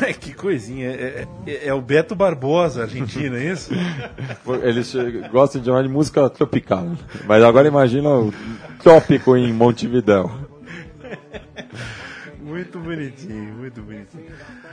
É, 0.00 0.12
que 0.12 0.34
coisinha. 0.34 0.88
É, 0.90 1.26
é- 1.46 1.68
é 1.68 1.74
o 1.74 1.80
Beto 1.80 2.14
Barbosa, 2.16 2.82
argentino, 2.82 3.36
é 3.36 3.44
isso? 3.44 3.70
Eles 4.62 4.92
gostam 5.30 5.60
de 5.60 5.66
chamar 5.68 5.82
de 5.82 5.88
música 5.88 6.28
tropical. 6.28 6.84
Mas 7.26 7.42
agora 7.44 7.68
imagina 7.68 8.08
o 8.10 8.32
trópico 8.82 9.36
em 9.36 9.52
Montevidéu. 9.52 10.30
Muito 12.40 12.78
bonitinho, 12.78 13.54
muito 13.54 13.80
bonitinho. 13.82 14.26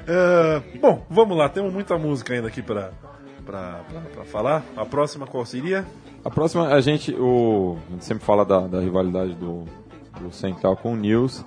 Ah, 0.07 0.62
bom, 0.80 1.05
vamos 1.09 1.38
lá, 1.38 1.47
temos 1.49 1.72
muita 1.72 1.97
música 1.97 2.34
ainda 2.34 2.47
aqui 2.47 2.62
pra, 2.62 2.91
pra 3.45 3.80
falar. 4.26 4.64
A 4.76 4.86
próxima 4.86 5.26
qual 5.28 5.45
seria? 5.45 5.86
A 6.24 6.30
próxima, 6.30 6.68
a 6.68 6.82
gente, 6.82 7.14
o, 7.14 7.78
a 7.88 7.91
gente 7.93 8.05
sempre 8.05 8.24
fala 8.26 8.43
da, 8.45 8.68
da 8.68 8.80
rivalidade 8.80 9.34
do, 9.36 9.66
do 10.20 10.32
Central 10.32 10.76
com 10.78 10.93
o 10.93 10.95
News, 10.95 11.43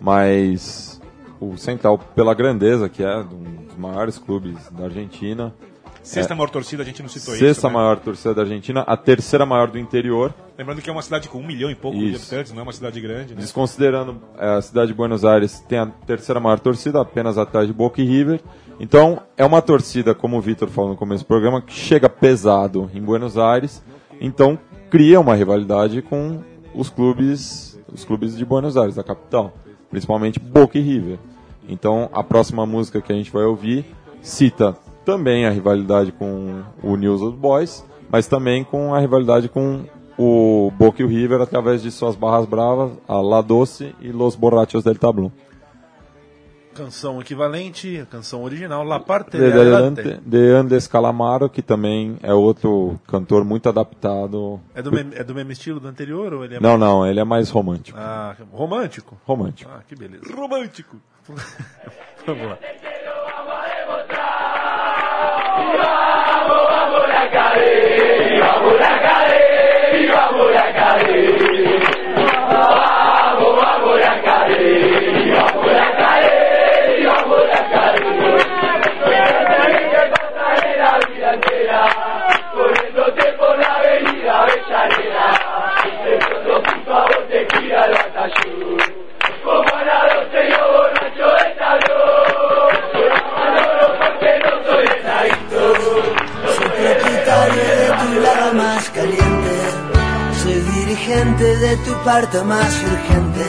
mas 0.00 0.97
o 1.40 1.56
Central, 1.56 1.98
pela 1.98 2.34
grandeza 2.34 2.88
que 2.88 3.02
é, 3.02 3.18
um 3.18 3.64
dos 3.66 3.76
maiores 3.76 4.18
clubes 4.18 4.56
da 4.70 4.84
Argentina, 4.84 5.54
Sexta 6.02 6.34
maior 6.34 6.48
torcida, 6.48 6.82
a 6.82 6.86
gente 6.86 7.02
não 7.02 7.08
citou 7.08 7.34
sexta 7.34 7.50
isso. 7.50 7.66
né? 7.66 7.72
maior 7.74 7.98
torcida 7.98 8.32
da 8.32 8.40
Argentina, 8.40 8.80
a 8.80 8.96
terceira 8.96 9.44
maior 9.44 9.70
do 9.70 9.78
interior, 9.78 10.32
Lembrando 10.58 10.82
que 10.82 10.90
é 10.90 10.92
uma 10.92 11.02
cidade 11.02 11.28
com 11.28 11.38
um 11.38 11.46
milhão 11.46 11.70
e 11.70 11.74
pouco 11.76 11.96
de 11.96 12.06
Isso. 12.06 12.16
habitantes, 12.16 12.50
não 12.50 12.58
é 12.58 12.62
uma 12.64 12.72
cidade 12.72 13.00
grande. 13.00 13.32
Né? 13.32 13.40
desconsiderando 13.40 14.20
é, 14.36 14.56
a 14.56 14.60
cidade 14.60 14.88
de 14.88 14.94
Buenos 14.94 15.24
Aires, 15.24 15.60
tem 15.68 15.78
a 15.78 15.86
terceira 15.86 16.40
maior 16.40 16.58
torcida, 16.58 17.00
apenas 17.00 17.38
atrás 17.38 17.68
de 17.68 17.72
Boca 17.72 18.02
e 18.02 18.04
River. 18.04 18.40
Então, 18.80 19.22
é 19.36 19.44
uma 19.44 19.62
torcida, 19.62 20.16
como 20.16 20.36
o 20.36 20.40
Vitor 20.40 20.68
falou 20.68 20.90
no 20.90 20.96
começo 20.96 21.22
do 21.22 21.28
programa, 21.28 21.62
que 21.62 21.72
chega 21.72 22.08
pesado 22.08 22.90
em 22.92 23.00
Buenos 23.00 23.38
Aires, 23.38 23.84
então 24.20 24.58
cria 24.90 25.20
uma 25.20 25.36
rivalidade 25.36 26.02
com 26.02 26.40
os 26.74 26.90
clubes, 26.90 27.78
os 27.92 28.04
clubes 28.04 28.36
de 28.36 28.44
Buenos 28.44 28.76
Aires, 28.76 28.96
da 28.96 29.04
capital, 29.04 29.54
principalmente 29.90 30.38
Boca 30.38 30.78
e 30.78 30.82
River. 30.82 31.18
Então, 31.68 32.08
a 32.12 32.22
próxima 32.22 32.64
música 32.64 33.00
que 33.00 33.12
a 33.12 33.16
gente 33.16 33.30
vai 33.30 33.44
ouvir 33.44 33.84
cita 34.22 34.76
também 35.04 35.46
a 35.46 35.50
rivalidade 35.50 36.12
com 36.12 36.62
o 36.82 36.96
News 36.96 37.22
Old 37.22 37.36
Boys, 37.36 37.84
mas 38.10 38.26
também 38.26 38.64
com 38.64 38.94
a 38.94 39.00
rivalidade 39.00 39.48
com 39.48 39.84
o 40.18 40.72
Boca 40.76 41.00
e 41.00 41.04
o 41.04 41.08
River 41.08 41.40
através 41.40 41.82
de 41.82 41.90
suas 41.90 42.16
barras 42.16 42.44
bravas, 42.44 42.92
a 43.06 43.20
La 43.20 43.40
Doce 43.40 43.94
e 44.00 44.10
Los 44.10 44.34
Borrachos 44.34 44.82
del 44.82 44.98
Tablón. 44.98 45.30
Canção 46.78 47.20
equivalente, 47.20 47.98
a 48.00 48.06
canção 48.06 48.44
original, 48.44 48.84
La 48.84 49.00
Parte 49.00 49.36
De, 49.36 49.50
de 49.50 50.20
de 50.24 50.50
Andes 50.52 50.86
Calamaro, 50.86 51.50
que 51.50 51.60
também 51.60 52.16
é 52.22 52.32
outro 52.32 53.00
cantor 53.08 53.44
muito 53.44 53.68
adaptado. 53.68 54.60
É 54.76 54.80
do, 54.80 54.92
mesmo, 54.92 55.12
é 55.12 55.24
do 55.24 55.34
mesmo 55.34 55.50
estilo 55.50 55.80
do 55.80 55.88
anterior 55.88 56.32
ou 56.34 56.44
ele 56.44 56.54
é 56.54 56.60
Não, 56.60 56.78
não, 56.78 57.04
ele 57.04 57.18
é 57.18 57.24
mais 57.24 57.50
romântico. 57.50 57.98
Ah, 58.00 58.36
romântico? 58.52 59.18
Romântico. 59.26 59.68
Ah, 59.74 59.80
que 59.88 59.96
beleza. 59.96 60.22
Romântico. 60.32 60.96
Vamos 62.24 62.46
lá. 62.48 62.58
De 97.58 97.88
tu 97.98 98.20
lado 98.20 98.54
más 98.54 98.90
caliente. 98.90 99.54
Soy 100.42 100.54
dirigente 100.54 101.56
de 101.56 101.76
tu 101.78 101.92
parte 102.04 102.42
más 102.42 102.82
urgente. 102.82 103.46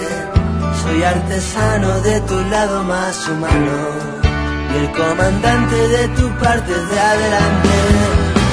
Soy 0.83 1.03
artesano 1.03 2.01
de 2.01 2.21
tu 2.21 2.35
lado 2.49 2.83
más 2.83 3.27
humano. 3.29 4.18
Y 4.71 4.77
el 4.77 4.91
comandante 4.91 5.75
de 5.75 6.07
tu 6.09 6.29
parte 6.37 6.71
de 6.71 6.99
adelante. 6.99 7.69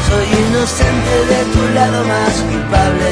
Soy 0.08 0.26
inocente 0.48 1.14
de 1.32 1.44
tu 1.52 1.74
lado 1.74 2.04
más 2.04 2.34
culpable. 2.42 3.10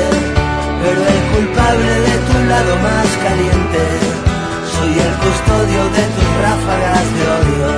Pero 0.83 1.01
el 1.01 1.23
culpable 1.35 1.93
de 2.01 2.17
tu 2.29 2.49
lado 2.49 2.77
más 2.77 3.09
caliente. 3.19 3.83
Soy 4.73 4.93
el 5.07 5.15
custodio 5.25 5.83
de 5.97 6.05
tus 6.15 6.31
ráfagas 6.43 7.07
de 7.15 7.23
odio. 7.39 7.71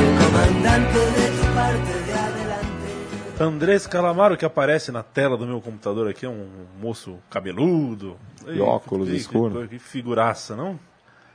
El 0.00 0.08
comandante 0.22 0.98
de 0.98 1.26
tu 1.36 1.54
parte 1.54 1.92
de 2.06 2.12
adelante. 2.12 3.40
Andrés 3.40 3.86
Calamaro, 3.86 4.36
que 4.36 4.44
aparece 4.44 4.92
na 4.92 5.02
tela 5.02 5.36
do 5.36 5.46
meu 5.46 5.60
computador 5.60 6.08
aqui, 6.08 6.26
é 6.26 6.28
um 6.28 6.46
moço 6.80 7.18
cabeludo. 7.30 8.16
E 8.46 8.60
óculos 8.60 9.08
escuros. 9.08 9.62
Que, 9.62 9.68
que 9.68 9.78
figuraça, 9.78 10.54
não? 10.54 10.78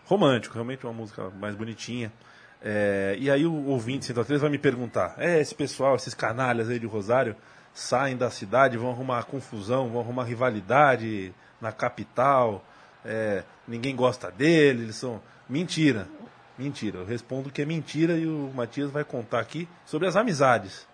Romântico, 0.06 0.54
realmente 0.56 0.86
uma 0.86 0.94
música 0.94 1.30
mais 1.40 1.56
bonitinha. 1.56 2.12
É, 2.64 3.16
e 3.20 3.30
aí 3.32 3.46
o 3.46 3.66
ouvinte 3.68 4.06
103 4.06 4.42
vai 4.42 4.50
me 4.50 4.58
perguntar: 4.58 5.16
é, 5.18 5.40
esse 5.40 5.56
pessoal, 5.56 5.96
esses 5.96 6.14
canalhas 6.14 6.70
aí 6.70 6.80
de 6.80 6.86
Rosário, 6.86 7.36
saem 7.74 8.16
da 8.16 8.30
cidade, 8.30 8.78
vão 8.78 8.92
arrumar 8.92 9.24
confusão, 9.24 9.90
vão 9.90 10.02
arrumar 10.02 10.24
rivalidade 10.24 11.34
na 11.60 11.72
capital, 11.72 12.64
é, 13.06 13.44
ninguém 13.68 13.96
gosta 13.96 14.32
dele, 14.32 14.84
eles 14.84 14.96
são. 14.96 15.22
Mentira. 15.50 16.08
Mentira. 16.58 17.00
Eu 17.00 17.06
respondo 17.06 17.50
que 17.50 17.62
é 17.62 17.66
mentira 17.66 18.14
e 18.14 18.28
o 18.28 18.52
Matias 18.56 18.92
vai 18.92 19.04
contar 19.04 19.40
aqui 19.40 19.68
sobre 19.86 20.08
as 20.08 20.16
amizades. 20.16 20.88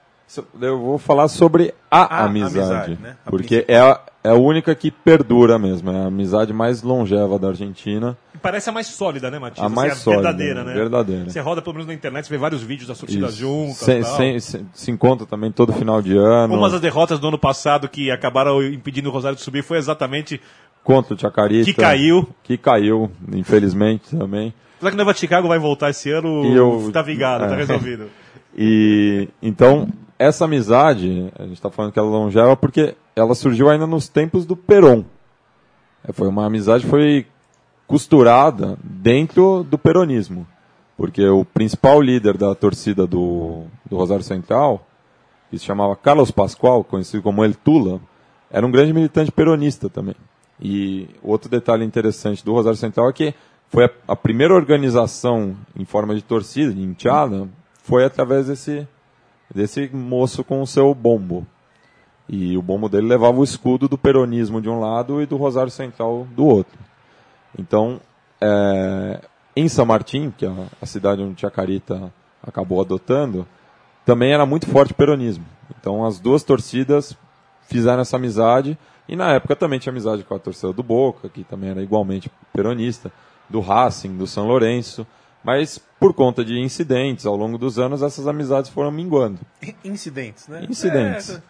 Eu 0.60 0.80
vou 0.80 0.98
falar 0.98 1.28
sobre 1.30 1.74
a, 1.90 2.22
A 2.22 2.26
amizade, 2.26 2.60
amizade, 2.60 3.02
né? 3.02 3.18
A 3.26 3.30
porque 3.30 3.66
é 3.68 3.80
a, 3.80 4.00
é 4.24 4.30
a 4.30 4.36
única 4.36 4.76
que 4.76 4.92
perdura 4.92 5.58
mesmo, 5.58 5.90
é 5.90 6.04
a 6.04 6.08
amizade 6.08 6.52
mais 6.52 6.82
longeva 6.82 7.40
da 7.40 7.48
Argentina. 7.50 8.18
Parece 8.42 8.70
a 8.70 8.74
mais 8.74 8.88
sólida, 8.88 9.30
né, 9.32 9.40
Matias? 9.40 9.66
A 9.66 9.70
mais 9.70 9.94
Assim, 9.94 10.02
sólida, 10.04 10.24
verdadeira, 10.24 10.64
né? 10.64 10.74
verdadeira. 10.74 11.30
Você 11.30 11.40
roda 11.40 11.62
pelo 11.62 11.74
menos 11.76 11.88
na 11.88 11.94
internet, 11.94 12.26
você 12.26 12.32
vê 12.34 12.38
vários 12.38 12.62
vídeos 12.64 12.88
das 12.88 12.98
torcidas 13.00 13.32
Isso. 13.32 13.40
juntas 13.40 13.78
Sem- 13.78 14.00
e 14.00 14.04
tal. 14.04 14.18
sem- 14.18 14.40
se, 14.40 14.66
se 14.74 14.92
encontra 14.92 15.26
também 15.26 15.52
todo 15.52 15.72
final 15.74 16.02
de 16.02 16.16
ano. 16.18 16.54
Uma 16.56 16.70
das 16.70 16.80
derrotas 16.82 17.20
do 17.20 17.28
ano 17.28 17.38
passado 17.38 17.88
que 17.90 18.10
acabaram 18.12 18.62
impedindo 18.64 19.10
o 19.10 19.12
Rosário 19.12 19.36
de 19.38 19.42
subir 19.44 19.64
foi 19.64 19.78
exatamente 19.78 20.40
Contra 20.84 21.14
o 21.16 21.20
Chacarita. 21.20 21.66
que 21.66 21.74
caiu. 21.74 22.30
Que 22.44 22.58
caiu, 22.58 23.12
infelizmente 23.34 24.16
também. 24.16 24.54
Apesar 24.78 24.92
que 24.92 24.96
o 24.96 24.98
Nova 25.00 25.14
Chicago 25.14 25.48
vai 25.48 25.58
voltar 25.60 25.90
esse 25.90 26.10
ano, 26.12 26.46
E 26.46 26.56
eu- 26.56 26.90
tá 26.94 27.02
vingado, 27.02 27.46
tá 27.48 27.54
é. 27.54 27.58
resolvido. 27.58 28.06
E 28.60 29.28
então, 29.42 29.88
essa 30.18 30.46
amizade, 30.46 31.32
a 31.38 31.44
gente 31.44 31.54
está 31.54 31.70
falando 31.70 31.92
que 31.92 32.00
ela 32.00 32.08
é 32.08 32.12
longeva 32.12 32.56
porque 32.58 32.96
ela 33.16 33.36
surgiu 33.36 33.70
ainda 33.70 33.86
nos 33.86 34.08
tempos 34.10 34.46
do 34.48 34.56
Peron. 34.56 35.04
É, 36.08 36.12
Foi 36.12 36.28
uma 36.28 36.46
amizade 36.46 36.84
que 36.84 36.90
foi 36.90 37.28
costurada 37.88 38.78
dentro 38.84 39.64
do 39.64 39.78
peronismo. 39.78 40.46
Porque 40.98 41.26
o 41.28 41.46
principal 41.46 42.02
líder 42.02 42.38
da 42.38 42.54
torcida 42.54 43.08
do, 43.08 43.64
do 43.86 43.96
Rosário 43.96 44.24
Central, 44.24 44.86
que 45.50 45.58
se 45.58 45.66
chamava 45.66 45.96
Carlos 45.96 46.32
Pascoal, 46.32 46.84
conhecido 46.84 47.24
como 47.24 47.46
El 47.46 47.56
Tula, 47.56 48.02
era 48.52 48.66
um 48.66 48.72
grande 48.72 48.94
militante 48.94 49.32
peronista 49.32 49.90
também. 49.90 50.16
E 50.60 51.08
outro 51.22 51.50
detalhe 51.50 51.86
interessante 51.86 52.44
do 52.44 52.54
Rosário 52.54 52.78
Central 52.78 53.10
é 53.10 53.14
que 53.14 53.34
foi 53.70 53.86
a, 53.86 53.92
a 54.08 54.16
primeira 54.16 54.54
organização 54.54 55.56
em 55.76 55.86
forma 55.86 56.16
de 56.16 56.24
torcida, 56.24 56.74
de 56.74 56.82
enteada, 56.82 57.48
foi 57.84 58.04
através 58.04 58.48
desse, 58.48 58.88
desse 59.54 59.90
moço 59.94 60.44
com 60.44 60.62
o 60.62 60.68
seu 60.68 60.94
bombo. 60.96 61.46
E 62.28 62.58
o 62.58 62.62
bombo 62.62 62.90
dele 62.90 63.08
levava 63.08 63.38
o 63.38 63.44
escudo 63.44 63.88
do 63.88 63.98
peronismo 63.98 64.62
de 64.62 64.68
um 64.68 64.80
lado 64.80 65.22
e 65.22 65.26
do 65.26 65.38
Rosário 65.38 65.72
Central 65.72 66.28
do 66.36 66.46
outro. 66.46 66.78
Então, 67.58 68.02
é, 68.42 69.22
em 69.56 69.68
São 69.68 69.86
Martim, 69.86 70.32
que 70.36 70.46
é 70.46 70.52
a, 70.82 70.86
cidade 70.86 71.22
onde 71.22 71.42
Chacarita 71.42 72.12
acabou 72.42 72.82
adotando, 72.82 73.48
também 74.06 74.32
era 74.32 74.46
muito 74.46 74.68
forte 74.68 74.92
o 74.92 74.96
peronismo. 74.96 75.46
Então, 75.80 76.06
as 76.06 76.20
duas 76.20 76.44
torcidas 76.44 77.16
fizeram 77.68 78.02
essa 78.02 78.16
amizade. 78.16 78.78
E 79.08 79.16
na 79.16 79.34
época 79.34 79.56
também 79.56 79.80
tinha 79.80 79.92
amizade 79.92 80.24
com 80.24 80.36
a 80.36 80.40
torcida 80.40 80.74
do 80.74 80.84
Boca, 80.84 81.30
que 81.30 81.44
também 81.44 81.70
era 81.70 81.82
igualmente 81.82 82.32
peronista, 82.54 83.12
do 83.50 83.60
Racing, 83.60 84.18
do 84.18 84.28
São 84.28 84.46
Lourenço. 84.48 85.08
Mas 85.44 85.80
por 86.00 86.14
conta 86.14 86.44
de 86.44 86.60
incidentes 86.60 87.26
ao 87.26 87.36
longo 87.36 87.58
dos 87.58 87.80
anos, 87.80 88.02
essas 88.02 88.28
amizades 88.28 88.70
foram 88.70 88.92
minguando. 88.92 89.40
Incidentes, 89.84 90.48
né? 90.48 90.66
Incidentes. 90.70 91.30
É, 91.30 91.42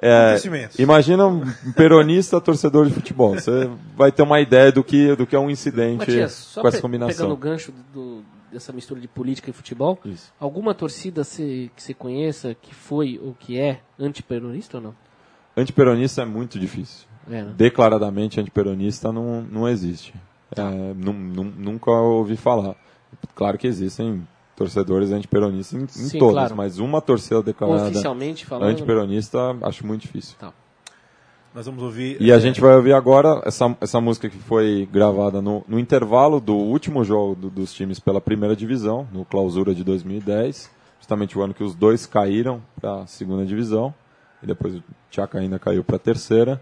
É, 0.00 0.36
imagina 0.78 1.26
um 1.26 1.42
peronista 1.76 2.40
torcedor 2.40 2.86
de 2.86 2.92
futebol. 2.94 3.34
Você 3.34 3.68
vai 3.96 4.12
ter 4.12 4.22
uma 4.22 4.40
ideia 4.40 4.70
do 4.70 4.84
que, 4.84 5.14
do 5.16 5.26
que 5.26 5.34
é 5.34 5.38
um 5.38 5.50
incidente 5.50 5.98
Matias, 5.98 6.32
só 6.32 6.60
com 6.62 6.68
essa 6.68 6.80
combinação. 6.80 7.14
pegando 7.16 7.32
o 7.34 7.36
gancho 7.36 7.72
do- 7.92 8.22
dessa 8.52 8.72
mistura 8.72 9.00
de 9.00 9.08
política 9.08 9.50
e 9.50 9.52
futebol, 9.52 9.98
Isso. 10.04 10.32
alguma 10.40 10.72
torcida 10.72 11.22
cê- 11.24 11.70
que 11.76 11.82
você 11.82 11.92
conheça 11.92 12.54
que 12.54 12.74
foi 12.74 13.20
ou 13.22 13.34
que 13.38 13.58
é 13.58 13.80
antiperonista 13.98 14.76
ou 14.78 14.82
não? 14.84 14.94
Antiperonista 15.56 16.22
é 16.22 16.24
muito 16.24 16.58
difícil. 16.58 17.06
É, 17.28 17.42
né? 17.42 17.52
Declaradamente 17.56 18.40
antiperonista 18.40 19.12
não, 19.12 19.42
não 19.42 19.68
existe. 19.68 20.14
Tá. 20.54 20.62
É, 20.70 20.94
nu- 20.94 21.12
nu- 21.12 21.52
nunca 21.58 21.90
ouvi 21.90 22.36
falar. 22.36 22.74
Claro 23.34 23.58
que 23.58 23.66
existem 23.66 24.26
torcedores 24.58 25.12
antiperonistas 25.12 25.80
em, 25.80 25.84
em 25.84 26.08
Sim, 26.08 26.18
todas, 26.18 26.34
claro. 26.34 26.56
mas 26.56 26.78
uma 26.78 27.00
torcida 27.00 27.42
declarada 27.42 27.88
Oficialmente 27.88 28.44
falando. 28.44 28.70
antiperonista 28.70 29.56
acho 29.62 29.86
muito 29.86 30.02
difícil. 30.02 30.36
Tá. 30.38 30.52
Nós 31.54 31.64
vamos 31.66 31.82
ouvir. 31.82 32.20
E 32.20 32.30
é, 32.30 32.34
a 32.34 32.38
gente 32.38 32.60
vai 32.60 32.74
ouvir 32.76 32.92
agora 32.92 33.40
essa, 33.44 33.74
essa 33.80 34.00
música 34.00 34.28
que 34.28 34.36
foi 34.36 34.86
gravada 34.92 35.40
no, 35.40 35.64
no 35.66 35.78
intervalo 35.78 36.40
do 36.40 36.54
último 36.54 37.02
jogo 37.04 37.34
do- 37.34 37.50
dos 37.50 37.72
times 37.72 37.98
pela 37.98 38.20
primeira 38.20 38.54
divisão, 38.54 39.08
no 39.12 39.24
clausura 39.24 39.74
de 39.74 39.82
2010, 39.82 40.70
justamente 40.98 41.38
o 41.38 41.42
ano 41.42 41.54
que 41.54 41.64
os 41.64 41.74
dois 41.74 42.04
caíram 42.04 42.60
para 42.80 43.02
a 43.02 43.06
segunda 43.06 43.46
divisão, 43.46 43.94
e 44.42 44.46
depois 44.46 44.74
o 44.74 44.82
Tchaka 45.10 45.38
ainda 45.38 45.58
caiu 45.58 45.82
para 45.82 45.96
a 45.96 45.98
terceira, 45.98 46.60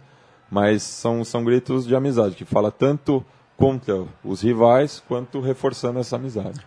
mas 0.51 0.82
são, 0.82 1.24
são 1.24 1.42
gritos 1.42 1.84
de 1.86 1.94
amizade, 1.97 2.36
que 2.36 2.44
fala 2.44 2.70
tanto 2.70 3.24
contra 3.57 4.05
os 4.24 4.40
rivais, 4.42 5.03
quanto 5.09 5.40
reforçando 5.40 5.99
essa 5.99 6.16
amizade. 6.16 6.61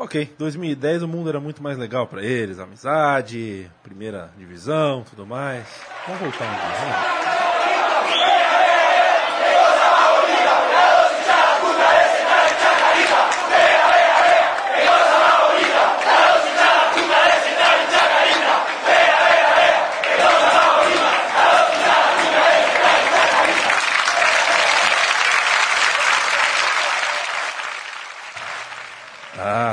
Ok, 0.00 0.32
2010 0.38 1.02
o 1.02 1.08
mundo 1.08 1.28
era 1.28 1.40
muito 1.40 1.60
mais 1.60 1.76
legal 1.76 2.06
pra 2.06 2.22
eles, 2.22 2.60
amizade, 2.60 3.68
primeira 3.82 4.30
divisão, 4.38 5.02
tudo 5.02 5.26
mais. 5.26 5.66
Vamos 6.06 6.20
voltar 6.20 6.44
um 6.44 7.22
dia, 7.22 7.27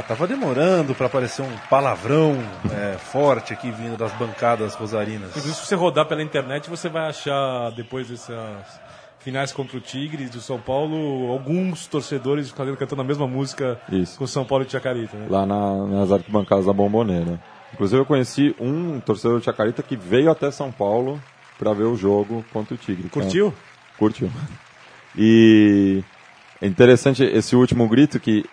Tava 0.08 0.28
demorando 0.28 0.94
para 0.94 1.08
aparecer 1.08 1.42
um 1.42 1.58
palavrão 1.68 2.38
é, 2.72 2.96
forte 2.98 3.54
aqui 3.54 3.72
vindo 3.72 3.98
das 3.98 4.12
bancadas 4.14 4.76
rosarinas. 4.76 5.30
Inclusive, 5.30 5.56
se 5.56 5.66
você 5.66 5.74
rodar 5.76 6.06
pela 6.06 6.22
internet, 6.22 6.70
você 6.70 6.88
vai 6.88 7.10
achar, 7.10 7.72
depois 7.72 8.08
dessas 8.08 8.80
finais 9.20 9.52
contra 9.52 9.76
o 9.78 9.82
Tigres 9.82 10.30
do 10.30 10.40
São 10.40 10.60
Paulo, 10.60 11.32
alguns 11.32 11.88
torcedores 11.88 12.52
fazendo 12.52 12.78
cantando 12.78 13.02
a 13.02 13.06
mesma 13.06 13.26
música 13.28 13.82
Isso. 13.92 14.16
com 14.20 14.28
São 14.28 14.46
Paulo 14.46 14.64
e 14.64 14.70
Chacarita. 14.70 15.18
Né? 15.18 15.26
lá 15.28 15.44
na- 15.44 15.88
nas 15.88 16.12
arquibancadas 16.12 16.68
da 16.68 16.74
Bomboneira. 16.74 17.42
Inclusive 17.74 18.00
eu 18.02 18.06
conheci 18.06 18.56
um 18.60 19.00
torcedor 19.00 19.40
de 19.40 19.46
Chacarita 19.46 19.82
que 19.82 19.96
veio 19.96 20.30
até 20.30 20.52
São 20.52 20.72
Paulo 20.72 21.20
para 21.58 21.74
ver 21.74 21.86
o 21.86 21.96
jogo 21.98 22.46
contra 22.54 22.76
o 22.76 22.78
Tigre. 22.78 23.10
Curtiu? 23.10 23.52
Curtiu. 23.98 24.30
E 25.18 26.04
é 26.62 26.68
interessante 26.68 27.24
esse 27.24 27.56
último 27.56 27.88
grito 27.90 28.20
que 28.20 28.46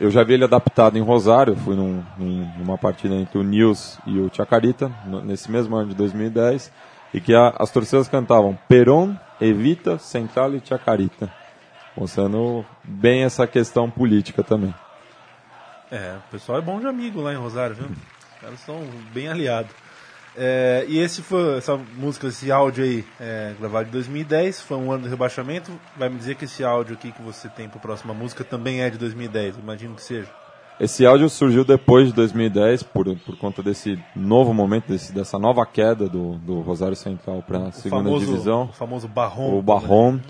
eu 0.00 0.10
já 0.10 0.24
vi 0.24 0.34
ele 0.34 0.44
adaptado 0.44 0.96
em 0.98 1.02
Rosário, 1.02 1.54
fui 1.56 1.76
num, 1.76 2.02
num- 2.16 2.48
numa 2.58 2.76
partida 2.76 3.14
entre 3.14 3.38
o 3.38 3.42
Nils 3.42 3.98
e 4.06 4.18
o 4.18 4.28
Chacarita, 4.32 4.90
nesse 5.24 5.50
mesmo 5.50 5.76
ano 5.76 5.90
de 5.90 5.94
2010, 5.94 6.72
e 7.14 7.20
que 7.20 7.34
a- 7.34 7.54
as 7.58 7.70
torcidas 7.70 8.08
cantavam 8.08 8.58
Peron, 8.68 9.14
Evita, 9.40 9.98
Central 9.98 10.54
e 10.54 10.62
Chacarita, 10.64 11.30
mostrando 11.96 12.64
bem 12.82 13.22
essa 13.22 13.46
questão 13.46 13.88
política 13.88 14.42
também. 14.42 14.74
É, 15.90 16.16
o 16.26 16.30
pessoal 16.30 16.58
é 16.58 16.60
bom 16.60 16.80
de 16.80 16.86
amigo 16.86 17.20
lá 17.20 17.32
em 17.32 17.36
Rosário, 17.36 17.76
viu? 17.76 17.86
Os 17.86 18.40
caras 18.42 18.60
são 18.60 18.84
bem 19.12 19.28
aliados. 19.28 19.70
É, 20.40 20.84
e 20.88 21.00
esse 21.00 21.20
foi, 21.20 21.58
essa 21.58 21.76
música, 21.76 22.28
esse 22.28 22.52
áudio 22.52 22.84
aí, 22.84 23.04
é, 23.18 23.54
gravado 23.58 23.88
em 23.88 23.90
2010, 23.90 24.60
foi 24.60 24.76
um 24.76 24.92
ano 24.92 25.02
de 25.02 25.08
rebaixamento. 25.08 25.72
Vai 25.96 26.08
me 26.08 26.16
dizer 26.16 26.36
que 26.36 26.44
esse 26.44 26.62
áudio 26.62 26.94
aqui 26.94 27.10
que 27.10 27.20
você 27.20 27.48
tem 27.48 27.68
para 27.68 27.78
a 27.78 27.82
próxima 27.82 28.14
música 28.14 28.44
também 28.44 28.80
é 28.80 28.88
de 28.88 28.96
2010, 28.98 29.56
imagino 29.58 29.96
que 29.96 30.02
seja. 30.02 30.28
Esse 30.78 31.04
áudio 31.04 31.28
surgiu 31.28 31.64
depois 31.64 32.06
de 32.06 32.12
2010, 32.14 32.84
por, 32.84 33.16
por 33.16 33.36
conta 33.36 33.64
desse 33.64 33.98
novo 34.14 34.54
momento, 34.54 34.86
desse, 34.86 35.12
dessa 35.12 35.36
nova 35.36 35.66
queda 35.66 36.08
do, 36.08 36.34
do 36.36 36.60
Rosário 36.60 36.94
Central 36.94 37.42
para 37.42 37.58
a 37.66 37.72
segunda 37.72 38.04
famoso, 38.04 38.26
divisão, 38.26 38.62
O 38.70 38.72
famoso 38.72 39.08
Barrom. 39.08 39.58
o 39.58 39.60
Barrom, 39.60 40.20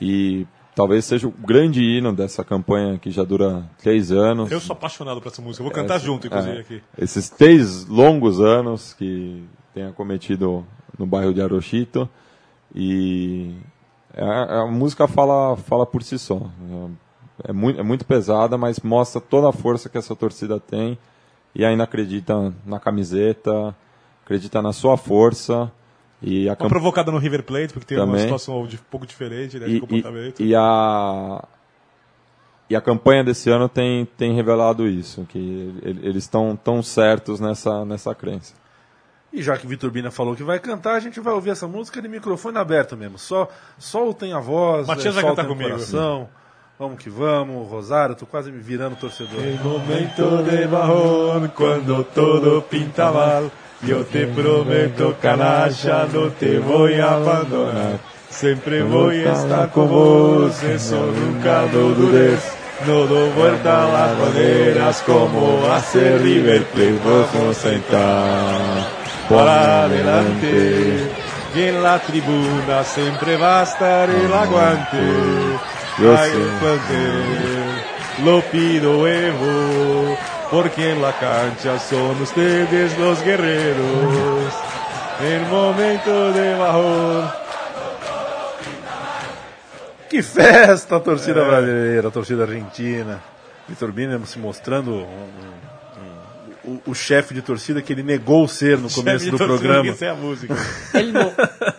e 0.00 0.44
talvez 0.74 1.04
seja 1.04 1.26
o 1.26 1.30
grande 1.30 1.82
hino 1.82 2.12
dessa 2.12 2.44
campanha 2.44 2.98
que 2.98 3.10
já 3.10 3.24
dura 3.24 3.64
três 3.82 4.10
anos. 4.10 4.50
Eu 4.50 4.60
sou 4.60 4.74
apaixonado 4.74 5.20
por 5.20 5.30
essa 5.30 5.42
música. 5.42 5.62
Eu 5.62 5.64
vou 5.64 5.74
cantar 5.74 5.98
junto, 5.98 6.26
inclusive, 6.26 6.56
É, 6.56 6.60
aqui. 6.60 6.82
Esses 6.98 7.28
três 7.28 7.86
longos 7.86 8.40
anos 8.40 8.94
que 8.94 9.44
tem 9.74 9.84
acometido 9.84 10.66
no 10.98 11.06
bairro 11.06 11.32
de 11.32 11.40
Arochito, 11.40 12.08
e 12.74 13.54
a, 14.16 14.62
a 14.62 14.66
música 14.66 15.06
fala, 15.06 15.56
fala 15.56 15.86
por 15.86 16.02
si 16.02 16.18
só. 16.18 16.40
É 17.44 17.52
muito, 17.52 17.80
é 17.80 17.82
muito 17.82 18.04
pesada, 18.04 18.56
mas 18.56 18.80
mostra 18.80 19.20
toda 19.20 19.48
a 19.48 19.52
força 19.52 19.88
que 19.88 19.98
essa 19.98 20.14
torcida 20.14 20.60
tem 20.60 20.98
e 21.54 21.64
ainda 21.64 21.84
acredita 21.84 22.52
na 22.64 22.78
camiseta, 22.78 23.74
acredita 24.24 24.62
na 24.62 24.72
sua 24.72 24.96
força. 24.96 25.70
E 26.22 26.48
a 26.48 26.52
Uma 26.52 26.56
camp- 26.56 26.68
provocada 26.68 27.10
no 27.10 27.18
River 27.18 27.42
Plate, 27.42 27.72
porque 27.72 27.86
tem 27.86 27.98
uma 27.98 28.06
Também. 28.06 28.22
situação 28.22 28.64
de- 28.66 28.76
um 28.76 28.80
pouco 28.90 29.06
diferente 29.06 29.58
né, 29.58 29.66
de 29.66 29.76
e, 29.76 29.80
comportamento. 29.80 30.40
e, 30.40 30.46
e 30.48 30.54
a 30.54 31.44
e 32.70 32.76
a 32.76 32.80
campanha 32.80 33.22
desse 33.22 33.50
ano 33.50 33.68
tem, 33.68 34.06
tem 34.16 34.34
revelado 34.34 34.86
isso, 34.88 35.26
que 35.28 35.38
ele- 35.82 36.00
eles 36.08 36.24
estão 36.24 36.56
tão 36.56 36.82
certos 36.82 37.38
nessa, 37.38 37.84
nessa 37.84 38.14
crença. 38.14 38.54
E 39.32 39.42
já 39.42 39.56
que 39.58 39.66
Vitor 39.66 39.90
Bina 39.90 40.10
falou 40.10 40.34
que 40.36 40.42
vai 40.42 40.58
cantar, 40.58 40.94
a 40.94 41.00
gente 41.00 41.18
vai 41.20 41.34
ouvir 41.34 41.50
essa 41.50 41.66
música 41.66 42.00
de 42.00 42.08
microfone 42.08 42.56
aberto 42.58 42.96
mesmo. 42.96 43.18
Só 43.18 43.48
soltem 43.78 44.32
a 44.32 44.38
voz, 44.40 44.86
Matias 44.86 45.06
é, 45.16 45.20
vai 45.20 45.24
cantar 45.24 45.46
comigo. 45.46 45.70
coração. 45.70 46.28
Vamos 46.78 47.02
que 47.02 47.08
vamos, 47.10 47.68
Rosário, 47.68 48.14
tô 48.14 48.26
quase 48.26 48.50
me 48.50 48.58
virando 48.58 48.96
torcedor. 48.96 49.40
momento 49.62 50.42
de 50.50 50.66
bajón, 50.66 51.48
cuando 51.54 52.04
todo 52.04 52.62
pinta 52.62 53.10
mal, 53.12 53.50
yo 53.82 54.04
te 54.04 54.26
prometo, 54.26 55.16
canalla, 55.20 56.06
no 56.12 56.28
te 56.28 56.58
voy 56.58 56.94
a 56.94 57.14
abandonar. 57.14 57.98
Siempre 58.30 58.82
voy 58.82 59.24
a 59.24 59.32
estar 59.32 59.70
con 59.70 59.88
vos, 59.88 60.62
eso 60.62 61.06
nunca 61.06 61.62
lo 61.72 61.90
dudes. 61.90 62.40
No 62.86 63.06
doy 63.06 63.30
vuelta 63.30 63.84
a 63.84 63.92
las 63.92 64.18
banderas 64.18 65.02
como 65.02 65.66
hace 65.72 66.18
River 66.18 66.64
Plate. 66.64 66.98
Vamos 67.04 67.64
a 67.64 67.72
entrar 67.72 68.58
para 69.28 69.84
adelante. 69.84 71.10
En 71.54 71.82
la 71.82 71.98
tribuna 71.98 72.82
siempre 72.82 73.36
va 73.36 73.60
a 73.60 73.62
estar 73.64 74.08
el 74.10 74.32
aguante. 74.32 74.98
Yo 75.98 76.16
sé. 76.16 76.32
lo 78.24 78.40
pido 78.50 79.06
Evo, 79.06 80.16
porque 80.52 80.90
en 80.92 81.02
la 81.02 81.12
cancha 81.18 81.78
son 81.80 82.20
ustedes 82.22 82.96
los 82.98 83.20
guerreros. 83.24 84.52
El 85.20 85.46
momento 85.46 86.32
de 86.32 86.54
bajón. 86.56 87.30
Que 90.10 90.22
festa 90.22 90.96
a 90.96 91.00
torcida 91.00 91.42
brasileira, 91.42 92.08
a 92.08 92.10
torcida 92.10 92.42
argentina. 92.44 93.20
Vitor 93.66 93.92
Bina 93.92 94.18
se 94.26 94.38
mostrando 94.38 94.90
um- 94.90 95.04
um- 95.04 96.70
um- 96.70 96.80
o, 96.86 96.90
o 96.90 96.94
chefe 96.94 97.32
de 97.32 97.40
torcida 97.40 97.80
que 97.80 97.92
ele 97.94 98.02
negou 98.02 98.46
ser 98.46 98.76
no 98.78 98.90
começo 98.90 99.30
do 99.30 99.38
programa. 99.38 99.88
Isso 99.88 100.04
é 100.04 100.10
a 100.10 100.14
música. 100.14 100.54
El, 100.92 101.12
mo- 101.14 101.32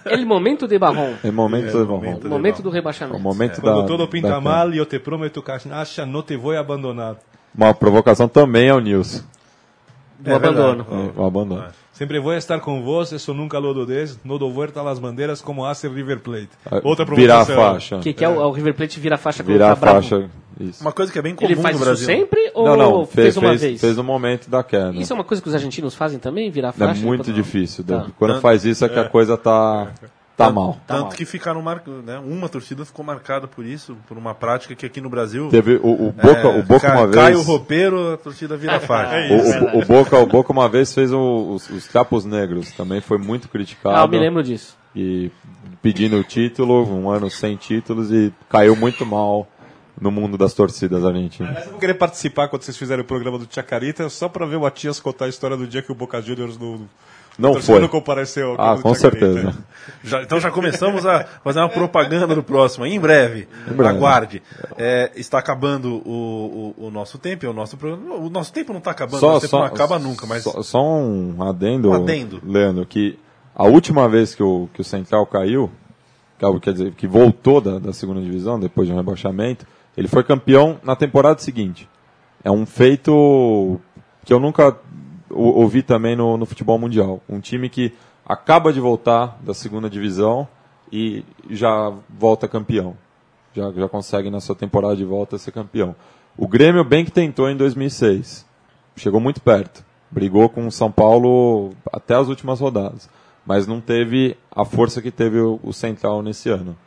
el 0.05 0.25
momento 0.25 0.67
de 0.67 0.79
Barrom. 0.79 1.13
É 1.23 1.29
momento, 1.31 1.77
É, 1.77 1.83
bom, 1.83 1.95
momento. 1.97 2.25
O 2.25 2.29
momento 2.29 2.61
do 2.63 2.69
é 2.69 2.73
rebaixamento. 2.73 3.17
o 3.17 3.21
momento 3.21 3.61
Quando 3.61 3.81
da, 3.81 3.87
todo 3.87 4.07
pinta 4.07 4.29
da- 4.29 4.41
mal, 4.41 4.73
eu 4.73 4.85
te 4.85 4.97
prometo, 4.99 5.41
cancha, 5.43 6.05
no 6.05 6.23
te 6.23 6.35
voy 6.35 6.55
a 6.55 6.61
abandonar. 6.61 7.17
Uma 7.55 7.73
provocação 7.73 8.27
também 8.27 8.69
ao 8.69 8.79
Nilson. 8.79 9.21
Do 10.19 10.31
É 10.31 10.35
abandono. 10.35 10.85
É, 11.15 11.19
o 11.19 11.25
abandono. 11.25 11.65
Sempre 11.91 12.17
voy 12.17 12.33
a 12.35 12.37
estar 12.39 12.59
con 12.59 12.81
vos, 12.83 13.13
eso 13.13 13.33
nunca 13.35 13.59
lo 13.59 13.71
dudes. 13.73 14.17
No 14.23 14.39
doy 14.39 14.51
vuelta 14.51 14.79
a 14.79 14.83
las 14.83 14.99
banderas 14.99 15.41
como 15.43 15.67
hace 15.67 15.87
River 15.87 16.21
Plate. 16.21 16.49
Ah, 16.65 16.81
Outra 16.83 17.05
Virar 17.05 17.41
a 17.41 17.45
provocação. 17.45 17.73
faixa. 17.73 17.99
Que, 17.99 18.13
que 18.13 18.25
é 18.25 18.29
o, 18.29 18.39
o 18.41 18.51
River 18.51 18.73
Plate 18.73 18.99
vira 18.99 19.15
a 19.15 19.17
faixa 19.17 19.43
quando 19.43 19.53
Virar 19.53 19.75
tá 19.75 19.89
a 19.91 19.93
faixa. 19.93 20.27
Isso. 20.59 20.81
Uma 20.83 20.91
coisa 20.91 21.11
que 21.11 21.19
é 21.19 21.21
bem 21.21 21.35
comum 21.35 21.51
Ele 21.51 21.61
faz 21.61 21.75
no 21.75 21.81
isso 21.81 21.85
Brasil. 21.85 22.07
sempre 22.07 22.51
ou 22.55 22.65
Não, 22.65 22.75
não, 22.77 23.05
fez, 23.05 23.25
fez, 23.25 23.37
uma 23.37 23.49
fez, 23.49 23.61
vez? 23.61 23.81
fez 23.81 23.97
no 23.97 24.03
momento 24.03 24.49
da 24.49 24.63
queda. 24.63 24.91
Isso 24.95 25.11
é 25.13 25.15
uma 25.15 25.23
coisa 25.23 25.41
que 25.43 25.49
os 25.49 25.53
argentinos 25.55 25.93
fazem 25.93 26.17
também, 26.19 26.49
virar 26.49 26.69
a 26.69 26.71
É 26.71 26.73
faixa? 26.73 27.05
muito 27.05 27.25
Quando- 27.25 27.35
difícil. 27.35 27.83
Tá. 27.83 28.07
Quando 28.17 28.39
faz 28.41 28.65
isso 28.65 28.83
é 28.85 28.89
que 28.89 28.97
a 28.99 29.07
coisa 29.09 29.37
tá, 29.37 29.91
tá 30.37 30.49
mal. 30.51 30.73
Tá 30.87 30.95
Tanto 30.95 31.01
mal. 31.07 31.11
que 31.11 31.25
ficaram 31.25 31.61
marcando, 31.61 32.01
né? 32.03 32.17
Uma 32.19 32.49
torcida 32.49 32.83
ficou 32.85 33.05
marcada 33.05 33.47
por 33.47 33.65
isso, 33.65 33.95
por 34.07 34.17
uma 34.17 34.33
prática 34.33 34.73
que 34.75 34.85
aqui 34.85 34.99
no 35.01 35.09
Brasil. 35.09 35.49
Teve 35.49 35.75
o, 35.75 36.07
o 36.07 36.11
Boca, 36.11 36.47
é, 36.47 36.59
o 36.59 36.63
Boca 36.63 36.87
ca- 36.87 37.01
uma 37.01 37.11
Cai 37.11 37.33
o 37.33 37.35
vez. 37.37 37.47
roupeiro, 37.47 38.13
a 38.13 38.17
torcida 38.17 38.57
vira 38.57 38.77
a 38.77 38.79
faixa. 38.79 39.15
É 39.15 39.31
O, 39.31 39.35
isso, 39.37 39.47
o- 39.47 39.51
verdade. 39.51 39.77
o 39.77 39.85
Boca, 39.85 40.17
o 40.19 40.25
Boca 40.25 40.51
uma 40.51 40.67
vez 40.69 40.93
fez 40.93 41.11
o- 41.11 41.53
os, 41.55 41.69
os 41.69 41.87
Trapos 41.87 42.25
Negros, 42.25 42.71
também 42.71 43.01
foi 43.01 43.17
muito 43.17 43.47
criticado. 43.49 43.95
Ah, 43.95 44.01
eu 44.01 44.07
me 44.07 44.17
lembro 44.19 44.41
disso. 44.43 44.75
E 44.95 45.31
pedindo 45.81 46.17
o 46.17 46.23
título, 46.23 46.83
um 46.87 47.09
ano 47.09 47.29
sem 47.29 47.55
títulos 47.55 48.11
e 48.11 48.31
caiu 48.49 48.75
muito 48.75 49.05
mal 49.05 49.47
no 49.99 50.09
mundo 50.11 50.37
das 50.37 50.53
torcidas 50.53 51.05
argentinas. 51.05 51.65
Eu 51.65 51.71
vou 51.71 51.79
querer 51.79 51.93
participar 51.93 52.47
quando 52.47 52.63
vocês 52.63 52.75
fizerem 52.77 53.03
o 53.03 53.07
programa 53.07 53.37
do 53.37 53.47
Chacarita, 53.49 54.07
só 54.09 54.27
pra 54.27 54.45
ver 54.45 54.55
o 54.55 54.61
Matias 54.61 54.99
contar 54.99 55.25
a 55.25 55.29
história 55.29 55.55
do 55.55 55.65
dia 55.67 55.81
que 55.81 55.91
o 55.91 55.95
Boca 55.95 56.19
Juniors. 56.21 56.57
Não 57.37 57.55
foi. 57.61 57.79
não 57.79 57.87
compareceu. 57.87 58.55
Ah, 58.59 58.77
com 58.81 58.93
certeza. 58.93 59.55
Já- 60.03 60.21
então 60.21 60.39
já 60.39 60.51
começamos 60.51 61.05
a 61.05 61.23
fazer 61.43 61.59
uma 61.59 61.69
propaganda 61.69 62.27
do 62.35 62.43
próximo. 62.43 62.85
Em 62.85 62.99
breve, 62.99 63.47
breve. 63.67 63.89
aguarde. 63.97 64.43
É, 64.77 65.11
está 65.15 65.39
acabando 65.39 65.95
o, 66.07 66.73
o- 66.77 66.85
o 66.87 66.91
nosso 66.91 67.17
tempo, 67.17 67.47
o 67.47 67.53
nosso 67.53 67.75
programa. 67.75 68.15
O 68.15 68.29
nosso 68.29 68.53
tempo 68.53 68.71
não 68.71 68.79
está 68.79 68.91
acabando, 68.91 69.19
Só, 69.19 69.27
o 69.27 69.31
nosso 69.31 69.41
tempo 69.41 69.51
só, 69.51 69.59
não 69.59 69.65
acaba 69.65 69.97
nunca, 69.99 70.25
mas 70.27 70.43
só, 70.43 70.61
só 70.61 70.83
um 70.83 71.35
adendo, 71.41 71.89
Um 71.89 71.93
adendo. 71.95 72.39
Leandro, 72.45 72.85
que 72.85 73.17
a 73.55 73.65
última 73.65 74.07
vez 74.07 74.35
que 74.35 74.43
o, 74.43 74.69
que 74.73 74.81
o 74.81 74.83
Central 74.83 75.25
caiu, 75.25 75.71
que, 76.37 76.45
é 76.45 76.59
quer 76.59 76.73
dizer, 76.73 76.91
que 76.93 77.07
voltou 77.07 77.59
da, 77.59 77.79
da 77.79 77.93
segunda 77.93 78.21
divisão 78.21 78.59
depois 78.59 78.87
de 78.87 78.93
um 78.93 78.97
rebaixamento, 78.97 79.65
ele 79.97 80.07
foi 80.07 80.23
campeão 80.23 80.79
na 80.83 80.95
temporada 80.95 81.39
seguinte. 81.39 81.89
É 82.43 82.51
um 82.51 82.65
feito 82.65 83.79
que 84.25 84.33
eu 84.33 84.39
nunca 84.39 84.75
ouvi 85.35 85.83
também 85.83 86.15
no, 86.15 86.37
no 86.37 86.45
futebol 86.45 86.77
mundial. 86.77 87.21
Um 87.29 87.39
time 87.39 87.69
que 87.69 87.93
acaba 88.25 88.71
de 88.71 88.79
voltar 88.79 89.37
da 89.41 89.53
segunda 89.53 89.89
divisão 89.89 90.47
e 90.91 91.23
já 91.49 91.91
volta 92.09 92.47
campeão. 92.47 92.95
Já, 93.53 93.71
já 93.71 93.89
consegue 93.89 94.29
na 94.29 94.39
sua 94.39 94.55
temporada 94.55 94.95
de 94.95 95.05
volta 95.05 95.37
ser 95.37 95.51
campeão. 95.51 95.95
O 96.37 96.47
Grêmio 96.47 96.83
bem 96.83 97.05
que 97.05 97.11
tentou 97.11 97.49
em 97.49 97.55
2006. 97.55 98.45
Chegou 98.95 99.19
muito 99.19 99.41
perto. 99.41 99.83
Brigou 100.09 100.49
com 100.49 100.67
o 100.67 100.71
São 100.71 100.91
Paulo 100.91 101.71
até 101.91 102.15
as 102.15 102.27
últimas 102.27 102.59
rodadas. 102.59 103.09
Mas 103.45 103.67
não 103.67 103.81
teve 103.81 104.37
a 104.51 104.63
força 104.63 105.01
que 105.01 105.11
teve 105.11 105.39
o, 105.39 105.59
o 105.63 105.73
Central 105.73 106.21
nesse 106.21 106.49
ano. 106.49 106.77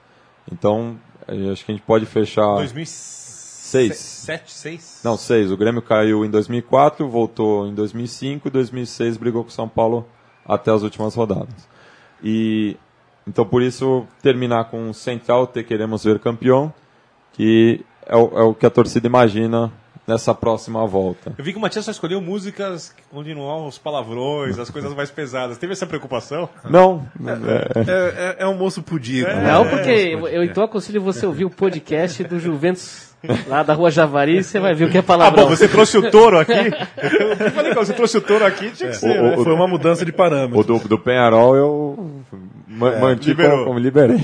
Então, 0.50 0.96
eh, 1.28 1.50
acho 1.50 1.64
que 1.64 1.72
a 1.72 1.74
gente 1.74 1.84
pode 1.84 2.06
fechar... 2.06 2.54
2006. 2.56 3.25
7, 3.66 4.52
6? 4.52 5.00
Não, 5.04 5.16
seis. 5.16 5.50
O 5.50 5.56
Grêmio 5.56 5.82
caiu 5.82 6.24
em 6.24 6.30
2004, 6.30 7.08
voltou 7.08 7.66
em 7.66 7.74
2005 7.74 8.48
e 8.48 8.50
2006 8.50 9.16
brigou 9.16 9.42
com 9.42 9.50
o 9.50 9.52
São 9.52 9.68
Paulo 9.68 10.06
até 10.44 10.70
as 10.70 10.82
últimas 10.82 11.14
rodadas. 11.14 11.68
E 12.22 12.76
então 13.26 13.44
por 13.44 13.62
isso 13.62 14.06
terminar 14.22 14.70
com 14.70 14.90
o 14.90 14.94
Central 14.94 15.46
ter 15.46 15.64
queremos 15.64 16.04
ver 16.04 16.18
campeão, 16.18 16.72
que 17.32 17.84
é 18.06 18.16
o, 18.16 18.38
é 18.38 18.42
o 18.42 18.54
que 18.54 18.64
a 18.64 18.70
torcida 18.70 19.06
imagina 19.06 19.72
nessa 20.06 20.32
próxima 20.32 20.86
volta. 20.86 21.34
Eu 21.36 21.44
vi 21.44 21.52
que 21.52 21.58
o 21.58 21.60
Matias 21.60 21.84
só 21.84 21.90
escolheu 21.90 22.20
músicas 22.20 22.94
onde 23.12 23.34
não 23.34 23.50
há 23.50 23.66
os 23.66 23.76
palavrões, 23.76 24.58
as 24.58 24.70
coisas 24.70 24.94
mais 24.94 25.10
pesadas. 25.10 25.58
Teve 25.58 25.72
essa 25.72 25.86
preocupação? 25.86 26.48
Não, 26.70 27.06
é, 27.26 27.90
É, 27.90 28.36
é, 28.40 28.44
é 28.44 28.46
um 28.46 28.56
moço 28.56 28.82
pudico. 28.82 29.28
né? 29.28 29.52
Não, 29.52 29.68
porque 29.68 29.90
eu, 29.90 30.28
eu 30.28 30.44
então 30.44 30.62
aconselho 30.62 31.02
você 31.02 31.26
ouvir 31.26 31.44
o 31.44 31.50
podcast 31.50 32.22
do 32.22 32.38
Juventus 32.38 33.05
lá 33.48 33.62
da 33.62 33.72
Rua 33.74 33.90
Javari, 33.90 34.42
você 34.42 34.58
vai 34.60 34.74
ver 34.74 34.84
o 34.86 34.90
que 34.90 34.96
é 34.98 35.00
Ah, 35.00 35.02
palavrão. 35.02 35.44
bom, 35.44 35.50
você 35.50 35.66
trouxe 35.68 35.96
o 35.98 36.10
touro 36.10 36.38
aqui. 36.38 36.52
Eu 37.00 37.50
falei, 37.52 37.72
cara, 37.72 37.84
você 37.86 37.92
trouxe 37.92 38.18
o 38.18 38.20
touro 38.20 38.44
aqui, 38.44 38.70
tinha 38.70 38.90
que 38.90 38.96
ser. 38.96 39.18
o- 39.20 39.22
né? 39.30 39.36
Foi 39.36 39.52
uma 39.52 39.66
mudança 39.66 40.04
de 40.04 40.10
o 40.10 40.14
parâmetro. 40.14 40.62
do, 40.78 40.88
do 40.88 40.98
Penharol 40.98 41.56
eu 41.56 42.22
ma- 42.68 42.96
mantive 42.98 43.48
como, 43.48 43.64
como 43.64 43.78
liberei. 43.78 44.18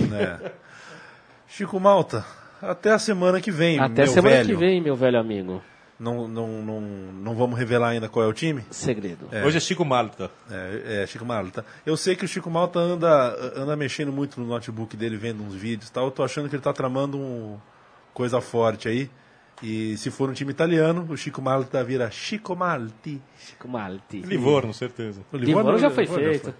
Chico 1.48 1.78
Malta, 1.78 2.24
até 2.60 2.90
a 2.92 2.98
semana 2.98 3.40
que 3.40 3.50
vem, 3.50 3.78
Até 3.78 4.04
meu 4.04 4.12
semana 4.12 4.36
velho. 4.36 4.48
que 4.48 4.54
vem, 4.54 4.80
meu 4.80 4.96
velho 4.96 5.18
amigo. 5.18 5.62
Não, 6.00 6.26
não, 6.26 6.48
não, 6.48 6.80
não 6.80 7.34
vamos 7.34 7.56
revelar 7.56 7.90
ainda 7.90 8.08
qual 8.08 8.24
é 8.24 8.28
o 8.28 8.32
time? 8.32 8.64
Segredo. 8.70 9.28
Hoje 9.44 9.58
é 9.58 9.60
Chico 9.60 9.84
Malta. 9.84 10.30
É, 10.50 11.02
é, 11.02 11.06
Chico 11.06 11.24
Malta. 11.24 11.64
Eu 11.86 11.96
sei 11.96 12.16
que 12.16 12.24
o 12.24 12.28
Chico 12.28 12.50
Malta 12.50 12.80
anda, 12.80 13.52
anda 13.54 13.76
mexendo 13.76 14.10
muito 14.12 14.40
no 14.40 14.46
notebook 14.46 14.96
dele, 14.96 15.16
vendo 15.16 15.44
uns 15.44 15.54
vídeos 15.54 15.88
e 15.88 15.92
tal. 15.92 16.06
Eu 16.06 16.10
tô 16.10 16.24
achando 16.24 16.48
que 16.48 16.56
ele 16.56 16.62
tá 16.62 16.72
tramando 16.72 17.16
um 17.18 17.56
coisa 18.12 18.40
forte 18.40 18.88
aí. 18.88 19.10
E 19.62 19.96
se 19.96 20.10
for 20.10 20.28
um 20.28 20.32
time 20.32 20.50
italiano, 20.50 21.06
o 21.08 21.16
Chico 21.16 21.40
Malta 21.40 21.84
vira 21.84 22.10
Chico 22.10 22.56
Malti. 22.56 23.22
Chico 23.38 23.68
Malti. 23.68 24.20
Livorno, 24.22 24.74
certeza. 24.74 25.22
O 25.32 25.36
Livorno 25.36 25.78
já 25.78 25.88
foi 25.88 26.04
Livorno 26.04 26.24
feito. 26.24 26.54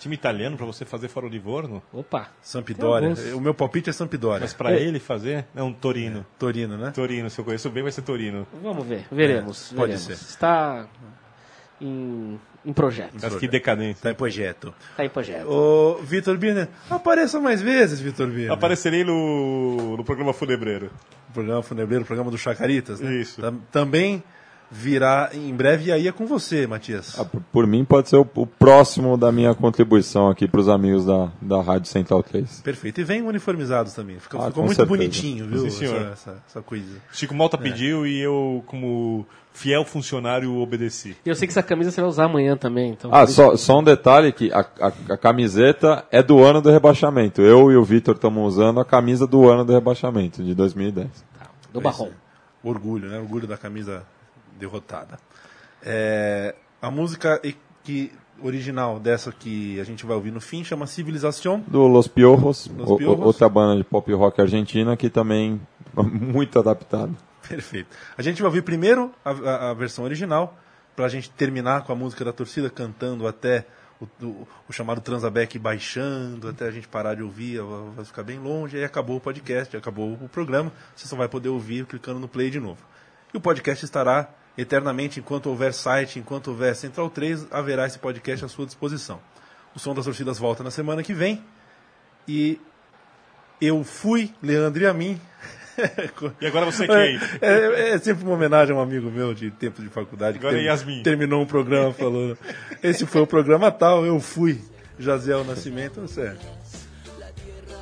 Time 0.00 0.14
italiano 0.14 0.56
pra 0.56 0.64
você 0.66 0.84
fazer 0.84 1.08
fora 1.08 1.26
o 1.26 1.28
Livorno? 1.28 1.82
Opa. 1.92 2.28
Sampdoria. 2.40 3.36
O 3.36 3.40
meu 3.40 3.54
palpite 3.54 3.90
é 3.90 3.92
Sampdoria. 3.92 4.40
Mas 4.40 4.54
pra 4.54 4.72
ele 4.72 4.98
fazer, 4.98 5.44
é 5.54 5.62
um 5.62 5.72
Torino. 5.72 6.24
Torino, 6.38 6.76
né? 6.76 6.90
Torino, 6.90 7.28
se 7.28 7.38
eu 7.38 7.44
conheço 7.44 7.70
bem, 7.70 7.82
vai 7.82 7.92
ser 7.92 8.02
Torino. 8.02 8.46
Vamos 8.62 8.86
ver, 8.86 9.06
veremos. 9.12 9.70
É, 9.70 9.76
pode 9.76 9.92
veremos. 9.92 10.02
ser. 10.06 10.12
Está 10.14 10.88
em, 11.80 12.40
em 12.64 12.72
projeto. 12.72 13.14
Mas 13.20 13.34
que 13.36 13.48
decadência. 13.48 14.02
Tá 14.02 14.10
em 14.10 14.14
projeto. 14.14 14.74
Está 14.90 15.04
em 15.04 15.08
projeto. 15.08 15.46
Ô, 15.48 15.94
Vitor 16.02 16.36
Birner, 16.36 16.68
apareça 16.90 17.40
mais 17.40 17.60
vezes, 17.62 18.00
Vitor 18.00 18.26
Birner. 18.28 18.52
Aparecerei 18.52 19.02
no, 19.04 19.96
no 19.96 20.04
programa 20.04 20.32
Funebreiro. 20.32 20.90
programa 21.32 21.62
funebreiro, 21.62 22.04
programa 22.04 22.30
do 22.30 22.36
Chacaritas, 22.38 23.00
né? 23.00 23.12
Isso. 23.14 23.40
Tam- 23.40 23.60
também 23.72 24.22
virá 24.70 25.30
em 25.34 25.52
breve 25.54 25.86
e 25.88 25.92
aí 25.92 26.06
é 26.08 26.12
com 26.12 26.26
você, 26.26 26.66
Matias. 26.66 27.18
Ah, 27.18 27.24
por- 27.24 27.40
Por 27.52 27.66
mim, 27.66 27.84
pode 27.84 28.08
ser 28.08 28.16
o, 28.16 28.26
o 28.36 28.46
próximo 28.46 29.16
da 29.16 29.32
minha 29.32 29.54
contribuição 29.54 30.28
aqui 30.28 30.46
para 30.46 30.60
os 30.60 30.68
amigos 30.68 31.04
da, 31.04 31.30
da 31.42 31.60
Rádio 31.60 31.88
Central 31.90 32.22
3. 32.22 32.60
Perfeito. 32.60 33.00
E 33.00 33.04
vem 33.04 33.22
uniformizados 33.22 33.92
também. 33.92 34.18
Fica- 34.20 34.38
Ah, 34.38 34.46
ficou 34.46 34.64
muito 34.64 34.76
certeza. 34.76 34.96
bonitinho, 34.96 35.46
viu? 35.46 35.60
Sim, 35.62 35.70
senhor. 35.70 35.96
Essa, 35.96 36.10
essa, 36.12 36.42
essa 36.48 36.62
coisa. 36.62 36.86
Chico 37.12 37.34
Malta 37.34 37.58
pediu 37.58 38.06
e 38.06 38.20
eu, 38.20 38.62
como 38.66 39.26
fiel 39.52 39.84
funcionário, 39.84 40.56
obedeci. 40.58 41.16
E 41.26 41.28
eu 41.28 41.34
sei 41.34 41.48
que 41.48 41.52
essa 41.52 41.62
camisa 41.64 41.90
você 41.90 42.00
vai 42.00 42.08
usar 42.08 42.24
amanhã 42.26 42.56
também. 42.56 42.92
Então 42.92 43.10
Ah, 43.12 43.26
só, 43.26 43.56
só 43.56 43.80
um 43.80 43.82
detalhe 43.84 44.30
que 44.32 44.52
a, 44.52 44.60
a, 44.80 44.92
a 45.14 45.16
camiseta 45.16 46.04
é 46.12 46.22
do 46.22 46.42
ano 46.44 46.60
do 46.62 46.70
rebaixamento. 46.70 47.42
Eu 47.42 47.72
e 47.72 47.76
o 47.76 47.82
Vitor 47.82 48.14
estamos 48.14 48.54
usando 48.54 48.78
a 48.78 48.84
camisa 48.84 49.26
do 49.26 49.48
ano 49.48 49.64
do 49.64 49.72
rebaixamento, 49.72 50.44
de 50.44 50.54
2010. 50.54 51.08
do 51.72 51.80
Barrom. 51.80 52.10
Orgulho, 52.62 53.08
né? 53.08 53.18
Orgulho 53.18 53.46
da 53.48 53.56
camisa 53.56 54.04
derrotada. 54.60 55.18
É, 55.82 56.54
a 56.80 56.90
música 56.90 57.40
que, 57.82 58.12
original 58.42 59.00
dessa 59.00 59.32
que 59.32 59.80
a 59.80 59.84
gente 59.84 60.04
vai 60.06 60.14
ouvir 60.14 60.30
no 60.30 60.40
fim 60.40 60.62
chama 60.62 60.86
Civilização. 60.86 61.64
Do 61.66 61.86
Los 61.88 62.06
Piojos, 62.06 62.70
Los 62.76 62.88
o- 62.90 62.94
o- 62.94 62.98
Piojos. 62.98 63.24
outra 63.26 63.48
banda 63.48 63.76
de 63.76 63.84
pop 63.84 64.12
rock 64.12 64.40
argentina 64.40 64.96
que 64.96 65.10
também 65.10 65.60
muito 65.96 66.58
adaptada. 66.58 67.12
Perfeito. 67.48 67.88
A 68.16 68.22
gente 68.22 68.40
vai 68.42 68.48
ouvir 68.48 68.62
primeiro 68.62 69.10
a, 69.24 69.30
a- 69.30 69.70
a 69.70 69.74
versão 69.74 70.04
original, 70.04 70.56
pra 70.94 71.08
gente 71.08 71.30
terminar 71.30 71.82
com 71.84 71.92
a 71.92 71.96
música 71.96 72.24
da 72.24 72.32
torcida 72.32 72.68
cantando 72.70 73.26
até 73.26 73.66
o, 74.00 74.06
o- 74.24 74.48
o 74.68 74.72
chamado 74.72 75.00
Transabec 75.00 75.58
baixando, 75.58 76.48
até 76.48 76.66
a 76.66 76.70
gente 76.70 76.86
parar 76.88 77.14
de 77.14 77.22
ouvir, 77.22 77.60
vai- 77.62 77.90
vai 77.96 78.04
ficar 78.04 78.22
bem 78.22 78.38
longe, 78.38 78.76
aí 78.76 78.84
acabou 78.84 79.16
o 79.16 79.20
podcast, 79.20 79.74
acabou 79.76 80.12
o 80.12 80.28
programa, 80.28 80.70
você 80.94 81.06
só 81.08 81.16
vai 81.16 81.28
poder 81.28 81.48
ouvir 81.48 81.86
clicando 81.86 82.20
no 82.20 82.28
play 82.28 82.50
de 82.50 82.60
novo. 82.60 82.82
E 83.32 83.36
o 83.36 83.40
podcast 83.40 83.84
estará 83.84 84.28
eternamente, 84.60 85.20
enquanto 85.20 85.46
houver 85.46 85.72
site, 85.72 86.18
enquanto 86.18 86.48
houver 86.48 86.74
Central 86.76 87.08
3, 87.08 87.46
haverá 87.50 87.86
esse 87.86 87.98
podcast 87.98 88.44
à 88.44 88.48
sua 88.48 88.66
disposição. 88.66 89.20
O 89.74 89.78
Som 89.78 89.94
das 89.94 90.04
Torcidas 90.04 90.38
volta 90.38 90.62
na 90.62 90.70
semana 90.70 91.02
que 91.02 91.14
vem, 91.14 91.42
e 92.28 92.60
eu 93.60 93.82
fui, 93.84 94.32
Leandro 94.42 94.82
e 94.82 94.86
a 94.86 94.92
mim, 94.92 95.20
E 96.40 96.46
agora 96.46 96.66
você 96.66 96.86
quem? 96.86 97.18
é, 97.40 97.90
é 97.90 97.98
sempre 97.98 98.24
uma 98.24 98.34
homenagem 98.34 98.74
a 98.74 98.78
um 98.78 98.82
amigo 98.82 99.10
meu 99.10 99.32
de 99.32 99.50
tempo 99.50 99.80
de 99.80 99.88
faculdade 99.88 100.38
que 100.38 100.44
Agora 100.46 100.60
é 100.60 100.66
Yasmin. 100.66 101.02
terminou 101.02 101.42
um 101.42 101.46
programa 101.46 101.92
falando 101.94 102.36
esse 102.82 103.06
foi 103.06 103.22
o 103.22 103.26
programa 103.26 103.70
tal, 103.70 104.04
eu 104.04 104.20
fui 104.20 104.60
Jaziel 104.98 105.42
Nascimento, 105.44 106.06
sério. 106.06 106.38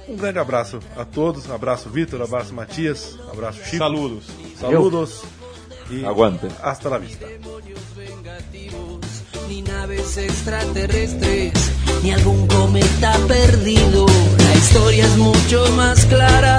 Um 0.06 0.16
grande 0.16 0.38
abraço 0.38 0.78
a 0.96 1.04
todos, 1.04 1.50
abraço 1.50 1.90
Vitor, 1.90 2.22
abraço 2.22 2.54
Matias, 2.54 3.18
abraço 3.30 3.64
Chico, 3.64 3.78
Saludos. 3.78 4.26
saludos 4.56 5.37
e 5.90 6.04
Aguante. 6.06 6.48
hasta 6.62 6.90
la 6.90 6.98
vista. 6.98 7.26
ni 9.48 9.62
naves 9.62 10.18
extraterrestres, 10.18 11.52
ni 12.02 12.10
algún 12.10 12.46
cometa 12.46 13.16
perdido. 13.26 14.04
La 14.36 14.54
historia 14.54 15.06
es 15.06 15.16
mucho 15.16 15.64
más 15.74 16.04
clara 16.04 16.58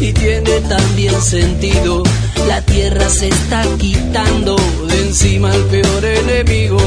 y 0.00 0.12
tiene 0.14 0.60
también 0.62 1.20
sentido. 1.20 2.02
La 2.48 2.62
Tierra 2.62 3.08
se 3.10 3.28
está 3.28 3.62
quitando 3.76 4.56
de 4.88 5.02
encima 5.08 5.52
al 5.52 5.64
peor 5.64 6.04
enemigo. 6.04 6.78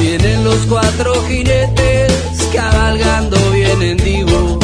Vienen 0.00 0.44
los 0.44 0.58
cuatro 0.66 1.14
jinetes 1.26 2.12
cabalgando 2.54 3.36
vienen 3.50 3.96
digo. 3.96 4.58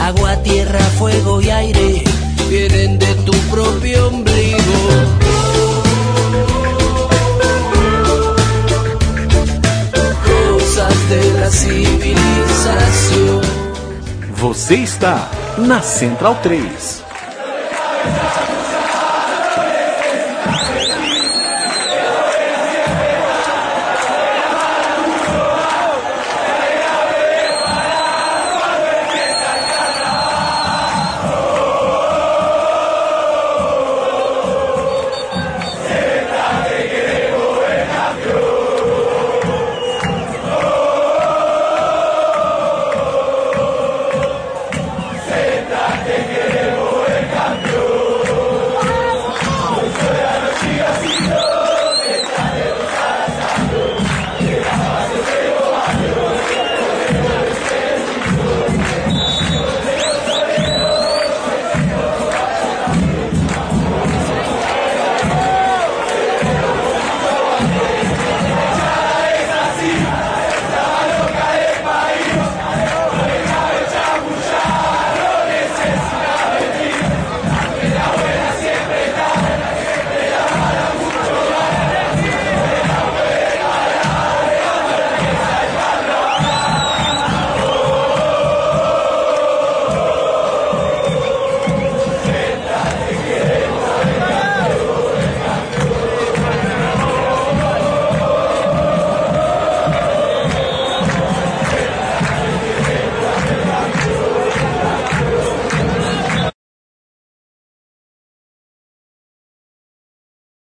Agua, 0.00 0.36
tierra, 0.42 0.80
fuego 0.98 1.40
y 1.40 1.50
aire 1.50 1.87
Você 14.48 14.76
está 14.76 15.30
na 15.58 15.82
Central 15.82 16.36
3. 16.36 17.07